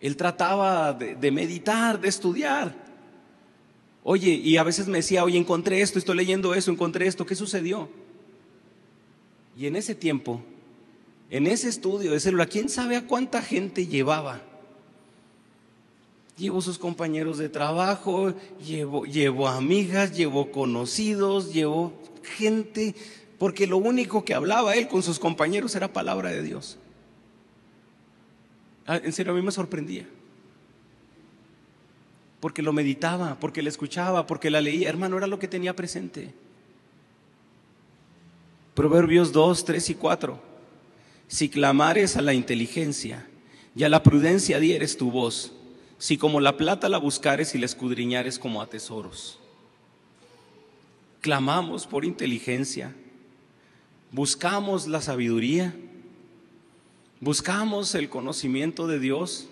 él 0.00 0.16
trataba 0.16 0.92
de, 0.92 1.30
meditar, 1.30 2.00
de 2.00 2.08
estudiar. 2.08 2.74
Oye, 4.02 4.30
y 4.30 4.56
a 4.56 4.62
veces 4.62 4.86
me 4.86 4.98
decía, 4.98 5.24
oye, 5.24 5.38
encontré 5.38 5.80
esto, 5.80 5.98
estoy 5.98 6.16
leyendo 6.16 6.54
eso, 6.54 6.70
encontré 6.70 7.06
esto, 7.06 7.26
¿qué 7.26 7.34
sucedió? 7.34 7.88
Y 9.56 9.66
en 9.66 9.74
ese 9.74 9.94
tiempo, 9.94 10.42
en 11.30 11.46
ese 11.46 11.68
estudio 11.68 12.12
de 12.12 12.20
célula, 12.20 12.46
¿quién 12.46 12.68
sabe 12.68 12.96
a 12.96 13.06
cuánta 13.06 13.42
gente 13.42 13.86
llevaba? 13.86 14.42
Llevó 16.36 16.60
sus 16.60 16.78
compañeros 16.78 17.38
de 17.38 17.48
trabajo, 17.48 18.34
llevó, 18.64 19.06
llevó 19.06 19.48
amigas, 19.48 20.14
llevó 20.14 20.52
conocidos, 20.52 21.52
llevó 21.52 21.94
gente, 22.22 22.94
porque 23.38 23.66
lo 23.66 23.78
único 23.78 24.24
que 24.24 24.34
hablaba 24.34 24.76
él 24.76 24.86
con 24.86 25.02
sus 25.02 25.18
compañeros 25.18 25.74
era 25.74 25.92
palabra 25.92 26.30
de 26.30 26.42
Dios. 26.42 26.78
Ah, 28.86 29.00
en 29.02 29.12
serio, 29.12 29.32
a 29.32 29.36
mí 29.36 29.42
me 29.42 29.50
sorprendía. 29.50 30.06
Porque 32.40 32.62
lo 32.62 32.72
meditaba, 32.72 33.36
porque 33.40 33.62
la 33.62 33.68
escuchaba, 33.68 34.26
porque 34.26 34.50
la 34.50 34.60
leía. 34.60 34.88
Hermano, 34.88 35.16
era 35.16 35.26
lo 35.26 35.38
que 35.38 35.48
tenía 35.48 35.74
presente. 35.74 36.32
Proverbios 38.74 39.32
2, 39.32 39.64
3 39.64 39.90
y 39.90 39.94
4. 39.94 40.38
Si 41.28 41.48
clamares 41.48 42.16
a 42.16 42.22
la 42.22 42.34
inteligencia 42.34 43.26
y 43.74 43.84
a 43.84 43.88
la 43.88 44.02
prudencia 44.02 44.60
dieres 44.60 44.96
tu 44.96 45.10
voz, 45.10 45.52
si 45.98 46.18
como 46.18 46.40
la 46.40 46.56
plata 46.56 46.88
la 46.88 46.98
buscares 46.98 47.54
y 47.54 47.58
la 47.58 47.66
escudriñares 47.66 48.38
como 48.38 48.60
a 48.60 48.68
tesoros. 48.68 49.40
Clamamos 51.20 51.86
por 51.86 52.04
inteligencia, 52.04 52.94
buscamos 54.12 54.86
la 54.86 55.00
sabiduría 55.00 55.74
Buscamos 57.20 57.94
el 57.94 58.10
conocimiento 58.10 58.86
de 58.86 58.98
Dios 58.98 59.48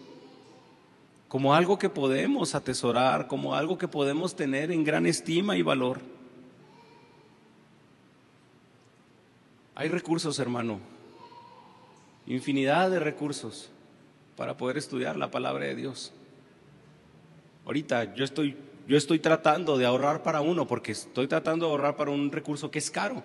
como 1.28 1.54
algo 1.54 1.78
que 1.78 1.88
podemos 1.88 2.54
atesorar, 2.54 3.26
como 3.26 3.54
algo 3.54 3.78
que 3.78 3.88
podemos 3.88 4.36
tener 4.36 4.70
en 4.70 4.84
gran 4.84 5.06
estima 5.06 5.56
y 5.56 5.62
valor. 5.62 6.00
Hay 9.74 9.88
recursos, 9.88 10.38
hermano, 10.38 10.78
infinidad 12.26 12.90
de 12.90 13.00
recursos 13.00 13.70
para 14.36 14.56
poder 14.58 14.76
estudiar 14.76 15.16
la 15.16 15.30
palabra 15.30 15.64
de 15.64 15.74
Dios. 15.74 16.12
Ahorita 17.64 18.14
yo 18.14 18.24
estoy, 18.24 18.56
yo 18.86 18.98
estoy 18.98 19.20
tratando 19.20 19.78
de 19.78 19.86
ahorrar 19.86 20.22
para 20.22 20.42
uno 20.42 20.66
porque 20.66 20.92
estoy 20.92 21.28
tratando 21.28 21.64
de 21.64 21.72
ahorrar 21.72 21.96
para 21.96 22.10
un 22.10 22.30
recurso 22.30 22.70
que 22.70 22.78
es 22.78 22.90
caro. 22.90 23.22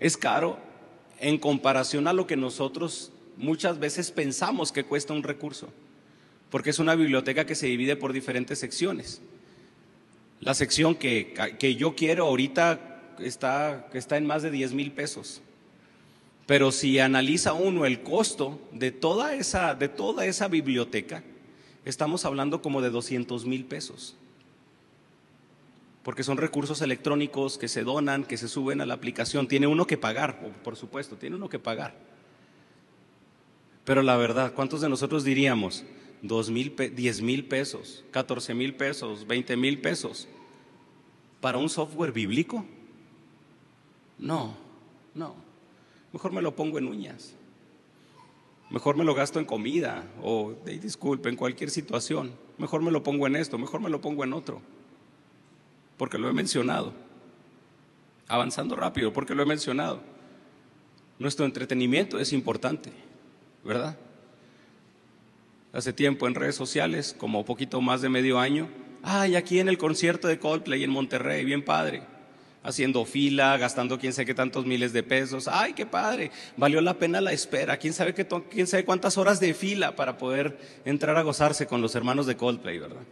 Es 0.00 0.16
caro 0.16 0.58
en 1.20 1.38
comparación 1.38 2.08
a 2.08 2.12
lo 2.12 2.26
que 2.26 2.36
nosotros 2.36 3.12
muchas 3.38 3.78
veces 3.78 4.10
pensamos 4.10 4.72
que 4.72 4.84
cuesta 4.84 5.14
un 5.14 5.22
recurso, 5.22 5.68
porque 6.50 6.70
es 6.70 6.78
una 6.78 6.94
biblioteca 6.94 7.46
que 7.46 7.54
se 7.54 7.66
divide 7.66 7.96
por 7.96 8.12
diferentes 8.12 8.58
secciones. 8.58 9.22
La 10.40 10.54
sección 10.54 10.94
que, 10.94 11.34
yo 11.78 11.94
quiero 11.94 12.26
ahorita 12.26 13.14
está, 13.20 13.88
está 13.92 14.16
en 14.16 14.26
más 14.26 14.42
de 14.42 14.50
10 14.50 14.72
mil 14.72 14.92
pesos. 14.92 15.40
Pero 16.46 16.72
si 16.72 16.98
analiza 16.98 17.52
uno 17.52 17.84
el 17.84 18.02
costo 18.02 18.60
de 18.72 18.90
toda 18.90 19.34
esa, 19.34 19.74
de 19.74 19.88
toda 19.88 20.26
esa 20.26 20.48
biblioteca, 20.48 21.22
estamos 21.84 22.24
hablando 22.24 22.62
como 22.62 22.80
de 22.80 22.90
200 22.90 23.44
mil 23.44 23.64
pesos. 23.64 24.16
Porque 26.02 26.22
son 26.22 26.38
recursos 26.38 26.80
electrónicos 26.80 27.58
que 27.58 27.68
se 27.68 27.82
donan, 27.82 28.24
que 28.24 28.38
se 28.38 28.48
suben 28.48 28.80
a 28.80 28.86
la 28.86 28.94
aplicación. 28.94 29.46
Tiene 29.46 29.66
uno 29.66 29.86
que 29.86 29.98
pagar, 29.98 30.40
por 30.64 30.76
supuesto, 30.76 31.16
tiene 31.16 31.36
uno 31.36 31.50
que 31.50 31.58
pagar. 31.58 32.07
Pero 33.88 34.02
la 34.02 34.18
verdad, 34.18 34.52
¿cuántos 34.52 34.82
de 34.82 34.90
nosotros 34.90 35.24
diríamos? 35.24 35.82
Dos 36.20 36.50
mil, 36.50 36.76
diez 36.94 37.22
mil 37.22 37.46
pesos, 37.46 38.04
catorce 38.10 38.52
mil 38.52 38.74
pesos, 38.74 39.26
veinte 39.26 39.56
mil 39.56 39.80
pesos 39.80 40.28
para 41.40 41.56
un 41.56 41.70
software 41.70 42.12
bíblico? 42.12 42.66
No, 44.18 44.54
no. 45.14 45.36
Mejor 46.12 46.32
me 46.32 46.42
lo 46.42 46.54
pongo 46.54 46.76
en 46.76 46.86
uñas. 46.86 47.32
Mejor 48.68 48.94
me 48.98 49.04
lo 49.04 49.14
gasto 49.14 49.38
en 49.38 49.46
comida 49.46 50.04
o, 50.22 50.52
disculpe, 50.66 51.30
en 51.30 51.36
cualquier 51.36 51.70
situación. 51.70 52.32
Mejor 52.58 52.82
me 52.82 52.90
lo 52.90 53.02
pongo 53.02 53.26
en 53.26 53.36
esto, 53.36 53.56
mejor 53.56 53.80
me 53.80 53.88
lo 53.88 54.02
pongo 54.02 54.22
en 54.22 54.34
otro. 54.34 54.60
Porque 55.96 56.18
lo 56.18 56.28
he 56.28 56.34
mencionado. 56.34 56.92
Avanzando 58.26 58.76
rápido, 58.76 59.14
porque 59.14 59.34
lo 59.34 59.44
he 59.44 59.46
mencionado. 59.46 60.02
Nuestro 61.18 61.46
entretenimiento 61.46 62.20
es 62.20 62.34
importante, 62.34 62.92
¿verdad? 63.64 63.96
Hace 65.72 65.92
tiempo 65.92 66.26
en 66.26 66.34
redes 66.34 66.54
sociales, 66.54 67.14
como 67.16 67.44
poquito 67.44 67.80
más 67.80 68.00
de 68.00 68.08
medio 68.08 68.38
año, 68.38 68.68
ay, 69.02 69.36
aquí 69.36 69.60
en 69.60 69.68
el 69.68 69.78
concierto 69.78 70.28
de 70.28 70.38
Coldplay 70.38 70.84
en 70.84 70.90
Monterrey, 70.90 71.44
bien 71.44 71.64
padre 71.64 72.02
haciendo 72.62 73.04
fila, 73.04 73.56
gastando 73.56 73.98
quién 73.98 74.12
sabe 74.12 74.26
qué 74.26 74.34
tantos 74.34 74.66
miles 74.66 74.92
de 74.92 75.02
pesos. 75.02 75.48
¡Ay, 75.48 75.72
qué 75.72 75.86
padre! 75.86 76.30
Valió 76.56 76.80
la 76.80 76.94
pena 76.94 77.20
la 77.20 77.32
espera. 77.32 77.78
¿Quién 77.78 77.92
sabe, 77.92 78.14
qué, 78.14 78.26
quién 78.50 78.66
sabe 78.66 78.84
cuántas 78.84 79.16
horas 79.16 79.40
de 79.40 79.54
fila 79.54 79.96
para 79.96 80.18
poder 80.18 80.58
entrar 80.84 81.16
a 81.16 81.22
gozarse 81.22 81.66
con 81.66 81.80
los 81.80 81.94
hermanos 81.94 82.26
de 82.26 82.36
Coldplay, 82.36 82.78
¿verdad? 82.78 83.02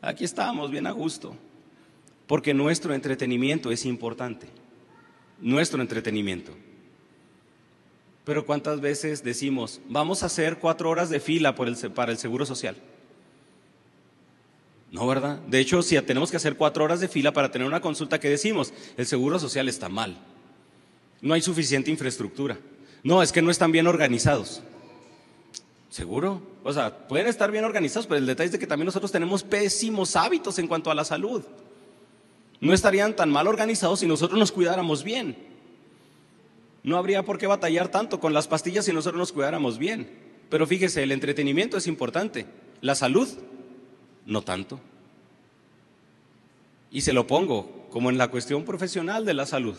Aquí 0.00 0.24
estamos, 0.24 0.70
bien 0.70 0.86
a 0.86 0.92
gusto. 0.92 1.36
Porque 2.26 2.54
nuestro 2.54 2.94
entretenimiento 2.94 3.70
es 3.70 3.84
importante. 3.84 4.46
Nuestro 5.40 5.80
entretenimiento. 5.80 6.52
Pero 8.26 8.44
¿cuántas 8.44 8.80
veces 8.80 9.22
decimos, 9.22 9.80
vamos 9.88 10.22
a 10.22 10.26
hacer 10.26 10.58
cuatro 10.58 10.90
horas 10.90 11.10
de 11.10 11.20
fila 11.20 11.54
para 11.54 12.10
el 12.10 12.18
Seguro 12.18 12.44
Social? 12.44 12.76
No, 14.90 15.06
¿verdad? 15.06 15.38
De 15.46 15.60
hecho, 15.60 15.80
si 15.80 15.96
tenemos 16.02 16.32
que 16.32 16.36
hacer 16.36 16.56
cuatro 16.56 16.82
horas 16.82 16.98
de 16.98 17.06
fila 17.06 17.32
para 17.32 17.52
tener 17.52 17.68
una 17.68 17.80
consulta, 17.80 18.18
¿qué 18.18 18.28
decimos? 18.28 18.72
El 18.96 19.06
seguro 19.06 19.38
social 19.38 19.68
está 19.68 19.88
mal. 19.88 20.16
No 21.20 21.34
hay 21.34 21.42
suficiente 21.42 21.90
infraestructura. 21.90 22.58
No, 23.04 23.22
es 23.22 23.30
que 23.30 23.42
no 23.42 23.50
están 23.50 23.70
bien 23.72 23.86
organizados. 23.86 24.62
¿Seguro? 25.90 26.42
O 26.64 26.72
sea, 26.72 27.06
pueden 27.08 27.28
estar 27.28 27.52
bien 27.52 27.64
organizados, 27.64 28.06
pero 28.06 28.18
el 28.18 28.26
detalle 28.26 28.46
es 28.46 28.52
de 28.52 28.58
que 28.58 28.66
también 28.66 28.86
nosotros 28.86 29.12
tenemos 29.12 29.42
pésimos 29.44 30.16
hábitos 30.16 30.58
en 30.58 30.66
cuanto 30.66 30.90
a 30.90 30.94
la 30.94 31.04
salud. 31.04 31.44
No 32.60 32.72
estarían 32.72 33.14
tan 33.14 33.30
mal 33.30 33.46
organizados 33.46 34.00
si 34.00 34.06
nosotros 34.06 34.38
nos 34.38 34.50
cuidáramos 34.50 35.04
bien. 35.04 35.36
No 36.86 36.96
habría 36.96 37.24
por 37.24 37.36
qué 37.36 37.48
batallar 37.48 37.88
tanto 37.88 38.20
con 38.20 38.32
las 38.32 38.46
pastillas 38.46 38.84
si 38.84 38.92
nosotros 38.92 39.18
nos 39.18 39.32
cuidáramos 39.32 39.76
bien. 39.76 40.08
Pero 40.48 40.68
fíjese, 40.68 41.02
el 41.02 41.10
entretenimiento 41.10 41.76
es 41.76 41.88
importante. 41.88 42.46
La 42.80 42.94
salud 42.94 43.28
no 44.24 44.42
tanto. 44.42 44.78
Y 46.92 47.00
se 47.00 47.12
lo 47.12 47.26
pongo 47.26 47.88
como 47.90 48.08
en 48.08 48.18
la 48.18 48.28
cuestión 48.28 48.64
profesional 48.64 49.24
de 49.24 49.34
la 49.34 49.46
salud. 49.46 49.74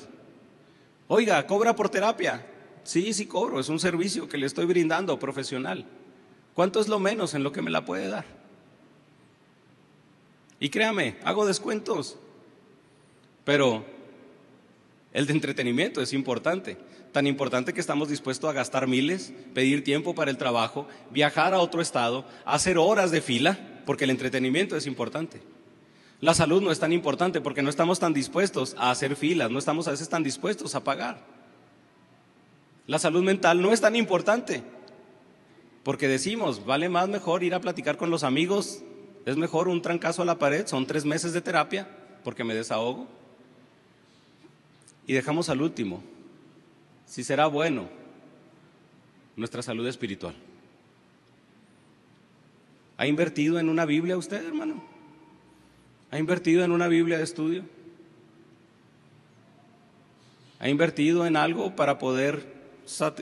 Oiga, 1.07 1.47
¿cobra 1.47 1.77
por 1.77 1.87
terapia? 1.87 2.45
Sí, 2.83 3.13
sí 3.13 3.25
cobro, 3.25 3.61
es 3.61 3.69
un 3.69 3.79
servicio 3.79 4.27
que 4.27 4.37
le 4.37 4.45
estoy 4.45 4.65
brindando 4.65 5.17
profesional. 5.17 5.85
¿Cuánto 6.53 6.81
es 6.81 6.89
lo 6.89 6.99
menos 6.99 7.33
en 7.33 7.41
lo 7.41 7.53
que 7.53 7.61
me 7.61 7.71
la 7.71 7.85
puede 7.85 8.09
dar? 8.09 8.25
Y 10.59 10.67
créame, 10.67 11.15
hago 11.23 11.45
descuentos. 11.45 12.17
Pero 13.45 13.85
el 15.13 15.25
de 15.25 15.33
entretenimiento 15.33 16.01
es 16.01 16.13
importante. 16.13 16.77
Tan 17.11 17.27
importante 17.27 17.73
que 17.73 17.79
estamos 17.79 18.09
dispuestos 18.09 18.49
a 18.49 18.53
gastar 18.53 18.87
miles, 18.87 19.33
pedir 19.53 19.83
tiempo 19.83 20.13
para 20.13 20.31
el 20.31 20.37
trabajo, 20.37 20.87
viajar 21.11 21.53
a 21.53 21.59
otro 21.59 21.81
estado, 21.81 22.25
hacer 22.45 22.77
horas 22.77 23.11
de 23.11 23.21
fila 23.21 23.57
porque 23.85 24.03
el 24.03 24.09
entretenimiento 24.09 24.75
es 24.75 24.85
importante. 24.85 25.41
La 26.19 26.33
salud 26.33 26.61
no 26.61 26.71
es 26.71 26.79
tan 26.79 26.93
importante 26.93 27.41
porque 27.41 27.61
no 27.61 27.69
estamos 27.69 27.99
tan 27.99 28.13
dispuestos 28.13 28.75
a 28.77 28.91
hacer 28.91 29.15
filas, 29.15 29.51
no 29.51 29.59
estamos 29.59 29.87
a 29.87 29.91
veces 29.91 30.09
tan 30.09 30.23
dispuestos 30.23 30.75
a 30.75 30.83
pagar. 30.83 31.19
La 32.87 32.99
salud 32.99 33.23
mental 33.23 33.61
no 33.61 33.71
es 33.71 33.81
tan 33.81 33.95
importante 33.95 34.63
porque 35.83 36.07
decimos, 36.07 36.65
vale 36.65 36.89
más 36.89 37.07
mejor 37.07 37.43
ir 37.43 37.53
a 37.53 37.61
platicar 37.61 37.97
con 37.97 38.09
los 38.09 38.23
amigos, 38.23 38.83
es 39.25 39.37
mejor 39.37 39.67
un 39.67 39.81
trancazo 39.81 40.21
a 40.21 40.25
la 40.25 40.39
pared, 40.39 40.67
son 40.67 40.85
tres 40.85 41.05
meses 41.05 41.33
de 41.33 41.41
terapia 41.41 41.87
porque 42.23 42.43
me 42.43 42.55
desahogo. 42.55 43.07
Y 45.05 45.13
dejamos 45.13 45.49
al 45.49 45.61
último, 45.61 46.03
si 47.07 47.23
será 47.23 47.47
bueno, 47.47 47.87
nuestra 49.35 49.63
salud 49.63 49.87
espiritual. 49.87 50.35
¿Ha 52.97 53.07
invertido 53.07 53.59
en 53.59 53.69
una 53.69 53.85
Biblia 53.85 54.17
usted, 54.17 54.45
hermano? 54.45 54.83
¿Ha 56.11 56.19
invertido 56.19 56.63
en 56.63 56.71
una 56.71 56.87
Biblia 56.87 57.17
de 57.17 57.23
estudio? 57.23 57.63
¿Ha 60.59 60.69
invertido 60.69 61.25
en 61.25 61.37
algo 61.37 61.75
para 61.75 61.97
poder, 61.97 62.45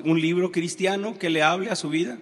un 0.04 0.20
libro 0.20 0.52
cristiano 0.52 1.20
que 1.20 1.30
le 1.30 1.44
hable 1.44 1.70
a 1.70 1.76
su 1.76 1.90
vida? 1.90 2.18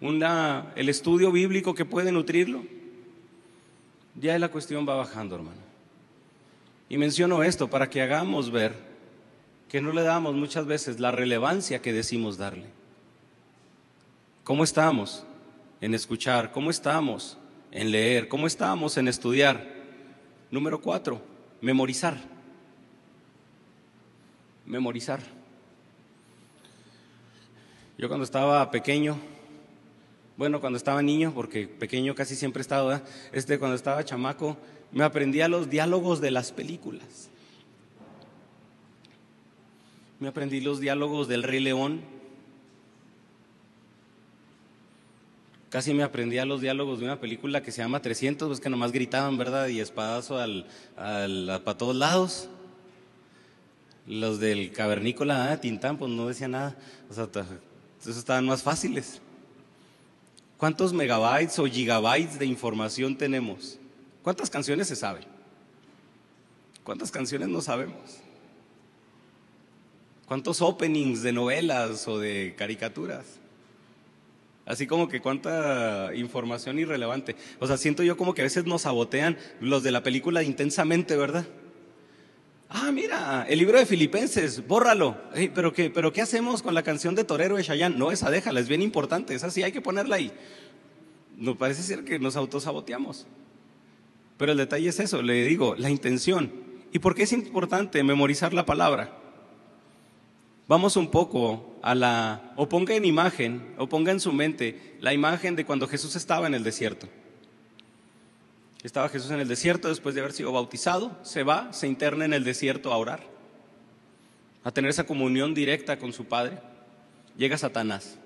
Una, 0.00 0.72
el 0.76 0.88
estudio 0.88 1.32
bíblico 1.32 1.74
que 1.74 1.84
puede 1.84 2.12
nutrirlo. 2.12 2.64
Ya 4.20 4.38
la 4.38 4.48
cuestión 4.48 4.86
va 4.88 4.96
bajando, 4.96 5.36
hermano. 5.36 5.60
Y 6.88 6.98
menciono 6.98 7.42
esto 7.42 7.70
para 7.70 7.88
que 7.88 8.02
hagamos 8.02 8.50
ver 8.50 8.87
que 9.68 9.82
no 9.82 9.92
le 9.92 10.02
damos 10.02 10.34
muchas 10.34 10.66
veces 10.66 10.98
la 10.98 11.10
relevancia 11.10 11.82
que 11.82 11.92
decimos 11.92 12.38
darle. 12.38 12.66
¿Cómo 14.44 14.64
estamos 14.64 15.24
en 15.80 15.94
escuchar? 15.94 16.52
¿Cómo 16.52 16.70
estamos 16.70 17.36
en 17.70 17.90
leer? 17.90 18.28
¿Cómo 18.28 18.46
estamos 18.46 18.96
en 18.96 19.08
estudiar? 19.08 19.66
Número 20.50 20.80
cuatro, 20.80 21.20
memorizar. 21.60 22.16
Memorizar. 24.64 25.20
Yo 27.98 28.08
cuando 28.08 28.24
estaba 28.24 28.70
pequeño, 28.70 29.18
bueno, 30.38 30.60
cuando 30.60 30.76
estaba 30.78 31.02
niño, 31.02 31.32
porque 31.34 31.66
pequeño 31.66 32.14
casi 32.14 32.36
siempre 32.36 32.60
he 32.60 32.62
estado, 32.62 33.02
este 33.32 33.58
cuando 33.58 33.74
estaba 33.74 34.04
chamaco, 34.04 34.56
me 34.92 35.04
aprendía 35.04 35.48
los 35.48 35.68
diálogos 35.68 36.20
de 36.20 36.30
las 36.30 36.52
películas. 36.52 37.28
Me 40.20 40.28
aprendí 40.28 40.60
los 40.60 40.80
diálogos 40.80 41.28
del 41.28 41.42
Rey 41.42 41.60
León, 41.60 42.02
Casi 45.70 45.92
me 45.92 46.02
aprendía 46.02 46.46
los 46.46 46.62
diálogos 46.62 46.98
de 46.98 47.04
una 47.04 47.20
película 47.20 47.62
que 47.62 47.72
se 47.72 47.82
llama 47.82 48.00
300, 48.00 48.48
pues 48.48 48.60
que 48.60 48.70
nomás 48.70 48.90
gritaban, 48.90 49.36
¿verdad? 49.36 49.68
Y 49.68 49.80
espadazo 49.80 50.38
al, 50.38 50.66
al, 50.96 51.60
para 51.62 51.76
todos 51.76 51.94
lados. 51.94 52.48
Los 54.06 54.40
del 54.40 54.72
cavernícola, 54.72 55.52
ah, 55.52 55.60
Tintán, 55.60 55.98
pues 55.98 56.10
no 56.10 56.26
decía 56.26 56.48
nada. 56.48 56.74
O 57.10 57.14
sea, 57.14 57.28
esos 58.00 58.16
estaban 58.16 58.46
más 58.46 58.62
fáciles. 58.62 59.20
¿Cuántos 60.56 60.94
megabytes 60.94 61.58
o 61.58 61.66
gigabytes 61.66 62.38
de 62.38 62.46
información 62.46 63.18
tenemos? 63.18 63.78
¿Cuántas 64.22 64.48
canciones 64.48 64.88
se 64.88 64.96
saben? 64.96 65.24
¿Cuántas 66.82 67.10
canciones 67.10 67.48
no 67.48 67.60
sabemos? 67.60 68.22
¿Cuántos 70.28 70.60
openings 70.60 71.22
de 71.22 71.32
novelas 71.32 72.06
o 72.06 72.18
de 72.18 72.54
caricaturas? 72.54 73.24
Así 74.66 74.86
como 74.86 75.08
que 75.08 75.22
cuánta 75.22 76.14
información 76.14 76.78
irrelevante. 76.78 77.34
O 77.58 77.66
sea, 77.66 77.78
siento 77.78 78.02
yo 78.02 78.18
como 78.18 78.34
que 78.34 78.42
a 78.42 78.44
veces 78.44 78.66
nos 78.66 78.82
sabotean 78.82 79.38
los 79.62 79.82
de 79.82 79.90
la 79.90 80.02
película 80.02 80.42
intensamente, 80.42 81.16
¿verdad? 81.16 81.46
Ah, 82.68 82.90
mira, 82.92 83.46
el 83.48 83.58
libro 83.58 83.78
de 83.78 83.86
Filipenses, 83.86 84.68
bórralo. 84.68 85.16
¿pero, 85.54 85.72
qué, 85.72 85.88
¿Pero 85.88 86.12
qué 86.12 86.20
hacemos 86.20 86.62
con 86.62 86.74
la 86.74 86.82
canción 86.82 87.14
de 87.14 87.24
Torero 87.24 87.56
de 87.56 87.64
Chayanne? 87.64 87.96
No, 87.96 88.12
esa 88.12 88.30
déjala, 88.30 88.60
es 88.60 88.68
bien 88.68 88.82
importante, 88.82 89.34
esa 89.34 89.50
sí 89.50 89.62
hay 89.62 89.72
que 89.72 89.80
ponerla 89.80 90.16
ahí. 90.16 90.30
No 91.38 91.56
parece 91.56 91.82
ser 91.82 92.04
que 92.04 92.18
nos 92.18 92.36
autosaboteamos. 92.36 93.26
Pero 94.36 94.52
el 94.52 94.58
detalle 94.58 94.90
es 94.90 95.00
eso, 95.00 95.22
le 95.22 95.46
digo, 95.46 95.74
la 95.78 95.88
intención. 95.88 96.52
¿Y 96.92 96.98
por 96.98 97.14
qué 97.14 97.22
es 97.22 97.32
importante 97.32 98.04
memorizar 98.04 98.52
la 98.52 98.66
palabra? 98.66 99.27
Vamos 100.68 100.96
un 100.96 101.10
poco 101.10 101.78
a 101.82 101.94
la, 101.94 102.52
o 102.56 102.68
ponga 102.68 102.94
en 102.94 103.06
imagen, 103.06 103.74
o 103.78 103.88
ponga 103.88 104.12
en 104.12 104.20
su 104.20 104.32
mente 104.32 104.96
la 105.00 105.14
imagen 105.14 105.56
de 105.56 105.64
cuando 105.64 105.88
Jesús 105.88 106.14
estaba 106.14 106.46
en 106.46 106.52
el 106.52 106.62
desierto. 106.62 107.08
Estaba 108.82 109.08
Jesús 109.08 109.30
en 109.30 109.40
el 109.40 109.48
desierto 109.48 109.88
después 109.88 110.14
de 110.14 110.20
haber 110.20 110.34
sido 110.34 110.52
bautizado, 110.52 111.18
se 111.22 111.42
va, 111.42 111.72
se 111.72 111.88
interna 111.88 112.26
en 112.26 112.34
el 112.34 112.44
desierto 112.44 112.92
a 112.92 112.98
orar, 112.98 113.22
a 114.62 114.70
tener 114.70 114.90
esa 114.90 115.06
comunión 115.06 115.54
directa 115.54 115.98
con 115.98 116.12
su 116.12 116.26
Padre. 116.26 116.58
Llega 117.38 117.56
Satanás, 117.56 118.18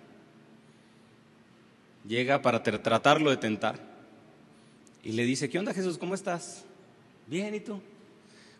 llega 2.06 2.42
para 2.42 2.64
tratarlo 2.64 3.30
de 3.30 3.36
tentar 3.36 3.78
y 5.04 5.12
le 5.12 5.24
dice, 5.24 5.48
¿qué 5.48 5.60
onda 5.60 5.72
Jesús? 5.72 5.96
¿Cómo 5.96 6.14
estás? 6.14 6.64
Bien, 7.28 7.54
¿y 7.54 7.60
tú? 7.60 7.80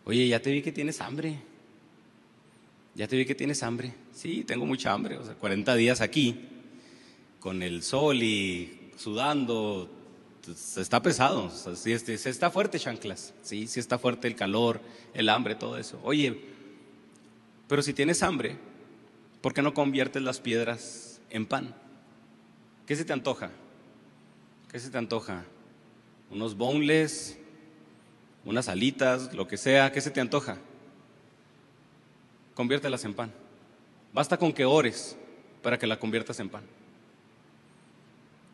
Oye, 0.05 0.29
ya 0.29 0.41
te 0.41 0.53
vi 0.53 0.63
que 0.63 0.73
tienes 0.73 1.01
hambre. 1.01 1.52
Ya 2.95 3.09
te 3.09 3.17
vi 3.17 3.25
que 3.25 3.35
tienes 3.35 3.63
hambre. 3.63 3.95
Sí, 4.13 4.45
tengo 4.45 4.67
mucha 4.67 4.93
hambre. 4.93 5.17
O 5.17 5.25
sea, 5.25 5.35
40 5.35 5.75
días 5.75 6.01
aquí, 6.01 6.49
con 7.41 7.63
el 7.63 7.83
sol 7.83 8.23
y 8.23 8.93
sudando. 8.97 9.91
Está 10.77 11.03
pesado. 11.03 11.45
O 11.45 11.51
sea, 11.51 11.77
sí, 11.77 11.93
está 11.93 12.51
fuerte, 12.51 12.79
chanclas. 12.79 13.33
Sí, 13.43 13.67
sí 13.67 13.81
está 13.81 13.99
fuerte 13.99 14.29
el 14.29 14.35
calor, 14.35 14.81
el 15.15 15.29
hambre, 15.29 15.55
todo 15.55 15.79
eso. 15.79 16.01
Oye, 16.03 16.39
pero 17.69 17.83
si 17.83 17.93
tienes 17.93 18.23
hambre, 18.23 18.59
¿Por 19.43 19.53
qué 19.53 19.61
no 19.61 19.75
conviertes 19.75 20.23
las 20.23 20.39
piedras 20.39 21.21
en 21.29 21.47
pan? 21.47 21.75
¿Qué 22.87 22.95
se 22.95 23.05
te 23.05 23.13
antoja? 23.13 23.51
¿Qué 24.71 24.79
se 24.79 24.89
te 24.89 24.99
antoja? 24.99 25.45
¿Unos 26.31 26.57
boneless? 26.57 27.37
¿Unas 28.45 28.69
alitas? 28.69 29.35
Lo 29.35 29.49
que 29.49 29.57
sea. 29.57 29.91
¿Qué 29.91 30.01
se 30.01 30.13
te 30.13 30.21
antoja? 30.21 30.59
Conviértelas 32.63 33.05
en 33.05 33.13
pan. 33.13 33.33
Basta 34.13 34.37
con 34.37 34.53
que 34.53 34.65
ores 34.65 35.17
para 35.65 35.77
que 35.81 35.85
la 35.85 35.99
conviertas 35.99 36.39
en 36.39 36.49
pan. 36.49 36.63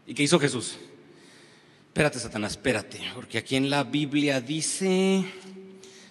¿Y 0.06 0.14
qué 0.14 0.22
hizo 0.22 0.40
Jesús? 0.40 0.78
Espérate, 1.88 2.18
Satanás, 2.18 2.52
espérate, 2.52 3.02
porque 3.14 3.36
aquí 3.36 3.56
en 3.56 3.68
la 3.68 3.84
Biblia 3.84 4.40
dice, 4.40 5.26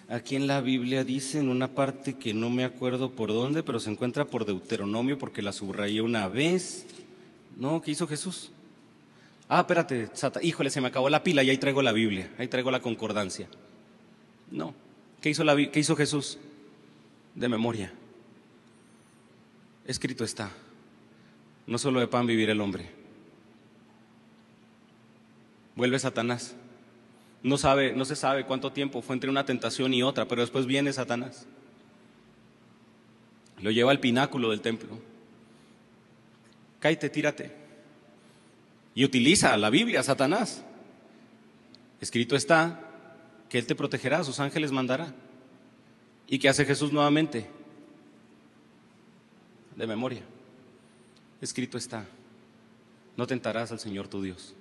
aquí 0.08 0.36
en 0.36 0.46
la 0.46 0.60
Biblia 0.60 1.02
dice 1.02 1.40
en 1.40 1.48
una 1.48 1.74
parte 1.74 2.14
que 2.14 2.32
no 2.32 2.50
me 2.50 2.62
acuerdo 2.62 3.10
por 3.10 3.30
dónde, 3.30 3.64
pero 3.64 3.80
se 3.80 3.90
encuentra 3.90 4.24
por 4.24 4.44
Deuteronomio 4.44 5.18
porque 5.18 5.42
la 5.42 5.50
subrayé 5.50 6.00
una 6.00 6.28
vez. 6.28 6.86
No, 7.56 7.82
¿qué 7.82 7.90
hizo 7.90 8.06
Jesús? 8.06 8.52
Ah, 9.48 9.58
espérate, 9.58 10.08
híjole, 10.42 10.70
se 10.70 10.80
me 10.80 10.86
acabó 10.86 11.10
la 11.10 11.24
pila 11.24 11.42
y 11.42 11.50
ahí 11.50 11.58
traigo 11.58 11.82
la 11.82 11.90
Biblia, 11.90 12.30
ahí 12.38 12.46
traigo 12.46 12.70
la 12.70 12.80
concordancia. 12.80 13.48
No, 14.52 14.72
¿qué 15.20 15.30
hizo, 15.30 15.42
la, 15.42 15.56
qué 15.56 15.80
hizo 15.80 15.96
Jesús? 15.96 16.38
De 17.38 17.48
memoria. 17.48 17.92
Escrito 19.86 20.24
está, 20.24 20.50
no 21.68 21.78
solo 21.78 22.00
de 22.00 22.08
pan 22.08 22.26
vivir 22.26 22.50
el 22.50 22.60
hombre. 22.60 22.90
Vuelve 25.76 26.00
Satanás. 26.00 26.56
No, 27.44 27.56
sabe, 27.56 27.92
no 27.92 28.04
se 28.04 28.16
sabe 28.16 28.44
cuánto 28.44 28.72
tiempo 28.72 29.02
fue 29.02 29.14
entre 29.14 29.30
una 29.30 29.46
tentación 29.46 29.94
y 29.94 30.02
otra, 30.02 30.26
pero 30.26 30.40
después 30.40 30.66
viene 30.66 30.92
Satanás. 30.92 31.46
Lo 33.60 33.70
lleva 33.70 33.92
al 33.92 34.00
pináculo 34.00 34.50
del 34.50 34.60
templo. 34.60 34.98
Cállate, 36.80 37.08
tírate. 37.08 37.52
Y 38.96 39.04
utiliza 39.04 39.56
la 39.56 39.70
Biblia, 39.70 40.02
Satanás. 40.02 40.64
Escrito 42.00 42.34
está 42.34 42.80
que 43.48 43.58
Él 43.58 43.66
te 43.66 43.76
protegerá, 43.76 44.24
sus 44.24 44.40
ángeles 44.40 44.72
mandará. 44.72 45.14
¿Y 46.28 46.38
qué 46.38 46.48
hace 46.48 46.66
Jesús 46.66 46.92
nuevamente? 46.92 47.48
De 49.74 49.86
memoria. 49.86 50.22
Escrito 51.40 51.78
está, 51.78 52.04
no 53.16 53.26
tentarás 53.26 53.72
al 53.72 53.80
Señor 53.80 54.08
tu 54.08 54.20
Dios. 54.20 54.54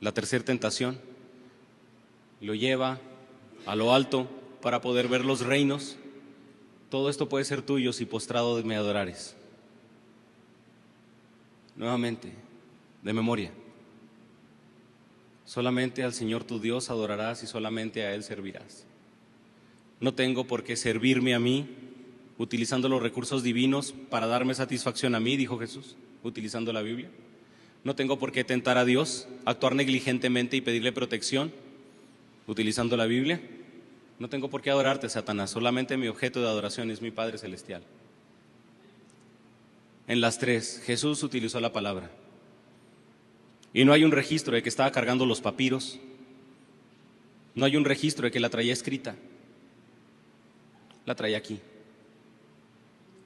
La 0.00 0.12
tercera 0.12 0.44
tentación 0.44 0.98
lo 2.40 2.54
lleva 2.54 2.98
a 3.64 3.76
lo 3.76 3.94
alto 3.94 4.28
para 4.60 4.80
poder 4.80 5.06
ver 5.06 5.24
los 5.24 5.40
reinos. 5.40 5.96
Todo 6.90 7.08
esto 7.08 7.28
puede 7.28 7.44
ser 7.44 7.62
tuyo 7.62 7.92
si 7.92 8.06
postrado 8.06 8.62
me 8.64 8.74
adorares. 8.74 9.36
Nuevamente, 11.76 12.32
de 13.02 13.12
memoria. 13.12 13.52
Solamente 15.44 16.02
al 16.02 16.12
Señor 16.12 16.42
tu 16.42 16.58
Dios 16.58 16.90
adorarás 16.90 17.42
y 17.42 17.46
solamente 17.46 18.02
a 18.02 18.14
Él 18.14 18.24
servirás. 18.24 18.86
No 20.00 20.14
tengo 20.14 20.46
por 20.46 20.62
qué 20.62 20.76
servirme 20.76 21.34
a 21.34 21.38
mí 21.38 21.66
utilizando 22.38 22.88
los 22.88 23.02
recursos 23.02 23.42
divinos 23.42 23.94
para 24.10 24.26
darme 24.26 24.54
satisfacción 24.54 25.14
a 25.14 25.20
mí, 25.20 25.36
dijo 25.36 25.58
Jesús, 25.58 25.96
utilizando 26.22 26.72
la 26.72 26.82
Biblia. 26.82 27.10
No 27.84 27.94
tengo 27.94 28.18
por 28.18 28.32
qué 28.32 28.44
tentar 28.44 28.78
a 28.78 28.84
Dios, 28.84 29.28
actuar 29.44 29.74
negligentemente 29.74 30.56
y 30.56 30.60
pedirle 30.60 30.92
protección, 30.92 31.52
utilizando 32.46 32.96
la 32.96 33.06
Biblia. 33.06 33.40
No 34.18 34.28
tengo 34.28 34.50
por 34.50 34.60
qué 34.60 34.70
adorarte, 34.70 35.08
Satanás, 35.08 35.50
solamente 35.50 35.96
mi 35.96 36.08
objeto 36.08 36.40
de 36.40 36.48
adoración 36.48 36.90
es 36.90 37.00
mi 37.00 37.10
Padre 37.10 37.38
Celestial. 37.38 37.82
En 40.08 40.20
las 40.20 40.38
tres, 40.38 40.82
Jesús 40.84 41.22
utilizó 41.22 41.60
la 41.60 41.72
palabra. 41.72 42.10
Y 43.72 43.84
no 43.84 43.92
hay 43.92 44.04
un 44.04 44.12
registro 44.12 44.54
de 44.54 44.62
que 44.62 44.68
estaba 44.68 44.90
cargando 44.92 45.26
los 45.26 45.40
papiros. 45.40 45.98
No 47.54 47.64
hay 47.64 47.76
un 47.76 47.84
registro 47.84 48.24
de 48.24 48.30
que 48.30 48.40
la 48.40 48.48
traía 48.48 48.72
escrita. 48.72 49.16
La 51.06 51.14
traía 51.14 51.38
aquí. 51.38 51.58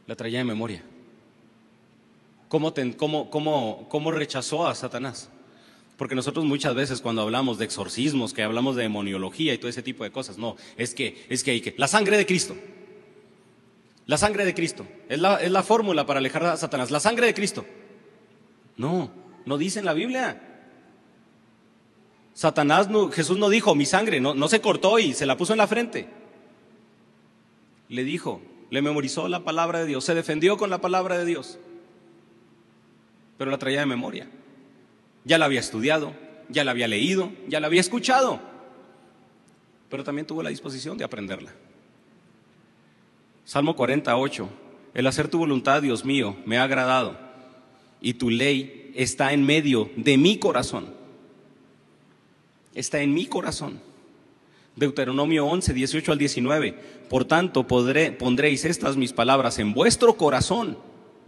La 0.06 0.14
traía 0.14 0.38
de 0.38 0.44
memoria. 0.44 0.84
¿Cómo, 2.48 2.72
cómo 3.88 4.10
rechazó 4.12 4.66
a 4.66 4.74
Satanás? 4.74 5.30
Porque 5.96 6.14
nosotros 6.14 6.44
muchas 6.44 6.74
veces 6.74 7.00
cuando 7.00 7.22
hablamos 7.22 7.58
de 7.58 7.64
exorcismos, 7.64 8.32
que 8.32 8.42
hablamos 8.42 8.74
de 8.74 8.84
demoniología 8.84 9.52
y 9.52 9.58
todo 9.58 9.68
ese 9.68 9.82
tipo 9.82 10.02
de 10.02 10.10
cosas, 10.10 10.38
no, 10.38 10.56
es 10.76 10.94
que, 10.94 11.26
es 11.28 11.44
que 11.44 11.50
hay 11.50 11.60
que, 11.60 11.74
la 11.76 11.88
sangre 11.88 12.16
de 12.16 12.24
Cristo. 12.24 12.56
La 14.06 14.16
sangre 14.16 14.44
de 14.44 14.54
Cristo. 14.54 14.86
Es 15.08 15.20
la, 15.20 15.36
es 15.36 15.50
la 15.50 15.62
fórmula 15.62 16.06
para 16.06 16.18
alejar 16.18 16.44
a 16.44 16.56
Satanás. 16.56 16.90
La 16.90 17.00
sangre 17.00 17.26
de 17.26 17.34
Cristo. 17.34 17.64
No, 18.76 19.10
no 19.44 19.58
dice 19.58 19.78
en 19.78 19.84
la 19.84 19.92
Biblia. 19.92 20.40
Satanás, 22.32 22.88
no, 22.88 23.10
Jesús 23.10 23.38
no 23.38 23.48
dijo 23.48 23.74
mi 23.74 23.86
sangre, 23.86 24.20
no, 24.20 24.34
no 24.34 24.48
se 24.48 24.60
cortó 24.60 24.98
y 24.98 25.12
se 25.12 25.26
la 25.26 25.36
puso 25.36 25.52
en 25.52 25.58
la 25.58 25.66
frente. 25.66 26.08
Le 27.90 28.04
dijo, 28.04 28.40
le 28.70 28.80
memorizó 28.80 29.28
la 29.28 29.44
palabra 29.44 29.80
de 29.80 29.86
Dios, 29.86 30.04
se 30.04 30.14
defendió 30.14 30.56
con 30.56 30.70
la 30.70 30.80
palabra 30.80 31.18
de 31.18 31.26
Dios, 31.26 31.58
pero 33.36 33.50
la 33.50 33.58
traía 33.58 33.80
de 33.80 33.86
memoria. 33.86 34.30
Ya 35.24 35.36
la 35.36 35.44
había 35.44 35.60
estudiado, 35.60 36.14
ya 36.48 36.64
la 36.64 36.70
había 36.70 36.88
leído, 36.88 37.30
ya 37.48 37.60
la 37.60 37.66
había 37.66 37.80
escuchado, 37.80 38.40
pero 39.90 40.04
también 40.04 40.26
tuvo 40.26 40.42
la 40.42 40.50
disposición 40.50 40.96
de 40.96 41.04
aprenderla. 41.04 41.52
Salmo 43.44 43.74
48. 43.74 44.48
El 44.94 45.06
hacer 45.06 45.28
tu 45.28 45.38
voluntad, 45.38 45.82
Dios 45.82 46.04
mío, 46.04 46.36
me 46.46 46.58
ha 46.58 46.62
agradado 46.62 47.18
y 48.00 48.14
tu 48.14 48.30
ley 48.30 48.92
está 48.94 49.32
en 49.32 49.44
medio 49.44 49.90
de 49.96 50.16
mi 50.16 50.38
corazón. 50.38 50.94
Está 52.74 53.00
en 53.00 53.12
mi 53.12 53.26
corazón. 53.26 53.80
Deuteronomio 54.80 55.44
11, 55.44 55.74
18 55.74 56.10
al 56.12 56.16
19. 56.16 56.72
Por 57.10 57.26
tanto, 57.26 57.66
podré, 57.66 58.12
pondréis 58.12 58.64
estas 58.64 58.96
mis 58.96 59.12
palabras 59.12 59.58
en 59.58 59.74
vuestro 59.74 60.14
corazón 60.14 60.78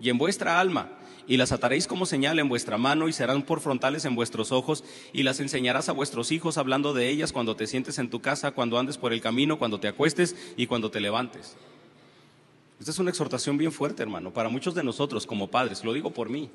y 0.01 0.09
en 0.09 0.17
vuestra 0.17 0.59
alma, 0.59 0.91
y 1.29 1.37
las 1.37 1.53
ataréis 1.53 1.87
como 1.87 2.07
señal 2.07 2.39
en 2.39 2.49
vuestra 2.49 2.79
mano 2.79 3.09
y 3.09 3.13
serán 3.13 3.43
por 3.43 3.61
frontales 3.61 4.07
en 4.07 4.15
vuestros 4.15 4.53
ojos, 4.53 4.85
y 5.13 5.23
las 5.23 5.39
enseñarás 5.39 5.91
a 5.91 5.93
vuestros 5.93 6.33
hijos 6.33 6.57
hablando 6.57 6.95
de 6.95 7.11
ellas 7.11 7.31
cuando 7.31 7.55
te 7.55 7.67
sientes 7.67 7.99
en 7.99 8.09
tu 8.09 8.23
casa, 8.23 8.53
cuando 8.53 8.79
andes 8.79 8.97
por 8.97 9.13
el 9.13 9.21
camino, 9.21 9.59
cuando 9.59 9.79
te 9.79 9.89
acuestes 9.89 10.35
y 10.57 10.67
cuando 10.67 10.91
te 10.91 11.01
levantes. 11.01 11.55
Esta 12.81 12.91
es 12.91 12.99
una 12.99 13.11
exhortación 13.11 13.59
bien 13.59 13.71
fuerte, 13.71 14.03
hermano, 14.03 14.33
para 14.33 14.49
muchos 14.49 14.75
de 14.75 14.83
nosotros 14.83 15.27
como 15.27 15.51
padres, 15.51 15.85
lo 15.85 15.93
digo 15.93 16.11
por 16.11 16.31
mí. 16.31 16.49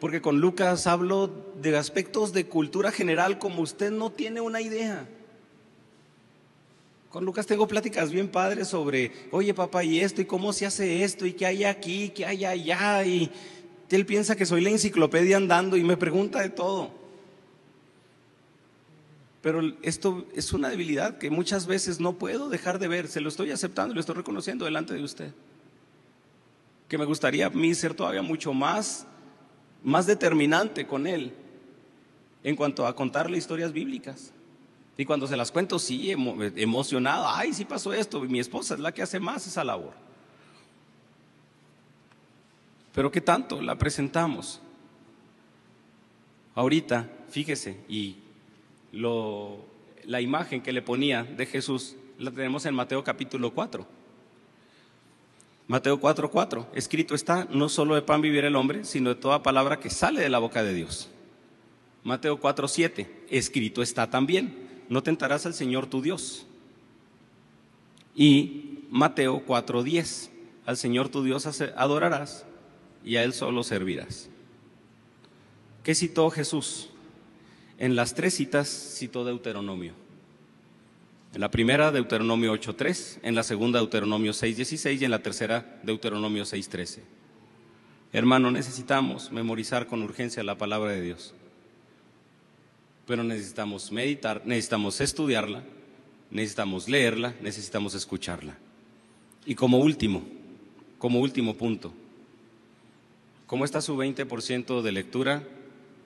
Porque 0.00 0.20
con 0.20 0.40
Lucas 0.40 0.86
hablo 0.86 1.30
de 1.60 1.76
aspectos 1.76 2.32
de 2.32 2.46
cultura 2.46 2.90
general 2.90 3.38
como 3.38 3.62
usted 3.62 3.90
no 3.90 4.10
tiene 4.10 4.40
una 4.40 4.60
idea. 4.60 5.08
Con 7.10 7.24
Lucas 7.24 7.46
tengo 7.46 7.68
pláticas 7.68 8.10
bien 8.10 8.28
padres 8.28 8.68
sobre, 8.68 9.12
oye 9.30 9.54
papá, 9.54 9.84
y 9.84 10.00
esto, 10.00 10.20
y 10.20 10.24
cómo 10.24 10.52
se 10.52 10.66
hace 10.66 11.04
esto, 11.04 11.24
y 11.26 11.32
qué 11.32 11.46
hay 11.46 11.64
aquí, 11.64 12.08
qué 12.08 12.26
hay 12.26 12.44
allá, 12.44 13.04
y 13.04 13.30
él 13.94 14.06
piensa 14.06 14.36
que 14.36 14.46
soy 14.46 14.60
la 14.60 14.70
enciclopedia 14.70 15.36
andando 15.36 15.76
y 15.76 15.84
me 15.84 15.96
pregunta 15.96 16.40
de 16.40 16.50
todo. 16.50 16.90
Pero 19.42 19.60
esto 19.82 20.26
es 20.34 20.52
una 20.52 20.70
debilidad 20.70 21.18
que 21.18 21.30
muchas 21.30 21.66
veces 21.66 22.00
no 22.00 22.14
puedo 22.14 22.48
dejar 22.48 22.78
de 22.78 22.88
ver, 22.88 23.08
se 23.08 23.20
lo 23.20 23.28
estoy 23.28 23.50
aceptando, 23.50 23.94
lo 23.94 24.00
estoy 24.00 24.16
reconociendo 24.16 24.64
delante 24.64 24.94
de 24.94 25.02
usted. 25.02 25.32
Que 26.88 26.98
me 26.98 27.04
gustaría 27.04 27.46
a 27.46 27.50
mí 27.50 27.74
ser 27.74 27.94
todavía 27.94 28.22
mucho 28.22 28.52
más, 28.52 29.06
más 29.84 30.06
determinante 30.06 30.86
con 30.86 31.06
él 31.06 31.32
en 32.42 32.56
cuanto 32.56 32.86
a 32.86 32.96
contarle 32.96 33.38
historias 33.38 33.72
bíblicas. 33.72 34.32
Y 34.96 35.04
cuando 35.04 35.26
se 35.26 35.36
las 35.36 35.52
cuento, 35.52 35.78
sí, 35.78 36.10
emocionado, 36.10 37.28
ay, 37.28 37.52
sí 37.52 37.64
pasó 37.64 37.92
esto, 37.92 38.20
mi 38.20 38.40
esposa 38.40 38.74
es 38.74 38.80
la 38.80 38.92
que 38.92 39.02
hace 39.02 39.20
más 39.20 39.46
esa 39.46 39.62
labor. 39.64 39.92
Pero 42.94 43.10
¿qué 43.10 43.20
tanto 43.20 43.60
la 43.60 43.76
presentamos? 43.76 44.60
Ahorita, 46.54 47.10
fíjese, 47.28 47.80
y 47.88 48.18
la 48.92 50.20
imagen 50.20 50.62
que 50.62 50.72
le 50.72 50.80
ponía 50.80 51.24
de 51.24 51.46
Jesús 51.46 51.96
la 52.18 52.30
tenemos 52.30 52.64
en 52.66 52.74
Mateo 52.74 53.02
capítulo 53.02 53.52
4. 53.52 54.03
Mateo 55.66 55.98
4:4, 55.98 56.30
4, 56.30 56.68
escrito 56.74 57.14
está, 57.14 57.46
no 57.50 57.68
solo 57.68 57.94
de 57.94 58.02
pan 58.02 58.20
vivir 58.20 58.44
el 58.44 58.56
hombre, 58.56 58.84
sino 58.84 59.10
de 59.10 59.20
toda 59.20 59.42
palabra 59.42 59.80
que 59.80 59.88
sale 59.88 60.20
de 60.20 60.28
la 60.28 60.38
boca 60.38 60.62
de 60.62 60.74
Dios. 60.74 61.08
Mateo 62.02 62.38
4:7, 62.38 63.08
escrito 63.30 63.80
está 63.82 64.10
también, 64.10 64.68
no 64.90 65.02
tentarás 65.02 65.46
al 65.46 65.54
Señor 65.54 65.86
tu 65.86 66.02
Dios. 66.02 66.46
Y 68.14 68.80
Mateo 68.90 69.44
4:10, 69.46 70.30
al 70.66 70.76
Señor 70.76 71.08
tu 71.08 71.24
Dios 71.24 71.46
adorarás 71.76 72.44
y 73.02 73.16
a 73.16 73.24
Él 73.24 73.32
solo 73.32 73.62
servirás. 73.62 74.28
¿Qué 75.82 75.94
citó 75.94 76.30
Jesús? 76.30 76.90
En 77.78 77.96
las 77.96 78.14
tres 78.14 78.34
citas 78.34 78.68
citó 78.68 79.24
Deuteronomio. 79.24 80.03
En 81.34 81.40
la 81.40 81.50
primera, 81.50 81.90
Deuteronomio 81.90 82.54
8.3, 82.54 83.18
en 83.24 83.34
la 83.34 83.42
segunda, 83.42 83.80
Deuteronomio 83.80 84.30
6.16 84.30 85.00
y 85.00 85.04
en 85.04 85.10
la 85.10 85.18
tercera, 85.18 85.80
Deuteronomio 85.82 86.44
6.13. 86.44 87.00
Hermano, 88.12 88.52
necesitamos 88.52 89.32
memorizar 89.32 89.88
con 89.88 90.04
urgencia 90.04 90.44
la 90.44 90.56
palabra 90.56 90.92
de 90.92 91.02
Dios. 91.02 91.34
Pero 93.08 93.24
necesitamos 93.24 93.90
meditar, 93.90 94.42
necesitamos 94.44 95.00
estudiarla, 95.00 95.64
necesitamos 96.30 96.88
leerla, 96.88 97.34
necesitamos 97.40 97.96
escucharla. 97.96 98.56
Y 99.44 99.56
como 99.56 99.78
último, 99.78 100.22
como 100.98 101.18
último 101.18 101.56
punto, 101.56 101.92
¿cómo 103.48 103.64
está 103.64 103.80
su 103.80 103.96
20% 103.96 104.82
de 104.82 104.92
lectura? 104.92 105.42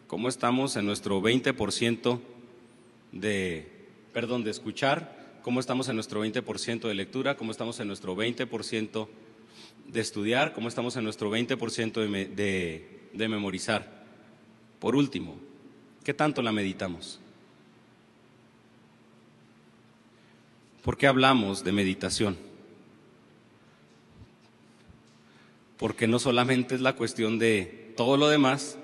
¿Cómo 0.07 0.31
estamos 0.31 0.74
en 0.76 0.87
nuestro 0.87 1.20
20% 1.20 2.18
de, 3.12 3.68
perdón, 4.14 4.43
de 4.43 4.53
escuchar? 4.53 5.18
Cómo 5.49 5.61
estamos 5.61 5.88
en 5.88 5.94
nuestro 5.94 6.22
20% 6.22 6.88
de 6.88 6.94
lectura, 6.94 7.34
cómo 7.34 7.53
estamos 7.53 7.80
en 7.80 7.86
nuestro 7.86 8.14
20% 8.14 9.09
de 9.86 10.01
estudiar, 10.01 10.53
cómo 10.53 10.68
estamos 10.68 10.94
en 10.96 11.05
nuestro 11.05 11.30
20% 11.30 12.34
de, 12.34 13.28
memorizar. 13.28 14.05
Por 14.78 14.94
último, 14.94 15.38
¿qué 16.05 16.12
tanto 16.12 16.42
la 16.42 16.53
meditamos? 16.53 17.18
¿Por 20.82 20.99
qué 20.99 21.07
hablamos 21.07 21.64
de 21.64 21.72
meditación? 21.72 22.36
Porque 25.78 26.07
no 26.07 26.18
solamente 26.18 26.74
es 26.74 26.82
la 26.82 26.94
cuestión 26.94 27.38
de 27.38 27.94
todo 27.96 28.18
lo 28.18 28.28
demás, 28.28 28.76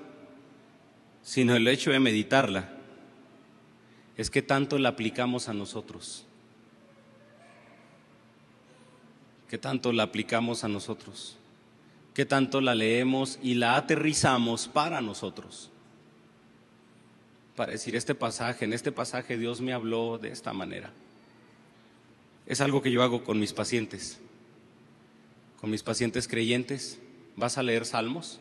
sino 1.21 1.55
el 1.55 1.67
hecho 1.67 1.91
de 1.91 1.99
meditarla, 1.99 2.73
es 4.17 4.31
que 4.31 4.41
tanto 4.41 4.79
la 4.79 4.89
aplicamos 4.89 5.47
a 5.47 5.53
nosotros. 5.53 6.25
¿Qué 9.49 9.57
tanto 9.57 9.91
la 9.91 10.03
aplicamos 10.03 10.63
a 10.63 10.67
nosotros? 10.67 11.37
¿Qué 12.13 12.25
tanto 12.25 12.61
la 12.61 12.75
leemos 12.75 13.39
y 13.43 13.55
la 13.55 13.75
aterrizamos 13.75 14.67
para 14.67 15.01
nosotros? 15.01 15.69
Para 17.55 17.73
decir 17.73 17.95
este 17.95 18.15
pasaje, 18.15 18.65
en 18.65 18.73
este 18.73 18.91
pasaje 18.91 19.37
Dios 19.37 19.61
me 19.61 19.73
habló 19.73 20.17
de 20.17 20.29
esta 20.29 20.53
manera. 20.53 20.91
Es 22.45 22.61
algo 22.61 22.81
que 22.81 22.91
yo 22.91 23.03
hago 23.03 23.23
con 23.23 23.39
mis 23.39 23.53
pacientes. 23.53 24.19
Con 25.59 25.71
mis 25.71 25.83
pacientes 25.83 26.27
creyentes, 26.27 26.99
vas 27.35 27.57
a 27.57 27.63
leer 27.63 27.85
salmos. 27.85 28.39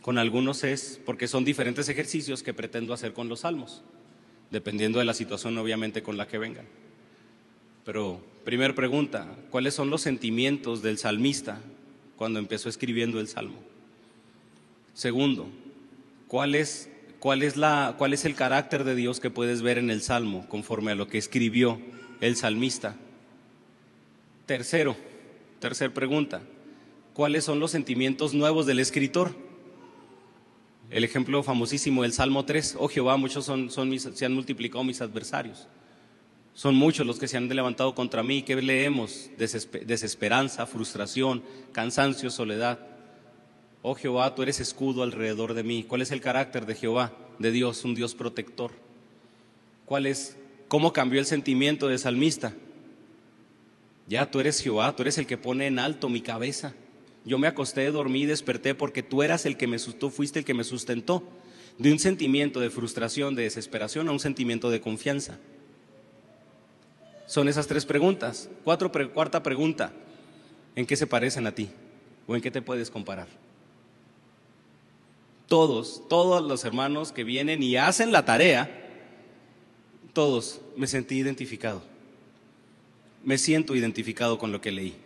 Con 0.00 0.18
algunos 0.18 0.64
es 0.64 1.00
porque 1.04 1.28
son 1.28 1.44
diferentes 1.44 1.88
ejercicios 1.88 2.42
que 2.42 2.54
pretendo 2.54 2.94
hacer 2.94 3.12
con 3.12 3.28
los 3.28 3.40
salmos, 3.40 3.82
dependiendo 4.50 4.98
de 4.98 5.04
la 5.04 5.14
situación 5.14 5.56
obviamente 5.58 6.02
con 6.02 6.16
la 6.16 6.26
que 6.26 6.38
vengan. 6.38 6.66
Pero, 7.84 8.20
primer 8.44 8.74
pregunta, 8.74 9.26
¿cuáles 9.50 9.74
son 9.74 9.90
los 9.90 10.02
sentimientos 10.02 10.82
del 10.82 10.98
salmista 10.98 11.60
cuando 12.16 12.38
empezó 12.38 12.68
escribiendo 12.68 13.20
el 13.20 13.28
salmo? 13.28 13.56
Segundo, 14.92 15.48
¿cuál 16.28 16.54
es, 16.54 16.90
cuál 17.20 17.42
es, 17.42 17.56
la, 17.56 17.94
cuál 17.96 18.12
es 18.12 18.24
el 18.24 18.34
carácter 18.34 18.84
de 18.84 18.94
Dios 18.94 19.20
que 19.20 19.30
puedes 19.30 19.62
ver 19.62 19.78
en 19.78 19.90
el 19.90 20.02
salmo 20.02 20.46
conforme 20.48 20.92
a 20.92 20.94
lo 20.94 21.08
que 21.08 21.18
escribió 21.18 21.80
el 22.20 22.36
salmista? 22.36 22.96
Tercero, 24.44 24.96
tercer 25.58 25.94
pregunta, 25.94 26.42
¿cuáles 27.14 27.44
son 27.44 27.60
los 27.60 27.70
sentimientos 27.70 28.34
nuevos 28.34 28.66
del 28.66 28.80
escritor? 28.80 29.34
El 30.90 31.04
ejemplo 31.04 31.42
famosísimo 31.42 32.02
del 32.02 32.12
Salmo 32.12 32.44
3, 32.44 32.76
oh 32.78 32.88
Jehová, 32.88 33.16
muchos 33.16 33.44
son, 33.44 33.70
se 33.70 34.26
han 34.26 34.34
multiplicado 34.34 34.82
mis 34.82 35.00
adversarios. 35.00 35.68
Son 36.54 36.74
muchos 36.74 37.06
los 37.06 37.18
que 37.18 37.28
se 37.28 37.36
han 37.36 37.48
levantado 37.48 37.94
contra 37.94 38.22
mí. 38.22 38.42
¿Qué 38.42 38.56
leemos? 38.56 39.30
Desesperanza, 39.38 40.66
frustración, 40.66 41.42
cansancio, 41.72 42.30
soledad. 42.30 42.78
Oh 43.82 43.94
Jehová, 43.94 44.34
tú 44.34 44.42
eres 44.42 44.60
escudo 44.60 45.02
alrededor 45.02 45.54
de 45.54 45.62
mí. 45.62 45.84
¿Cuál 45.84 46.02
es 46.02 46.10
el 46.10 46.20
carácter 46.20 46.66
de 46.66 46.74
Jehová, 46.74 47.12
de 47.38 47.50
Dios, 47.50 47.84
un 47.84 47.94
Dios 47.94 48.14
protector? 48.14 48.72
¿Cuál 49.86 50.06
es, 50.06 50.36
cómo 50.68 50.92
cambió 50.92 51.20
el 51.20 51.26
sentimiento 51.26 51.88
de 51.88 51.98
salmista? 51.98 52.52
Ya 54.06 54.30
tú 54.30 54.40
eres 54.40 54.60
Jehová, 54.60 54.94
tú 54.94 55.02
eres 55.02 55.18
el 55.18 55.26
que 55.26 55.38
pone 55.38 55.66
en 55.66 55.78
alto 55.78 56.08
mi 56.08 56.20
cabeza. 56.20 56.74
Yo 57.24 57.38
me 57.38 57.46
acosté, 57.46 57.90
dormí, 57.90 58.26
desperté 58.26 58.74
porque 58.74 59.02
tú 59.02 59.22
eras 59.22 59.46
el 59.46 59.56
que 59.56 59.66
me 59.66 59.78
fuiste 59.78 60.40
el 60.40 60.44
que 60.44 60.54
me 60.54 60.64
sustentó. 60.64 61.22
De 61.78 61.92
un 61.92 61.98
sentimiento 61.98 62.60
de 62.60 62.68
frustración, 62.68 63.34
de 63.34 63.44
desesperación 63.44 64.08
a 64.08 64.12
un 64.12 64.20
sentimiento 64.20 64.68
de 64.68 64.82
confianza 64.82 65.38
son 67.30 67.46
esas 67.46 67.68
tres 67.68 67.86
preguntas. 67.86 68.50
Cuatro, 68.64 68.90
cuarta 69.14 69.40
pregunta, 69.40 69.92
¿en 70.74 70.84
qué 70.84 70.96
se 70.96 71.06
parecen 71.06 71.46
a 71.46 71.54
ti? 71.54 71.70
¿O 72.26 72.34
en 72.34 72.42
qué 72.42 72.50
te 72.50 72.60
puedes 72.60 72.90
comparar? 72.90 73.28
Todos, 75.46 76.02
todos 76.08 76.42
los 76.42 76.64
hermanos 76.64 77.12
que 77.12 77.22
vienen 77.22 77.62
y 77.62 77.76
hacen 77.76 78.10
la 78.10 78.24
tarea, 78.24 78.68
todos 80.12 80.60
me 80.76 80.88
sentí 80.88 81.18
identificado. 81.18 81.84
Me 83.22 83.38
siento 83.38 83.76
identificado 83.76 84.36
con 84.36 84.50
lo 84.50 84.60
que 84.60 84.72
leí. 84.72 84.96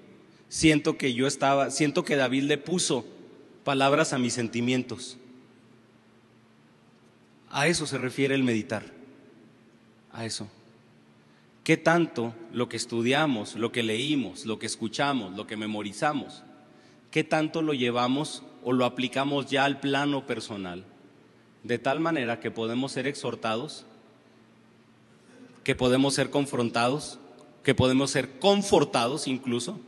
Siento 0.49 0.97
que 0.97 1.12
yo 1.12 1.27
estaba, 1.27 1.70
siento 1.70 2.07
que 2.07 2.16
David 2.16 2.45
le 2.45 2.57
puso 2.57 3.05
palabras 3.64 4.14
a 4.14 4.18
mis 4.18 4.33
sentimientos. 4.33 5.18
A 7.51 7.66
eso 7.68 7.87
se 7.87 7.99
refiere 7.99 8.35
el 8.35 8.45
meditar. 8.45 8.83
A 10.11 10.25
eso. 10.25 10.49
¿Qué 11.65 11.79
tanto 11.79 12.35
lo 12.53 12.69
que 12.69 12.77
estudiamos, 12.77 13.55
lo 13.55 13.73
que 13.73 13.83
leímos, 13.83 14.45
lo 14.45 14.59
que 14.59 14.67
escuchamos, 14.67 15.35
lo 15.35 15.47
que 15.47 15.57
memorizamos, 15.57 16.43
qué 17.11 17.25
tanto 17.25 17.62
lo 17.62 17.73
llevamos 17.73 18.43
o 18.62 18.75
lo 18.75 18.85
aplicamos 18.85 19.47
ya 19.47 19.65
al 19.65 19.81
plano 19.81 20.27
personal? 20.27 20.85
De 21.62 21.79
tal 21.79 22.01
manera 22.01 22.39
que 22.39 22.51
podemos 22.51 22.93
ser 22.93 23.07
exhortados, 23.07 23.87
que 25.65 25.75
podemos 25.75 26.12
ser 26.12 26.29
confrontados, 26.29 27.19
que 27.62 27.75
podemos 27.75 28.11
ser 28.11 28.39
confortados 28.39 29.27
incluso, 29.27 29.81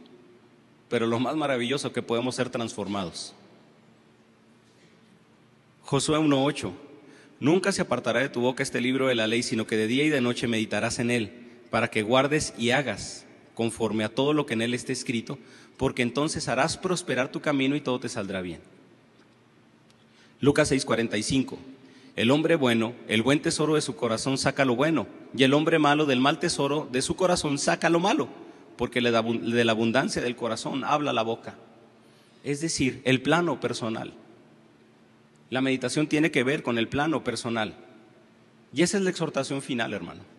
pero 0.89 1.07
lo 1.07 1.21
más 1.21 1.37
maravilloso 1.37 1.93
que 1.93 2.01
podemos 2.01 2.37
ser 2.37 2.49
transformados. 2.49 3.35
Josué 5.83 6.19
1.8. 6.19 6.73
Nunca 7.39 7.71
se 7.71 7.83
apartará 7.83 8.21
de 8.21 8.31
tu 8.31 8.41
boca 8.41 8.63
este 8.63 8.81
libro 8.81 9.09
de 9.09 9.15
la 9.15 9.27
ley, 9.27 9.43
sino 9.43 9.67
que 9.67 9.77
de 9.77 9.87
día 9.87 10.05
y 10.05 10.09
de 10.09 10.23
noche 10.23 10.49
meditarás 10.49 11.01
en 11.01 11.11
él 11.11 11.46
para 11.71 11.89
que 11.89 12.03
guardes 12.03 12.55
y 12.59 12.71
hagas 12.71 13.27
conforme 13.55 14.05
a 14.05 14.11
todo 14.11 14.35
lo 14.35 14.47
que 14.47 14.55
en 14.55 14.63
él 14.63 14.75
esté 14.75 14.93
escrito, 14.93 15.39
porque 15.77 16.03
entonces 16.03 16.47
harás 16.49 16.77
prosperar 16.77 17.33
tu 17.33 17.41
camino 17.41 17.75
y 17.75 17.81
todo 17.81 17.99
te 17.99 18.09
saldrá 18.09 18.43
bien. 18.43 18.61
Lucas 20.41 20.71
6:45. 20.71 21.57
El 22.17 22.31
hombre 22.31 22.57
bueno, 22.57 22.95
el 23.09 23.23
buen 23.23 23.41
tesoro 23.41 23.75
de 23.75 23.81
su 23.81 23.97
corazón 23.97 24.39
saca 24.39 24.65
lo 24.65 24.77
bueno, 24.77 25.07
y 25.37 25.43
el 25.43 25.55
hombre 25.55 25.79
malo 25.79 26.07
del 26.07 26.21
mal 26.21 26.39
tesoro 26.39 26.89
de 26.91 27.03
su 27.03 27.17
corazón 27.17 27.59
saca 27.59 27.91
lo 27.91 28.01
malo, 28.01 28.29
porque 28.77 29.01
de 29.01 29.65
la 29.65 29.73
abundancia 29.73 30.23
del 30.23 30.37
corazón 30.37 30.85
habla 30.85 31.13
la 31.13 31.23
boca. 31.23 31.57
Es 32.45 32.61
decir, 32.61 33.03
el 33.05 33.23
plano 33.23 33.61
personal. 33.61 34.15
La 35.51 35.61
meditación 35.61 36.07
tiene 36.07 36.31
que 36.31 36.45
ver 36.45 36.63
con 36.63 36.79
el 36.79 36.89
plano 36.89 37.25
personal. 37.25 37.75
Y 38.73 38.83
esa 38.83 38.99
es 38.99 39.03
la 39.03 39.11
exhortación 39.11 39.63
final, 39.63 39.93
hermano 39.95 40.36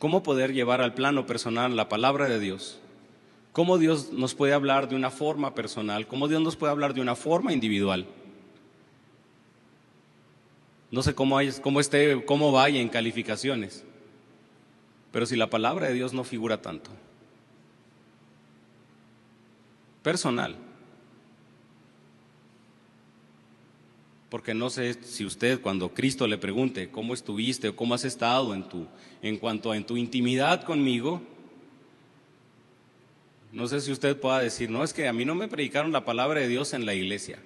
cómo 0.00 0.22
poder 0.22 0.54
llevar 0.54 0.80
al 0.80 0.94
plano 0.94 1.26
personal 1.26 1.76
la 1.76 1.90
palabra 1.90 2.26
de 2.26 2.40
Dios, 2.40 2.80
cómo 3.52 3.76
Dios 3.76 4.10
nos 4.12 4.34
puede 4.34 4.54
hablar 4.54 4.88
de 4.88 4.96
una 4.96 5.10
forma 5.10 5.54
personal, 5.54 6.06
cómo 6.08 6.26
Dios 6.26 6.40
nos 6.40 6.56
puede 6.56 6.72
hablar 6.72 6.94
de 6.94 7.02
una 7.02 7.14
forma 7.14 7.52
individual. 7.52 8.06
No 10.90 11.02
sé 11.02 11.14
cómo, 11.14 11.38
cómo, 11.62 11.80
esté, 11.80 12.24
cómo 12.24 12.50
vaya 12.50 12.80
en 12.80 12.88
calificaciones, 12.88 13.84
pero 15.12 15.26
si 15.26 15.36
la 15.36 15.50
palabra 15.50 15.88
de 15.88 15.94
Dios 15.94 16.14
no 16.14 16.24
figura 16.24 16.62
tanto. 16.62 16.90
Personal. 20.02 20.56
Porque 24.30 24.54
no 24.54 24.70
sé 24.70 24.94
si 25.02 25.24
usted 25.24 25.60
cuando 25.60 25.92
Cristo 25.92 26.26
le 26.26 26.38
pregunte 26.38 26.88
cómo 26.88 27.14
estuviste 27.14 27.68
o 27.68 27.76
cómo 27.76 27.94
has 27.94 28.04
estado 28.04 28.54
en 28.54 28.68
tu 28.68 28.86
en 29.22 29.36
cuanto 29.36 29.72
a 29.72 29.76
en 29.76 29.84
tu 29.84 29.96
intimidad 29.96 30.62
conmigo, 30.62 31.20
no 33.52 33.66
sé 33.66 33.80
si 33.80 33.90
usted 33.90 34.18
pueda 34.18 34.38
decir, 34.38 34.70
no 34.70 34.84
es 34.84 34.94
que 34.94 35.08
a 35.08 35.12
mí 35.12 35.24
no 35.24 35.34
me 35.34 35.48
predicaron 35.48 35.90
la 35.90 36.04
palabra 36.04 36.40
de 36.40 36.48
Dios 36.48 36.72
en 36.72 36.86
la 36.86 36.94
iglesia. 36.94 37.40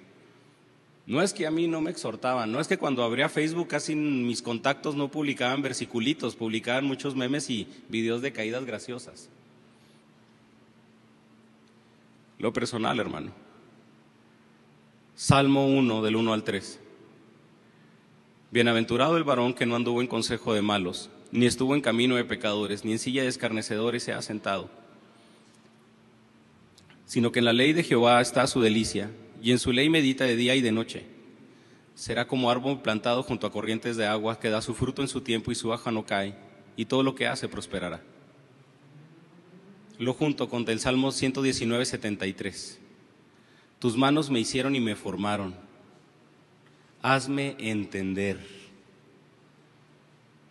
No 1.07 1.21
es 1.21 1.33
que 1.33 1.45
a 1.45 1.51
mí 1.51 1.67
no 1.67 1.81
me 1.81 1.91
exhortaban, 1.91 2.51
no 2.51 2.59
es 2.59 2.67
que 2.67 2.77
cuando 2.77 3.03
abría 3.03 3.29
Facebook 3.29 3.67
casi 3.67 3.95
mis 3.95 4.41
contactos 4.41 4.95
no 4.95 5.09
publicaban 5.09 5.61
versiculitos, 5.61 6.35
publicaban 6.35 6.85
muchos 6.85 7.15
memes 7.15 7.49
y 7.49 7.67
videos 7.89 8.21
de 8.21 8.31
caídas 8.31 8.65
graciosas. 8.65 9.29
Lo 12.39 12.53
personal, 12.53 12.99
hermano. 12.99 13.44
Salmo 15.17 15.65
1 15.67 16.01
del 16.01 16.17
1 16.17 16.33
al 16.33 16.43
3. 16.43 16.77
Bienaventurado 18.51 19.15
el 19.15 19.23
varón 19.23 19.53
que 19.53 19.65
no 19.65 19.77
anduvo 19.77 20.01
en 20.01 20.07
consejo 20.07 20.53
de 20.53 20.61
malos, 20.61 21.09
ni 21.31 21.45
estuvo 21.45 21.73
en 21.73 21.79
camino 21.79 22.17
de 22.17 22.25
pecadores, 22.25 22.83
ni 22.83 22.91
en 22.91 22.99
silla 22.99 23.21
de 23.21 23.29
escarnecedores 23.29 24.03
se 24.03 24.11
ha 24.11 24.21
sentado, 24.21 24.69
sino 27.05 27.31
que 27.31 27.39
en 27.39 27.45
la 27.45 27.53
ley 27.53 27.71
de 27.71 27.83
Jehová 27.83 28.19
está 28.19 28.45
su 28.45 28.59
delicia, 28.59 29.09
y 29.41 29.53
en 29.53 29.59
su 29.59 29.71
ley 29.71 29.89
medita 29.89 30.25
de 30.25 30.35
día 30.35 30.53
y 30.53 30.59
de 30.59 30.73
noche. 30.73 31.05
Será 31.93 32.27
como 32.27 32.51
árbol 32.51 32.81
plantado 32.81 33.23
junto 33.23 33.47
a 33.47 33.53
corrientes 33.53 33.95
de 33.95 34.07
agua, 34.07 34.37
que 34.41 34.49
da 34.49 34.61
su 34.61 34.73
fruto 34.73 35.01
en 35.01 35.07
su 35.07 35.21
tiempo 35.21 35.49
y 35.49 35.55
su 35.55 35.69
hoja 35.69 35.91
no 35.91 36.05
cae, 36.05 36.35
y 36.75 36.87
todo 36.87 37.03
lo 37.03 37.15
que 37.15 37.27
hace 37.27 37.47
prosperará. 37.47 38.03
Lo 39.97 40.13
junto 40.13 40.49
con 40.49 40.67
el 40.67 40.81
Salmo 40.81 41.13
119, 41.13 41.85
73. 41.85 42.81
Tus 43.85 43.95
manos 43.95 44.31
me 44.31 44.39
hicieron 44.39 44.75
y 44.75 44.79
me 44.79 44.95
formaron. 44.95 45.53
Hazme 47.03 47.55
entender. 47.59 48.39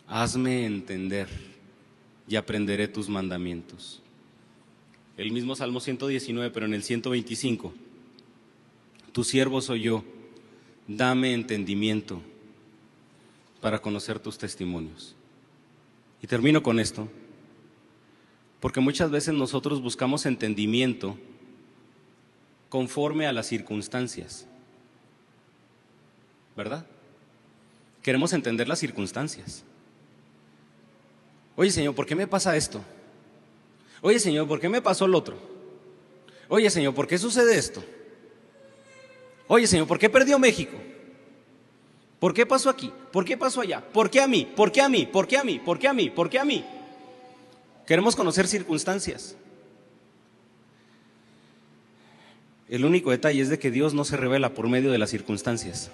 Hazme 0.07 0.65
entender 0.65 1.27
y 2.29 2.37
aprenderé 2.37 2.87
tus 2.87 3.09
mandamientos. 3.09 4.01
El 5.17 5.33
mismo 5.33 5.57
Salmo 5.57 5.81
119, 5.81 6.53
pero 6.53 6.67
en 6.67 6.75
el 6.75 6.85
125. 6.85 7.75
Tu 9.11 9.25
siervo 9.25 9.61
soy 9.61 9.81
yo. 9.81 10.05
Dame 10.87 11.35
entendimiento 11.35 12.23
para 13.61 13.83
conocer 13.83 14.21
tus 14.21 14.39
testimonios. 14.39 15.17
Y 16.23 16.29
termino 16.29 16.63
con 16.63 16.79
esto, 16.79 17.09
porque 18.61 18.79
muchas 18.79 19.11
veces 19.11 19.35
nosotros 19.35 19.83
buscamos 19.83 20.25
entendimiento 20.25 21.19
conforme 22.75 23.29
a 23.29 23.33
las 23.33 23.47
circunstancias. 23.47 24.47
¿Verdad? 26.57 26.85
Queremos 28.03 28.33
entender 28.33 28.67
las 28.67 28.81
circunstancias. 28.81 29.63
Oye 31.55 31.71
Señor, 31.71 31.95
¿por 31.95 32.05
qué 32.05 32.17
me 32.17 32.27
pasa 32.27 32.57
esto? 32.57 32.83
Oye 34.03 34.19
Señor, 34.19 34.49
¿por 34.49 34.59
qué 34.59 34.69
me 34.69 34.83
pasó 34.83 35.05
el 35.05 35.15
otro? 35.15 35.37
Oye 36.49 36.69
Señor, 36.69 36.97
¿por 36.97 37.07
qué 37.07 37.17
sucede 37.17 37.57
esto? 37.57 37.85
Oye 39.47 39.69
Señor, 39.69 39.87
¿por 39.87 40.01
qué 40.01 40.11
perdió 40.11 40.37
México? 40.41 40.77
¿Por 42.19 42.35
qué 42.35 42.45
pasó 42.45 42.71
aquí? 42.71 42.93
¿Por 43.13 43.25
qué 43.25 43.37
pasó 43.37 43.61
allá? 43.61 43.85
¿Por 43.93 44.11
qué 44.11 44.21
a 44.21 44.27
mí? 44.27 44.53
¿Por 44.57 44.73
qué 44.73 44.81
a 44.81 44.89
mí? 44.89 45.07
¿Por 45.07 45.29
qué 45.29 45.39
a 45.39 45.45
mí? 45.45 45.61
¿Por 45.61 45.79
qué 45.79 45.87
a 45.87 45.93
mí? 45.93 46.11
¿Por 46.11 46.29
qué 46.29 46.41
a 46.41 46.45
mí? 46.45 46.65
Queremos 47.87 48.17
conocer 48.17 48.49
circunstancias. 48.49 49.37
El 52.69 52.85
único 52.85 53.11
detalle 53.11 53.43
es 53.43 53.51
de 53.51 53.59
que 53.59 53.71
Dios 53.71 53.95
no 53.95 54.05
se 54.05 54.17
revela 54.17 54.55
por 54.55 54.69
medio 54.69 54.91
de 54.91 54.99
las 54.99 55.11
circunstancias. 55.11 55.91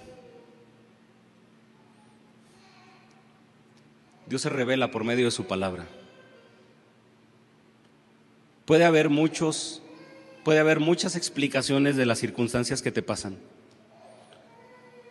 Dios 4.26 4.42
se 4.42 4.48
revela 4.48 4.92
por 4.92 5.02
medio 5.02 5.24
de 5.24 5.30
su 5.32 5.46
palabra. 5.46 5.86
Puede 8.64 8.84
haber 8.84 9.08
muchos, 9.08 9.82
puede 10.44 10.60
haber 10.60 10.78
muchas 10.78 11.16
explicaciones 11.16 11.96
de 11.96 12.06
las 12.06 12.20
circunstancias 12.20 12.82
que 12.82 12.92
te 12.92 13.02
pasan. 13.02 13.36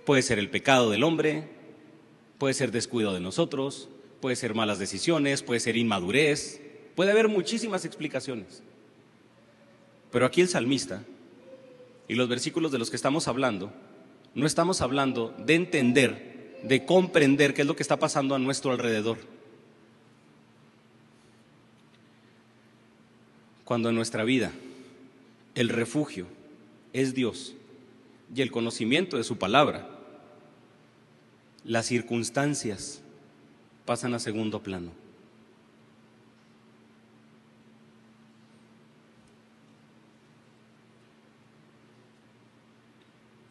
Puede 0.06 0.22
ser 0.22 0.40
el 0.40 0.50
pecado 0.50 0.90
del 0.90 1.04
hombre, 1.04 1.50
puede 2.38 2.54
ser 2.54 2.72
descuido 2.72 3.14
de 3.14 3.20
nosotros, 3.20 3.90
puede 4.22 4.38
ser 4.38 4.56
malas 4.56 4.80
decisiones, 4.80 5.44
puede 5.44 5.60
ser 5.60 5.76
inmadurez, 5.76 6.62
puede 6.96 7.12
haber 7.12 7.28
muchísimas 7.28 7.84
explicaciones. 7.84 8.64
Pero 10.10 10.26
aquí 10.26 10.40
el 10.40 10.48
salmista 10.48 11.04
y 12.10 12.16
los 12.16 12.28
versículos 12.28 12.72
de 12.72 12.80
los 12.80 12.90
que 12.90 12.96
estamos 12.96 13.28
hablando, 13.28 13.72
no 14.34 14.48
estamos 14.48 14.82
hablando 14.82 15.34
de 15.38 15.54
entender, 15.54 16.60
de 16.64 16.84
comprender 16.84 17.54
qué 17.54 17.62
es 17.62 17.68
lo 17.68 17.76
que 17.76 17.84
está 17.84 17.98
pasando 17.98 18.34
a 18.34 18.40
nuestro 18.40 18.72
alrededor. 18.72 19.20
Cuando 23.64 23.90
en 23.90 23.96
nuestra 23.96 24.24
vida 24.24 24.52
el 25.54 25.70
refugio 25.70 26.26
es 26.94 27.14
Dios 27.14 27.54
y 28.36 28.42
el 28.42 28.50
conocimiento 28.50 29.16
de 29.16 29.24
su 29.24 29.38
palabra, 29.38 29.88
las 31.64 31.86
circunstancias 31.86 33.02
pasan 33.86 34.16
a 34.16 34.20
segundo 34.20 34.64
plano. 34.64 34.99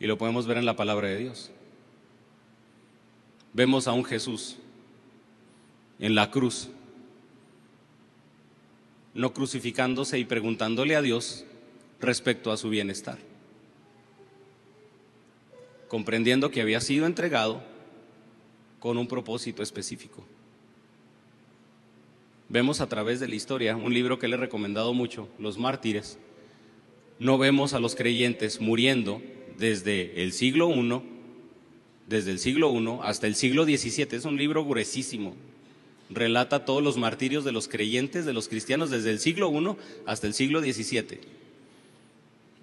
Y 0.00 0.06
lo 0.06 0.18
podemos 0.18 0.46
ver 0.46 0.58
en 0.58 0.66
la 0.66 0.76
palabra 0.76 1.08
de 1.08 1.18
Dios. 1.18 1.50
Vemos 3.52 3.88
a 3.88 3.92
un 3.92 4.04
Jesús 4.04 4.56
en 5.98 6.14
la 6.14 6.30
cruz, 6.30 6.68
no 9.14 9.32
crucificándose 9.32 10.18
y 10.18 10.24
preguntándole 10.24 10.94
a 10.94 11.02
Dios 11.02 11.44
respecto 12.00 12.52
a 12.52 12.56
su 12.56 12.68
bienestar, 12.68 13.18
comprendiendo 15.88 16.50
que 16.50 16.60
había 16.60 16.80
sido 16.80 17.06
entregado 17.06 17.62
con 18.78 18.96
un 18.96 19.08
propósito 19.08 19.62
específico. 19.62 20.24
Vemos 22.48 22.80
a 22.80 22.88
través 22.88 23.18
de 23.18 23.28
la 23.28 23.34
historia 23.34 23.76
un 23.76 23.92
libro 23.92 24.18
que 24.18 24.28
le 24.28 24.36
he 24.36 24.38
recomendado 24.38 24.94
mucho, 24.94 25.28
Los 25.38 25.58
mártires. 25.58 26.18
No 27.18 27.36
vemos 27.36 27.74
a 27.74 27.80
los 27.80 27.96
creyentes 27.96 28.60
muriendo 28.60 29.20
desde 29.58 30.22
el 30.22 30.32
siglo 30.32 30.70
I, 30.70 31.02
desde 32.06 32.30
el 32.30 32.38
siglo 32.38 32.72
I 32.72 33.00
hasta 33.02 33.26
el 33.26 33.34
siglo 33.34 33.64
XVII. 33.64 34.08
Es 34.12 34.24
un 34.24 34.36
libro 34.36 34.64
gruesísimo. 34.64 35.34
Relata 36.10 36.64
todos 36.64 36.82
los 36.82 36.96
martirios 36.96 37.44
de 37.44 37.52
los 37.52 37.68
creyentes, 37.68 38.24
de 38.24 38.32
los 38.32 38.48
cristianos, 38.48 38.88
desde 38.90 39.10
el 39.10 39.18
siglo 39.18 39.52
I 39.52 39.76
hasta 40.06 40.26
el 40.26 40.34
siglo 40.34 40.60
XVII. 40.60 41.20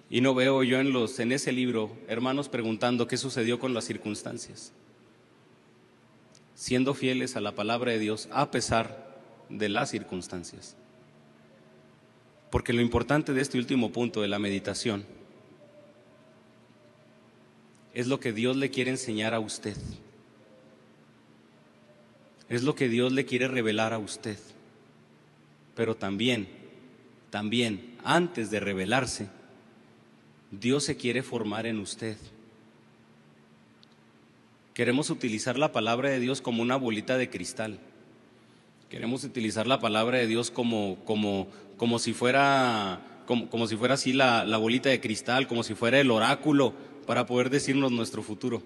Y 0.08 0.20
no 0.20 0.34
veo 0.34 0.62
yo 0.62 0.80
en, 0.80 0.92
los, 0.92 1.18
en 1.20 1.32
ese 1.32 1.52
libro 1.52 1.90
hermanos 2.08 2.48
preguntando 2.48 3.06
qué 3.06 3.16
sucedió 3.16 3.58
con 3.58 3.74
las 3.74 3.84
circunstancias. 3.84 4.72
Siendo 6.54 6.94
fieles 6.94 7.36
a 7.36 7.40
la 7.40 7.54
palabra 7.54 7.92
de 7.92 7.98
Dios 7.98 8.28
a 8.32 8.50
pesar 8.50 9.20
de 9.50 9.68
las 9.68 9.90
circunstancias. 9.90 10.76
Porque 12.50 12.72
lo 12.72 12.80
importante 12.80 13.34
de 13.34 13.42
este 13.42 13.58
último 13.58 13.92
punto 13.92 14.22
de 14.22 14.28
la 14.28 14.38
meditación 14.38 15.04
es 17.96 18.08
lo 18.08 18.20
que 18.20 18.34
Dios 18.34 18.58
le 18.58 18.70
quiere 18.70 18.90
enseñar 18.90 19.32
a 19.32 19.40
usted. 19.40 19.74
Es 22.50 22.62
lo 22.62 22.74
que 22.74 22.90
Dios 22.90 23.10
le 23.10 23.24
quiere 23.24 23.48
revelar 23.48 23.94
a 23.94 23.98
usted. 23.98 24.36
Pero 25.74 25.96
también, 25.96 26.46
también, 27.30 27.96
antes 28.04 28.50
de 28.50 28.60
revelarse, 28.60 29.28
Dios 30.50 30.84
se 30.84 30.98
quiere 30.98 31.22
formar 31.22 31.64
en 31.64 31.78
usted. 31.78 32.18
Queremos 34.74 35.08
utilizar 35.08 35.58
la 35.58 35.72
palabra 35.72 36.10
de 36.10 36.20
Dios 36.20 36.42
como 36.42 36.60
una 36.60 36.76
bolita 36.76 37.16
de 37.16 37.30
cristal. 37.30 37.78
Queremos 38.90 39.24
utilizar 39.24 39.66
la 39.66 39.80
palabra 39.80 40.18
de 40.18 40.26
Dios 40.26 40.50
como, 40.50 40.98
como, 41.06 41.48
como 41.78 41.98
si 41.98 42.12
fuera 42.12 43.22
como, 43.26 43.48
como, 43.48 43.66
si 43.66 43.74
fuera 43.74 43.94
así 43.94 44.12
la, 44.12 44.44
la 44.44 44.58
bolita 44.58 44.90
de 44.90 45.00
cristal, 45.00 45.48
como 45.48 45.62
si 45.62 45.74
fuera 45.74 45.98
el 45.98 46.10
oráculo 46.10 46.74
para 47.06 47.26
poder 47.26 47.50
decirnos 47.50 47.92
nuestro 47.92 48.22
futuro. 48.22 48.62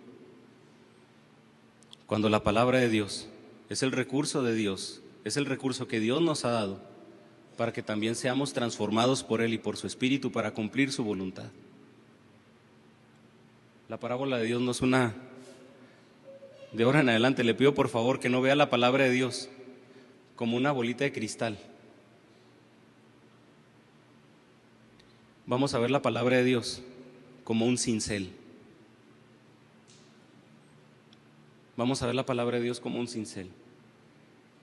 Cuando 2.07 2.29
la 2.29 2.43
palabra 2.43 2.79
de 2.79 2.89
Dios 2.89 3.29
es 3.69 3.83
el 3.83 3.93
recurso 3.93 4.43
de 4.43 4.55
Dios, 4.55 5.03
es 5.25 5.37
el 5.37 5.47
recurso 5.47 5.87
que 5.87 6.01
Dios 6.01 6.21
nos 6.23 6.45
ha 6.45 6.51
dado 6.51 6.81
para 7.57 7.73
que 7.73 7.83
también 7.83 8.15
seamos 8.15 8.55
transformados 8.55 9.23
por 9.23 9.43
Él 9.43 9.53
y 9.53 9.59
por 9.59 9.77
su 9.77 9.87
Espíritu 9.87 10.33
para 10.33 10.53
cumplir 10.53 10.93
su 10.93 11.05
voluntad. 11.05 11.51
La 13.89 14.01
parábola 14.01 14.39
de 14.39 14.47
Dios 14.47 14.63
no 14.63 14.71
es 14.71 14.81
una... 14.81 15.15
De 16.73 16.85
ahora 16.85 17.01
en 17.01 17.11
adelante 17.11 17.45
le 17.45 17.55
pido 17.55 17.75
por 17.75 17.89
favor 17.89 18.19
que 18.19 18.31
no 18.31 18.41
vea 18.41 18.55
la 18.55 18.71
palabra 18.71 19.05
de 19.05 19.11
Dios 19.11 19.51
como 20.37 20.57
una 20.57 20.73
bolita 20.73 21.05
de 21.05 21.13
cristal. 21.13 21.59
Vamos 25.45 25.75
a 25.75 25.79
ver 25.81 25.91
la 25.91 26.01
palabra 26.01 26.37
de 26.37 26.45
Dios 26.45 26.83
como 27.51 27.67
un 27.67 27.79
cincel. 27.79 28.31
Vamos 31.77 32.01
a 32.01 32.07
ver 32.07 32.15
la 32.15 32.25
palabra 32.25 32.59
de 32.59 32.63
Dios 32.63 32.79
como 32.79 33.01
un 33.01 33.09
cincel. 33.09 33.51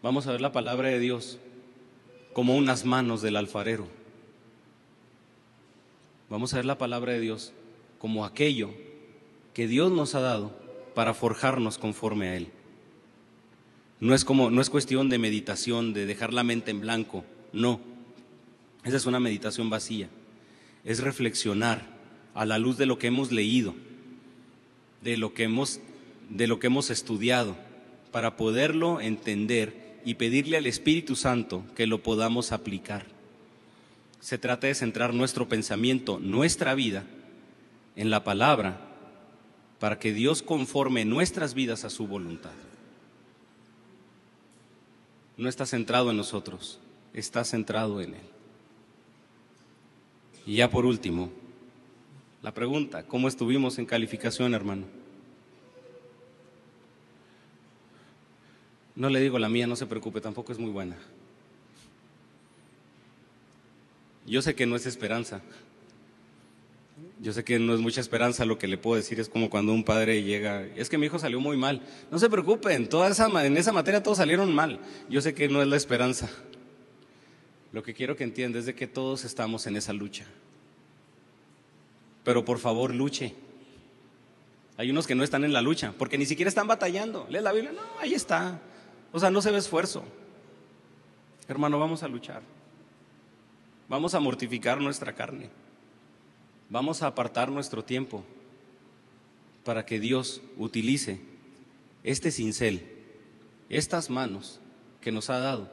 Vamos 0.02 0.26
a 0.26 0.32
ver 0.32 0.40
la 0.40 0.54
palabra 0.54 0.88
de 0.88 0.98
Dios 0.98 1.38
como 2.32 2.56
unas 2.56 2.86
manos 2.86 3.22
del 3.22 3.36
alfarero. 3.36 3.90
Vamos 6.30 6.54
a 6.54 6.56
ver 6.56 6.66
la 6.66 6.78
palabra 6.78 7.12
de 7.12 7.20
Dios 7.20 7.52
como 8.00 8.24
aquello 8.24 8.70
que 9.54 9.68
Dios 9.68 9.92
nos 9.92 10.16
ha 10.16 10.22
dado 10.22 10.58
para 10.96 11.14
forjarnos 11.14 11.78
conforme 11.78 12.30
a 12.30 12.38
Él. 12.38 12.48
No 14.00 14.16
es, 14.16 14.24
como, 14.24 14.50
no 14.50 14.62
es 14.62 14.70
cuestión 14.70 15.10
de 15.10 15.18
meditación, 15.18 15.92
de 15.92 16.06
dejar 16.06 16.32
la 16.32 16.46
mente 16.46 16.72
en 16.72 16.80
blanco, 16.80 17.26
no. 17.52 17.82
Esa 18.86 18.96
es 18.96 19.06
una 19.06 19.20
meditación 19.20 19.70
vacía. 19.70 20.08
Es 20.86 21.02
reflexionar 21.02 21.97
a 22.38 22.46
la 22.46 22.60
luz 22.60 22.78
de 22.78 22.86
lo 22.86 23.00
que 23.00 23.08
hemos 23.08 23.32
leído, 23.32 23.74
de 25.02 25.18
lo 25.18 25.34
que 25.34 25.44
hemos, 25.46 25.80
de 26.30 26.46
lo 26.46 26.60
que 26.60 26.68
hemos 26.68 26.92
estudiado, 26.92 27.58
para 28.12 28.38
poderlo 28.38 29.02
entender 29.02 30.00
y 30.06 30.14
pedirle 30.14 30.56
al 30.56 30.68
Espíritu 30.68 31.16
Santo 31.16 31.64
que 31.76 31.88
lo 31.88 32.04
podamos 32.04 32.52
aplicar. 32.52 33.08
Se 34.20 34.38
trata 34.38 34.68
de 34.68 34.76
centrar 34.76 35.16
nuestro 35.16 35.50
pensamiento, 35.50 36.20
nuestra 36.20 36.76
vida, 36.76 37.06
en 37.96 38.12
la 38.12 38.24
palabra, 38.24 38.82
para 39.80 39.98
que 39.98 40.14
Dios 40.14 40.44
conforme 40.44 41.06
nuestras 41.06 41.56
vidas 41.56 41.86
a 41.86 41.90
su 41.90 42.06
voluntad. 42.06 42.54
No 45.38 45.50
está 45.50 45.66
centrado 45.66 46.12
en 46.12 46.18
nosotros, 46.18 46.80
está 47.16 47.44
centrado 47.44 48.00
en 48.00 48.14
Él. 48.14 48.28
Y 50.46 50.58
ya 50.58 50.70
por 50.70 50.86
último, 50.86 51.32
la 52.42 52.54
pregunta, 52.54 53.04
¿cómo 53.04 53.28
estuvimos 53.28 53.80
en 53.80 53.86
calificación, 53.86 54.54
hermano? 54.54 54.86
No 58.96 59.10
le 59.10 59.20
digo 59.20 59.40
la 59.40 59.50
mía, 59.50 59.68
no 59.68 59.76
se 59.76 59.86
preocupe, 59.86 60.22
tampoco 60.22 60.52
es 60.52 60.60
muy 60.60 60.72
buena. 60.72 60.98
Yo 64.26 64.42
sé 64.42 64.56
que 64.56 64.66
no 64.66 64.76
es 64.76 64.86
esperanza. 64.86 65.42
Yo 67.20 67.32
sé 67.32 67.44
que 67.44 67.60
no 67.60 67.74
es 67.74 67.80
mucha 67.80 68.02
esperanza, 68.02 68.46
lo 68.46 68.58
que 68.58 68.68
le 68.68 68.78
puedo 68.78 68.96
decir 68.96 69.20
es 69.20 69.30
como 69.30 69.50
cuando 69.50 69.72
un 69.72 69.84
padre 69.84 70.24
llega, 70.24 70.66
es 70.76 70.90
que 70.90 70.98
mi 70.98 71.08
hijo 71.08 71.20
salió 71.20 71.40
muy 71.40 71.58
mal. 71.58 71.82
No 72.12 72.20
se 72.20 72.30
preocupen, 72.30 72.90
toda 72.90 73.10
esa, 73.10 73.28
en 73.46 73.58
esa 73.58 73.72
materia 73.72 74.04
todos 74.04 74.18
salieron 74.18 74.54
mal. 74.54 74.80
Yo 75.10 75.22
sé 75.22 75.34
que 75.34 75.48
no 75.48 75.62
es 75.62 75.68
la 75.68 75.78
esperanza. 75.78 76.30
Lo 77.72 77.84
que 77.84 77.94
quiero 77.94 78.16
que 78.16 78.24
entienda 78.24 78.60
es 78.60 78.66
de 78.66 78.76
que 78.76 78.88
todos 78.88 79.26
estamos 79.26 79.68
en 79.68 79.76
esa 79.76 79.94
lucha 79.94 80.26
pero 82.28 82.44
por 82.44 82.60
favor 82.60 82.94
luche. 82.94 83.34
Hay 84.76 84.92
unos 84.92 85.08
que 85.08 85.16
no 85.16 85.24
están 85.24 85.46
en 85.46 85.54
la 85.54 85.62
lucha, 85.62 85.94
porque 85.98 86.18
ni 86.18 86.26
siquiera 86.26 86.50
están 86.50 86.68
batallando. 86.68 87.26
¿Lees 87.30 87.42
la 87.42 87.54
Biblia? 87.54 87.72
No, 87.72 87.80
ahí 88.02 88.14
está. 88.14 88.60
O 89.14 89.20
sea, 89.22 89.32
no 89.32 89.42
se 89.42 89.50
ve 89.50 89.60
esfuerzo. 89.60 90.04
Hermano, 91.48 91.80
vamos 91.80 92.04
a 92.04 92.10
luchar. 92.10 92.42
Vamos 93.88 94.14
a 94.14 94.20
mortificar 94.20 94.82
nuestra 94.82 95.16
carne. 95.16 95.50
Vamos 96.70 97.02
a 97.02 97.08
apartar 97.08 97.50
nuestro 97.50 97.86
tiempo 97.86 98.26
para 99.64 99.86
que 99.86 99.98
Dios 99.98 100.42
utilice 100.58 101.22
este 102.04 102.32
cincel, 102.32 102.86
estas 103.70 104.10
manos 104.10 104.60
que 105.00 105.14
nos 105.14 105.30
ha 105.30 105.40
dado 105.40 105.72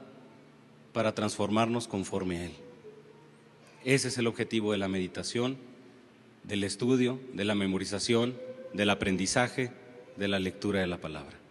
para 0.92 1.16
transformarnos 1.16 1.88
conforme 1.88 2.38
a 2.38 2.44
Él. 2.44 2.52
Ese 3.84 4.06
es 4.06 4.18
el 4.18 4.28
objetivo 4.28 4.70
de 4.70 4.78
la 4.78 4.86
meditación 4.86 5.73
del 6.44 6.64
estudio, 6.64 7.18
de 7.32 7.44
la 7.44 7.54
memorización, 7.54 8.36
del 8.72 8.90
aprendizaje, 8.90 9.72
de 10.16 10.28
la 10.28 10.38
lectura 10.38 10.80
de 10.80 10.86
la 10.86 11.00
palabra. 11.00 11.43